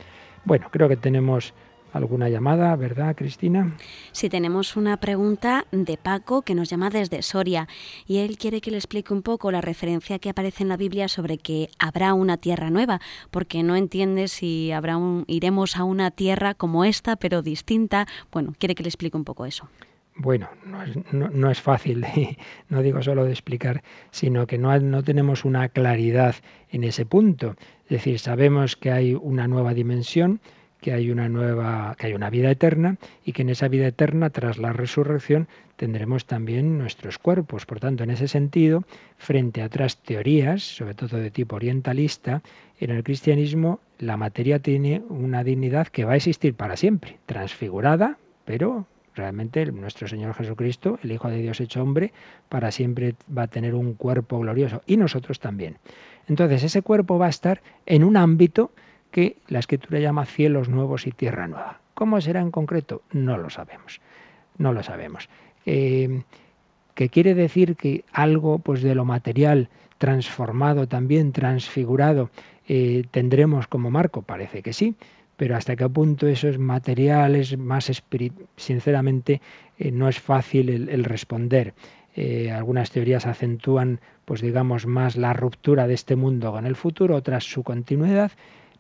Bueno, 0.46 0.68
creo 0.70 0.88
que 0.88 0.98
tenemos 0.98 1.56
alguna 1.94 2.28
llamada, 2.28 2.76
¿verdad, 2.76 3.16
Cristina? 3.16 3.76
Sí, 4.12 4.30
tenemos 4.30 4.76
una 4.76 4.98
pregunta 4.98 5.66
de 5.72 5.98
Paco 5.98 6.42
que 6.42 6.56
nos 6.56 6.70
llama 6.70 6.90
desde 6.90 7.22
Soria 7.22 7.68
y 8.06 8.18
él 8.18 8.38
quiere 8.38 8.62
que 8.62 8.72
le 8.72 8.78
explique 8.78 9.14
un 9.14 9.22
poco 9.22 9.52
la 9.52 9.62
referencia 9.62 10.20
que 10.20 10.30
aparece 10.30 10.64
en 10.64 10.70
la 10.70 10.78
Biblia 10.78 11.08
sobre 11.08 11.38
que 11.38 11.70
habrá 11.80 12.14
una 12.14 12.38
tierra 12.38 12.70
nueva, 12.70 13.00
porque 13.32 13.64
no 13.64 13.76
entiende 13.76 14.28
si 14.28 14.72
habrá 14.72 14.98
un, 14.98 15.24
iremos 15.28 15.78
a 15.78 15.84
una 15.84 16.12
tierra 16.12 16.54
como 16.54 16.84
esta, 16.84 17.16
pero 17.16 17.42
distinta. 17.42 18.08
Bueno, 18.32 18.54
quiere 18.58 18.76
que 18.76 18.84
le 18.84 18.90
explique 18.90 19.16
un 19.16 19.24
poco 19.24 19.46
eso. 19.46 19.70
Bueno, 20.16 20.48
no 20.66 20.84
es, 20.84 20.96
no, 21.12 21.50
es 21.50 21.60
fácil, 21.60 22.06
no 22.70 22.82
digo 22.84 23.02
solo 23.02 23.26
de 23.26 23.32
explicar, 23.32 23.84
sino 24.12 24.46
que 24.46 24.60
no, 24.60 24.78
no 24.80 25.04
tenemos 25.04 25.44
una 25.44 25.70
claridad 25.70 26.36
en 26.70 26.84
ese 26.84 27.06
punto. 27.06 27.56
Es 27.86 27.90
decir, 27.90 28.20
sabemos 28.20 28.76
que 28.76 28.92
hay 28.92 29.16
una 29.16 29.48
nueva 29.48 29.74
dimensión, 29.74 30.40
que 30.84 30.92
hay 30.92 31.10
una 31.10 31.30
nueva, 31.30 31.96
que 31.98 32.08
hay 32.08 32.14
una 32.14 32.30
vida 32.30 32.52
eterna 32.52 32.98
y 33.24 33.32
que 33.32 33.44
en 33.44 33.50
esa 33.50 33.70
vida 33.70 33.88
eterna, 33.88 34.30
tras 34.30 34.58
la 34.58 34.74
resurrección, 34.74 35.48
tendremos 35.78 36.26
también 36.26 36.78
nuestros 36.78 37.18
cuerpos. 37.18 37.66
Por 37.66 37.80
tanto, 37.80 38.04
en 38.04 38.12
ese 38.12 38.28
sentido, 38.28 38.84
frente 39.18 39.62
a 39.62 39.68
otras 39.68 39.98
teorías, 39.98 40.62
sobre 40.62 40.94
todo 40.94 41.18
de 41.18 41.32
tipo 41.32 41.56
orientalista, 41.56 42.42
en 42.82 42.92
el 42.92 43.02
cristianismo 43.02 43.80
la 43.98 44.18
materia 44.18 44.60
tiene 44.60 45.02
una 45.08 45.46
dignidad 45.46 45.88
que 45.88 46.04
va 46.04 46.14
a 46.14 46.18
existir 46.18 46.54
para 46.54 46.76
siempre, 46.76 47.18
transfigurada, 47.28 48.18
pero 48.44 48.86
realmente 49.16 49.66
nuestro 49.68 50.10
Señor 50.10 50.34
Jesucristo, 50.34 51.00
el 51.02 51.14
Hijo 51.14 51.30
de 51.30 51.42
Dios 51.42 51.62
hecho 51.62 51.82
hombre, 51.82 52.12
para 52.50 52.72
siempre 52.72 53.16
va 53.36 53.44
a 53.44 53.48
tener 53.48 53.74
un 53.74 53.94
cuerpo 53.94 54.38
glorioso 54.40 54.82
y 54.86 54.98
nosotros 54.98 55.40
también. 55.40 55.78
Entonces 56.28 56.62
ese 56.64 56.82
cuerpo 56.82 57.18
va 57.18 57.28
a 57.28 57.30
estar 57.30 57.62
en 57.86 58.04
un 58.04 58.18
ámbito 58.18 58.72
que 59.14 59.38
la 59.48 59.60
escritura 59.60 60.00
llama 60.00 60.26
cielos 60.26 60.70
nuevos 60.70 61.06
y 61.06 61.12
tierra 61.12 61.48
nueva. 61.48 61.80
¿Cómo 61.94 62.20
será 62.20 62.42
en 62.42 62.50
concreto? 62.50 63.04
No 63.12 63.38
lo 63.38 63.52
sabemos. 63.52 64.02
No 64.58 64.74
lo 64.74 64.82
sabemos. 64.82 65.30
Eh, 65.68 66.24
¿Qué 66.96 67.10
quiere 67.10 67.36
decir 67.36 67.76
que 67.76 68.04
algo 68.12 68.58
pues, 68.58 68.82
de 68.82 68.96
lo 68.96 69.06
material 69.06 69.70
transformado 70.00 70.88
también, 70.88 71.32
transfigurado, 71.32 72.32
eh, 72.68 73.04
tendremos 73.12 73.68
como 73.68 73.92
marco? 73.92 74.24
Parece 74.24 74.64
que 74.64 74.74
sí, 74.74 74.96
pero 75.38 75.56
hasta 75.56 75.76
qué 75.76 75.88
punto 75.88 76.28
eso 76.28 76.50
es 76.50 76.58
material, 76.58 77.36
es 77.36 77.56
más 77.56 77.92
espiritual, 77.92 78.48
sinceramente 78.58 79.42
eh, 79.78 79.92
no 79.92 80.10
es 80.10 80.20
fácil 80.20 80.70
el, 80.90 81.04
responder. 81.04 81.76
algunas 82.52 82.90
teorías 82.90 83.28
acentúan, 83.28 84.00
pues 84.26 84.42
digamos, 84.42 84.88
más 84.88 85.18
la 85.18 85.34
ruptura 85.34 85.86
de 85.86 85.94
este 85.94 86.16
mundo 86.16 86.52
con 86.52 86.66
el 86.66 86.76
futuro, 86.76 87.16
otras 87.16 87.44
su 87.44 87.62
continuidad, 87.62 88.32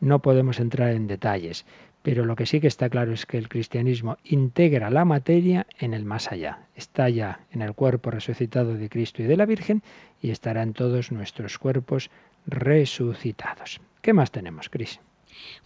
no 0.04 0.20
podemos 0.20 0.60
entrar 0.60 0.92
en 0.92 1.08
detalles, 1.08 1.66
pero 2.02 2.26
lo 2.26 2.36
que 2.36 2.46
sí 2.46 2.60
que 2.60 2.68
está 2.68 2.90
claro 2.90 3.14
es 3.14 3.26
que 3.26 3.38
el 3.38 3.48
cristianismo 3.48 4.18
integra 4.26 4.90
la 4.90 5.06
materia 5.06 5.66
en 5.80 5.94
el 5.94 6.04
más 6.04 6.32
allá. 6.32 6.68
Está 6.76 7.08
ya 7.10 7.40
en 7.52 7.62
el 7.62 7.74
cuerpo 7.74 8.12
resucitado 8.12 8.74
de 8.74 8.90
Cristo 8.90 9.22
y 9.22 9.26
de 9.26 9.38
la 9.38 9.46
Virgen 9.46 9.82
y 10.22 10.32
estará 10.32 10.62
en 10.62 10.74
todos 10.74 11.14
nuestros 11.14 11.58
cuerpos 11.58 12.12
resucitados. 12.46 13.80
¿Qué 14.02 14.12
más 14.12 14.32
tenemos, 14.32 14.68
Cris? 14.68 15.00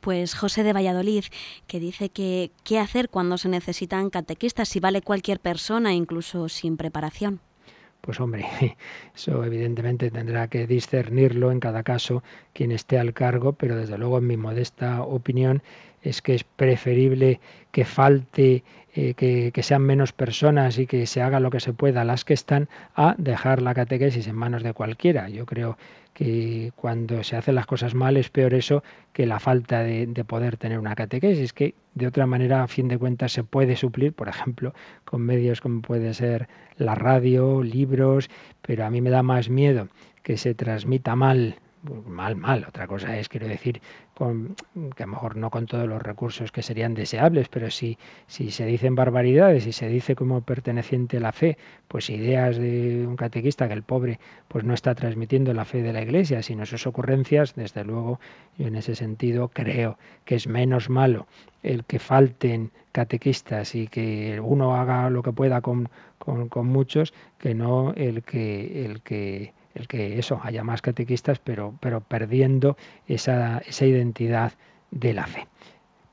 Pues 0.02 0.36
José 0.36 0.64
de 0.64 0.74
Valladolid, 0.74 1.26
que 1.66 1.80
dice 1.80 2.10
que 2.10 2.52
qué 2.64 2.78
hacer 2.78 3.10
cuando 3.10 3.40
se 3.40 3.50
necesitan 3.50 4.12
catequistas, 4.12 4.70
si 4.70 4.80
vale 4.80 5.02
cualquier 5.02 5.40
persona, 5.40 5.94
incluso 5.94 6.48
sin 6.48 6.78
preparación. 6.78 7.42
Pues 8.02 8.20
hombre, 8.20 8.46
eso 9.16 9.44
evidentemente 9.44 10.12
tendrá 10.12 10.48
que 10.48 10.68
discernirlo 10.68 11.52
en 11.52 11.60
cada 11.60 11.84
caso 11.84 12.24
quien 12.54 12.72
esté 12.72 13.00
al 13.00 13.14
cargo, 13.14 13.54
pero 13.54 13.76
desde 13.76 13.98
luego 13.98 14.18
en 14.18 14.28
mi 14.28 14.38
modesta 14.38 15.02
opinión 15.02 15.62
es 16.02 16.22
que 16.22 16.36
es 16.36 16.44
preferible 16.44 17.40
que 17.72 17.84
falte, 17.84 18.64
eh, 18.94 19.14
que, 19.16 19.52
que, 19.52 19.64
sean 19.64 19.82
menos 19.82 20.14
personas 20.14 20.78
y 20.78 20.88
que 20.88 21.06
se 21.06 21.22
haga 21.22 21.40
lo 21.40 21.50
que 21.50 21.60
se 21.60 21.74
pueda 21.74 22.06
las 22.06 22.24
que 22.24 22.34
están, 22.34 22.70
a 22.96 23.16
dejar 23.18 23.62
la 23.62 23.74
catequesis 23.74 24.28
en 24.28 24.36
manos 24.36 24.64
de 24.64 24.74
cualquiera. 24.74 25.28
Yo 25.30 25.46
creo 25.46 25.78
que 26.18 26.72
cuando 26.76 27.24
se 27.24 27.36
hacen 27.36 27.54
las 27.54 27.68
cosas 27.68 27.94
mal 27.94 28.18
es 28.18 28.32
peor 28.32 28.56
eso 28.56 28.82
que 29.14 29.28
la 29.28 29.40
falta 29.40 29.84
de, 29.84 30.08
poder 30.26 30.58
tener 30.58 30.80
una 30.80 30.96
catequesis, 30.96 31.54
que 31.54 31.76
de 31.94 32.08
otra 32.08 32.26
manera, 32.26 32.64
a 32.64 32.68
fin 32.68 32.88
de 32.88 32.98
cuentas, 32.98 33.34
se 33.34 33.44
puede 33.44 33.76
suplir, 33.76 34.14
por 34.14 34.28
ejemplo, 34.28 34.74
con 35.06 35.22
medios 35.22 35.62
como 35.62 35.84
puede 35.84 36.16
ser 36.16 36.48
la 36.78 36.96
radio, 36.96 37.62
libros, 37.62 38.32
pero 38.64 38.84
a 38.84 38.90
mí 38.90 39.00
me 39.00 39.12
da 39.12 39.22
más 39.22 39.50
miedo 39.50 39.90
que 40.24 40.38
se 40.38 40.56
transmita 40.56 41.16
mal 41.16 41.58
mal, 42.06 42.36
mal. 42.36 42.66
Otra 42.68 42.88
cosa 42.88 43.18
es, 43.18 43.30
quiero 43.30 43.48
decir, 43.48 43.82
con, 44.14 44.56
que 44.96 45.04
a 45.04 45.06
lo 45.06 45.14
mejor 45.14 45.36
no 45.36 45.50
con 45.50 45.66
todos 45.66 45.88
los 45.88 46.02
recursos 46.02 46.52
que 46.52 46.62
serían 46.62 46.94
deseables, 46.94 47.50
pero 47.50 47.70
si, 47.72 47.98
si 48.28 48.52
se 48.52 48.66
dicen 48.66 48.96
barbaridades 48.96 49.66
y 49.68 49.72
se 49.72 49.88
dice 49.88 50.16
como 50.16 50.42
perteneciente 50.42 51.18
a 51.18 51.20
la 51.22 51.32
fe, 51.32 51.58
pues 51.88 52.10
ideas 52.10 52.58
de 52.58 53.06
un 53.08 53.16
catequista 53.16 53.68
que 53.68 53.74
el 53.74 53.84
pobre 53.84 54.20
pues 54.48 54.64
no 54.64 54.74
está 54.74 54.96
transmitiendo 54.96 55.54
la 55.54 55.66
fe 55.66 55.82
de 55.82 55.94
la 55.94 56.02
Iglesia, 56.02 56.42
sino 56.42 56.66
sus 56.66 56.88
ocurrencias, 56.88 57.56
desde 57.56 57.84
luego 57.84 58.20
yo 58.58 58.68
en 58.68 58.76
ese 58.76 58.96
sentido 58.96 59.50
creo 59.50 59.98
que 60.26 60.36
es 60.36 60.48
menos 60.48 60.90
malo 60.90 61.28
el 61.64 61.84
que 61.86 62.00
falten 62.00 62.72
catequistas 62.92 63.76
y 63.76 63.88
que 63.88 64.40
uno 64.40 64.76
haga 64.76 65.10
lo 65.10 65.22
que 65.22 65.34
pueda 65.34 65.62
con, 65.62 65.90
con, 66.18 66.50
con 66.50 66.68
muchos 66.68 67.14
que 67.38 67.54
no 67.54 67.94
el 67.96 68.24
que 68.24 68.86
el 68.86 69.02
que 69.02 69.54
el 69.78 69.88
que 69.88 70.20
eso, 70.20 70.40
haya 70.44 70.64
más 70.64 70.82
catequistas, 70.82 71.40
pero, 71.40 71.76
pero 71.80 72.02
perdiendo 72.02 72.78
esa, 73.08 73.60
esa 73.60 73.86
identidad 73.86 74.54
de 74.92 75.14
la 75.14 75.28
fe. 75.28 75.48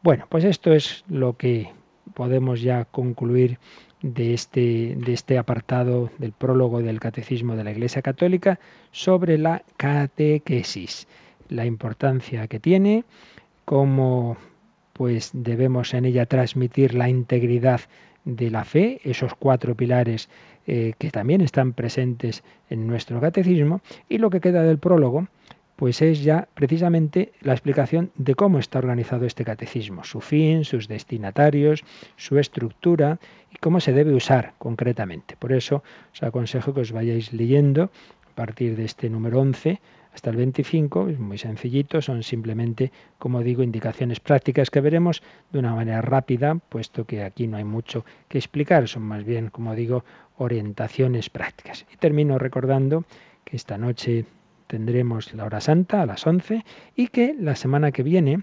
Bueno, 0.02 0.26
pues 0.28 0.44
esto 0.44 0.72
es 0.72 1.04
lo 1.08 1.36
que 1.36 1.70
podemos 2.14 2.60
ya 2.60 2.84
concluir 2.84 3.58
de 4.02 4.34
este, 4.34 4.96
de 4.98 5.12
este 5.14 5.38
apartado 5.38 6.10
del 6.18 6.32
prólogo 6.32 6.82
del 6.82 7.00
Catecismo 7.00 7.56
de 7.56 7.64
la 7.64 7.70
Iglesia 7.70 8.02
Católica 8.02 8.60
sobre 8.90 9.38
la 9.38 9.62
catequesis, 9.78 11.08
la 11.48 11.64
importancia 11.64 12.46
que 12.46 12.60
tiene, 12.60 13.04
cómo 13.64 14.36
pues 14.92 15.30
debemos 15.32 15.94
en 15.94 16.04
ella 16.04 16.26
transmitir 16.26 16.94
la 16.94 17.08
integridad 17.08 17.80
de 18.26 18.50
la 18.50 18.64
fe, 18.64 19.00
esos 19.04 19.34
cuatro 19.34 19.74
pilares 19.74 20.28
eh, 20.66 20.94
que 20.98 21.10
también 21.10 21.40
están 21.40 21.72
presentes 21.72 22.42
en 22.70 22.86
nuestro 22.86 23.20
catecismo, 23.20 23.80
y 24.08 24.18
lo 24.18 24.30
que 24.30 24.40
queda 24.40 24.62
del 24.62 24.78
prólogo, 24.78 25.28
pues 25.76 26.02
es 26.02 26.22
ya 26.22 26.48
precisamente 26.54 27.32
la 27.40 27.52
explicación 27.52 28.10
de 28.16 28.34
cómo 28.34 28.58
está 28.58 28.78
organizado 28.78 29.26
este 29.26 29.44
catecismo, 29.44 30.04
su 30.04 30.20
fin, 30.20 30.64
sus 30.64 30.88
destinatarios, 30.88 31.84
su 32.16 32.38
estructura 32.38 33.18
y 33.52 33.56
cómo 33.56 33.80
se 33.80 33.92
debe 33.92 34.14
usar 34.14 34.54
concretamente. 34.58 35.36
Por 35.36 35.52
eso 35.52 35.82
os 36.12 36.22
aconsejo 36.22 36.74
que 36.74 36.80
os 36.80 36.92
vayáis 36.92 37.32
leyendo 37.32 37.90
a 38.30 38.34
partir 38.34 38.76
de 38.76 38.84
este 38.84 39.10
número 39.10 39.40
11 39.40 39.80
hasta 40.14 40.30
el 40.30 40.36
25, 40.36 41.08
es 41.08 41.18
muy 41.18 41.38
sencillito, 41.38 42.00
son 42.00 42.22
simplemente, 42.22 42.92
como 43.18 43.42
digo, 43.42 43.64
indicaciones 43.64 44.20
prácticas 44.20 44.70
que 44.70 44.80
veremos 44.80 45.24
de 45.50 45.58
una 45.58 45.74
manera 45.74 46.02
rápida, 46.02 46.54
puesto 46.54 47.04
que 47.04 47.24
aquí 47.24 47.48
no 47.48 47.56
hay 47.56 47.64
mucho 47.64 48.04
que 48.28 48.38
explicar, 48.38 48.86
son 48.86 49.02
más 49.02 49.24
bien, 49.24 49.50
como 49.50 49.74
digo, 49.74 50.04
orientaciones 50.36 51.30
prácticas. 51.30 51.86
Y 51.92 51.96
termino 51.96 52.38
recordando 52.38 53.04
que 53.44 53.56
esta 53.56 53.78
noche 53.78 54.24
tendremos 54.66 55.32
la 55.34 55.44
hora 55.44 55.60
santa 55.60 56.02
a 56.02 56.06
las 56.06 56.26
11 56.26 56.64
y 56.96 57.08
que 57.08 57.34
la 57.38 57.56
semana 57.56 57.92
que 57.92 58.02
viene, 58.02 58.42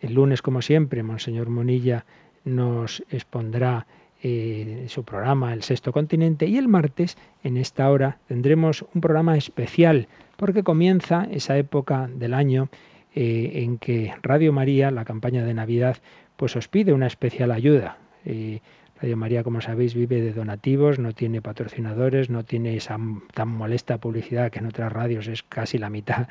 el 0.00 0.14
lunes 0.14 0.42
como 0.42 0.62
siempre, 0.62 1.02
Monseñor 1.02 1.48
Monilla 1.48 2.04
nos 2.44 3.02
expondrá 3.10 3.86
eh, 4.22 4.86
su 4.88 5.04
programa 5.04 5.52
El 5.52 5.62
Sexto 5.62 5.92
Continente 5.92 6.46
y 6.46 6.56
el 6.56 6.68
martes 6.68 7.18
en 7.44 7.56
esta 7.56 7.90
hora 7.90 8.18
tendremos 8.28 8.84
un 8.94 9.00
programa 9.00 9.36
especial 9.36 10.08
porque 10.36 10.62
comienza 10.62 11.28
esa 11.30 11.58
época 11.58 12.08
del 12.12 12.32
año 12.32 12.68
eh, 13.14 13.62
en 13.62 13.78
que 13.78 14.14
Radio 14.22 14.52
María, 14.52 14.90
la 14.90 15.04
campaña 15.04 15.44
de 15.44 15.54
Navidad, 15.54 15.98
pues 16.36 16.56
os 16.56 16.68
pide 16.68 16.92
una 16.92 17.06
especial 17.06 17.50
ayuda. 17.50 17.98
Eh, 18.24 18.60
Radio 19.00 19.16
María, 19.18 19.44
como 19.44 19.60
sabéis, 19.60 19.94
vive 19.94 20.22
de 20.22 20.32
donativos, 20.32 20.98
no 20.98 21.12
tiene 21.12 21.42
patrocinadores, 21.42 22.30
no 22.30 22.44
tiene 22.44 22.76
esa 22.76 22.96
tan 23.34 23.48
molesta 23.48 23.98
publicidad 23.98 24.50
que 24.50 24.60
en 24.60 24.66
otras 24.66 24.90
radios 24.90 25.28
es 25.28 25.42
casi 25.42 25.76
la 25.76 25.90
mitad 25.90 26.28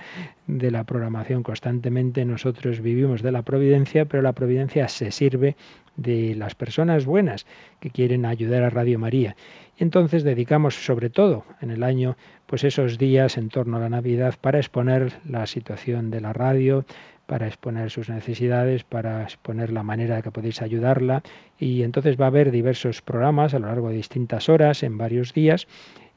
de 0.47 0.71
la 0.71 0.83
programación 0.83 1.43
constantemente. 1.43 2.25
Nosotros 2.25 2.81
vivimos 2.81 3.21
de 3.21 3.31
la 3.31 3.43
providencia, 3.43 4.05
pero 4.05 4.23
la 4.23 4.33
providencia 4.33 4.87
se 4.87 5.11
sirve 5.11 5.55
de 5.95 6.33
las 6.33 6.55
personas 6.55 7.05
buenas 7.05 7.45
que 7.79 7.91
quieren 7.91 8.25
ayudar 8.25 8.63
a 8.63 8.71
Radio 8.71 8.97
María. 8.97 9.35
Y 9.77 9.83
entonces 9.83 10.23
dedicamos 10.23 10.73
sobre 10.73 11.09
todo 11.09 11.45
en 11.61 11.69
el 11.69 11.83
año 11.83 12.17
pues 12.45 12.63
esos 12.63 12.97
días 12.97 13.37
en 13.37 13.49
torno 13.49 13.77
a 13.77 13.81
la 13.81 13.89
Navidad 13.89 14.35
para 14.39 14.59
exponer 14.59 15.13
la 15.27 15.45
situación 15.47 16.11
de 16.11 16.21
la 16.21 16.33
radio, 16.33 16.85
para 17.25 17.47
exponer 17.47 17.89
sus 17.89 18.09
necesidades, 18.09 18.83
para 18.83 19.23
exponer 19.23 19.71
la 19.71 19.83
manera 19.83 20.15
de 20.15 20.23
que 20.23 20.31
podéis 20.31 20.61
ayudarla. 20.61 21.23
Y 21.59 21.83
entonces 21.83 22.19
va 22.19 22.25
a 22.25 22.27
haber 22.27 22.51
diversos 22.51 23.01
programas 23.01 23.53
a 23.53 23.59
lo 23.59 23.67
largo 23.67 23.89
de 23.89 23.95
distintas 23.95 24.49
horas, 24.49 24.83
en 24.83 24.97
varios 24.97 25.33
días. 25.33 25.67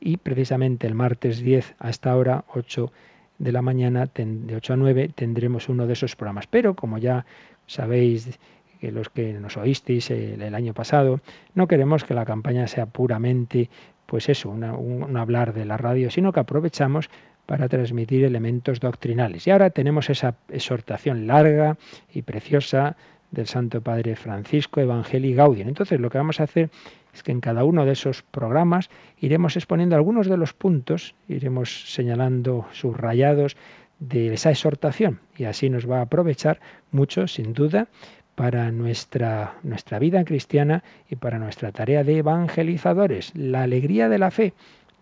Y 0.00 0.18
precisamente 0.18 0.86
el 0.86 0.94
martes 0.94 1.40
10 1.40 1.74
a 1.78 1.90
esta 1.90 2.16
hora, 2.16 2.44
8 2.54 2.92
de 3.38 3.52
la 3.52 3.62
mañana, 3.62 4.08
de 4.14 4.56
8 4.56 4.72
a 4.72 4.76
9, 4.76 5.10
tendremos 5.14 5.68
uno 5.68 5.86
de 5.86 5.92
esos 5.94 6.16
programas. 6.16 6.46
Pero 6.46 6.74
como 6.74 6.98
ya 6.98 7.24
sabéis, 7.66 8.38
que 8.80 8.92
los 8.92 9.08
que 9.08 9.32
nos 9.34 9.56
oísteis 9.56 10.10
el, 10.10 10.54
año 10.54 10.72
pasado, 10.72 11.20
no 11.54 11.66
queremos 11.66 12.04
que 12.04 12.14
la 12.14 12.24
campaña 12.24 12.66
sea 12.68 12.86
puramente, 12.86 13.70
pues 14.06 14.28
eso, 14.28 14.50
un 14.50 15.16
hablar 15.16 15.52
de 15.52 15.64
la 15.64 15.76
radio, 15.76 16.10
sino 16.10 16.32
que 16.32 16.40
aprovechamos 16.40 17.10
para 17.48 17.66
transmitir 17.66 18.24
elementos 18.24 18.78
doctrinales. 18.78 19.46
Y 19.46 19.50
ahora 19.50 19.70
tenemos 19.70 20.10
esa 20.10 20.34
exhortación 20.50 21.26
larga 21.26 21.78
y 22.12 22.20
preciosa 22.20 22.94
del 23.30 23.46
Santo 23.46 23.80
Padre 23.80 24.16
Francisco, 24.16 24.82
Evangelii 24.82 25.32
Gaudium. 25.32 25.66
Entonces 25.66 25.98
lo 25.98 26.10
que 26.10 26.18
vamos 26.18 26.40
a 26.40 26.42
hacer 26.42 26.68
es 27.14 27.22
que 27.22 27.32
en 27.32 27.40
cada 27.40 27.64
uno 27.64 27.86
de 27.86 27.92
esos 27.92 28.22
programas 28.22 28.90
iremos 29.18 29.56
exponiendo 29.56 29.96
algunos 29.96 30.26
de 30.26 30.36
los 30.36 30.52
puntos, 30.52 31.14
iremos 31.26 31.90
señalando 31.90 32.66
subrayados 32.72 33.56
de 33.98 34.34
esa 34.34 34.50
exhortación 34.50 35.20
y 35.34 35.44
así 35.44 35.70
nos 35.70 35.90
va 35.90 36.00
a 36.00 36.02
aprovechar 36.02 36.60
mucho, 36.90 37.28
sin 37.28 37.54
duda, 37.54 37.88
para 38.34 38.70
nuestra, 38.72 39.54
nuestra 39.62 39.98
vida 39.98 40.22
cristiana 40.22 40.84
y 41.08 41.16
para 41.16 41.38
nuestra 41.38 41.72
tarea 41.72 42.04
de 42.04 42.18
evangelizadores. 42.18 43.32
La 43.34 43.62
alegría 43.62 44.10
de 44.10 44.18
la 44.18 44.30
fe, 44.30 44.52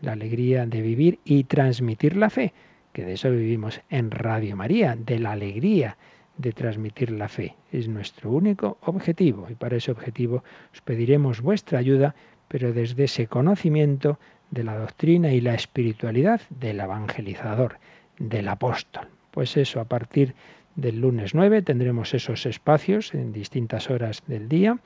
la 0.03 0.13
alegría 0.13 0.67
de 0.67 0.81
vivir 0.81 1.19
y 1.25 1.45
transmitir 1.45 2.17
la 2.17 2.31
fe, 2.31 2.53
que 2.93 3.05
de 3.05 3.15
eso 3.15 3.31
vivimos 3.31 3.81
en 3.91 4.11
Radio 4.11 4.57
María, 4.57 4.97
de 4.97 5.19
la 5.19 5.33
alegría 5.33 5.97
de 6.39 6.53
transmitir 6.53 7.11
la 7.11 7.29
fe. 7.29 7.55
Es 7.73 7.89
nuestro 7.89 8.31
único 8.31 8.79
objetivo 8.83 9.47
y 9.51 9.55
para 9.55 9.77
ese 9.77 9.91
objetivo 9.91 10.45
os 10.73 10.81
pediremos 10.83 11.41
vuestra 11.41 11.79
ayuda, 11.79 12.15
pero 12.49 12.73
desde 12.73 13.05
ese 13.05 13.27
conocimiento 13.27 14.19
de 14.51 14.65
la 14.65 14.79
doctrina 14.79 15.33
y 15.33 15.41
la 15.41 15.55
espiritualidad 15.55 16.41
del 16.51 16.81
evangelizador, 16.81 17.79
del 18.19 18.49
apóstol. 18.49 19.09
Pues 19.31 19.57
eso, 19.57 19.81
a 19.81 19.85
partir 19.85 20.35
del 20.77 21.01
lunes 21.01 21.35
9 21.35 21.63
tendremos 21.63 22.15
esos 22.15 22.47
espacios 22.47 23.15
en 23.15 23.33
distintas 23.33 23.91
horas 23.91 24.23
del 24.27 24.49
día 24.49 24.79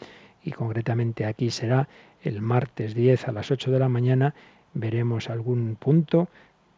y 0.43 0.53
concretamente 0.53 1.27
aquí 1.27 1.51
será 1.51 1.89
el 2.23 2.41
martes 2.41 2.95
10 2.95 3.29
a 3.29 3.33
las 3.33 3.51
8 3.51 3.71
de 3.71 3.79
la 3.79 3.89
mañana 3.89 4.35
veremos 4.75 5.31
algún 5.31 5.77
punto 5.77 6.29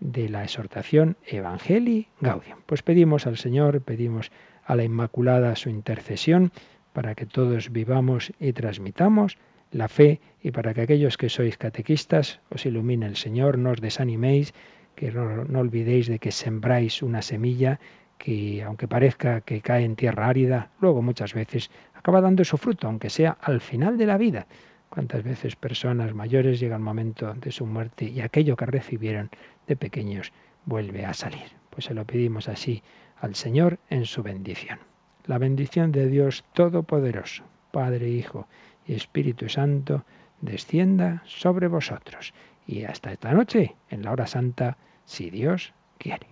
de 0.00 0.28
la 0.28 0.42
exhortación 0.42 1.16
Evangelii 1.26 2.08
Gaudium. 2.20 2.58
Pues 2.66 2.82
pedimos 2.82 3.26
al 3.26 3.36
Señor, 3.36 3.80
pedimos 3.82 4.32
a 4.64 4.74
la 4.74 4.84
Inmaculada 4.84 5.54
su 5.56 5.70
intercesión 5.70 6.52
para 6.92 7.14
que 7.14 7.26
todos 7.26 7.70
vivamos 7.72 8.32
y 8.40 8.52
transmitamos 8.52 9.38
la 9.70 9.88
fe 9.88 10.20
y 10.42 10.50
para 10.50 10.74
que 10.74 10.82
aquellos 10.82 11.16
que 11.16 11.28
sois 11.28 11.56
catequistas 11.56 12.40
os 12.50 12.66
ilumine 12.66 13.06
el 13.06 13.16
Señor, 13.16 13.56
no 13.56 13.70
os 13.70 13.80
desaniméis, 13.80 14.52
que 14.94 15.10
no, 15.10 15.44
no 15.44 15.60
olvidéis 15.60 16.06
de 16.06 16.18
que 16.18 16.32
sembráis 16.32 17.02
una 17.02 17.22
semilla 17.22 17.80
que 18.18 18.62
aunque 18.62 18.86
parezca 18.86 19.40
que 19.40 19.62
cae 19.62 19.84
en 19.84 19.96
tierra 19.96 20.28
árida, 20.28 20.70
luego 20.80 21.02
muchas 21.02 21.34
veces 21.34 21.70
acaba 21.94 22.20
dando 22.20 22.44
su 22.44 22.56
fruto, 22.58 22.86
aunque 22.86 23.10
sea 23.10 23.36
al 23.40 23.60
final 23.60 23.96
de 23.96 24.06
la 24.06 24.18
vida. 24.18 24.46
Cuántas 24.92 25.22
veces 25.22 25.56
personas 25.56 26.12
mayores 26.12 26.60
llega 26.60 26.76
el 26.76 26.82
momento 26.82 27.32
de 27.32 27.50
su 27.50 27.64
muerte 27.64 28.04
y 28.04 28.20
aquello 28.20 28.56
que 28.56 28.66
recibieron 28.66 29.30
de 29.66 29.74
pequeños 29.74 30.34
vuelve 30.66 31.06
a 31.06 31.14
salir. 31.14 31.56
Pues 31.70 31.86
se 31.86 31.94
lo 31.94 32.04
pedimos 32.04 32.46
así 32.46 32.82
al 33.18 33.34
Señor 33.34 33.78
en 33.88 34.04
su 34.04 34.22
bendición. 34.22 34.80
La 35.24 35.38
bendición 35.38 35.92
de 35.92 36.08
Dios 36.08 36.44
Todopoderoso, 36.52 37.42
Padre, 37.70 38.10
Hijo 38.10 38.48
y 38.86 38.92
Espíritu 38.92 39.48
Santo, 39.48 40.04
descienda 40.42 41.22
sobre 41.24 41.68
vosotros. 41.68 42.34
Y 42.66 42.84
hasta 42.84 43.12
esta 43.12 43.32
noche, 43.32 43.76
en 43.88 44.02
la 44.02 44.12
hora 44.12 44.26
santa, 44.26 44.76
si 45.06 45.30
Dios 45.30 45.72
quiere. 45.96 46.31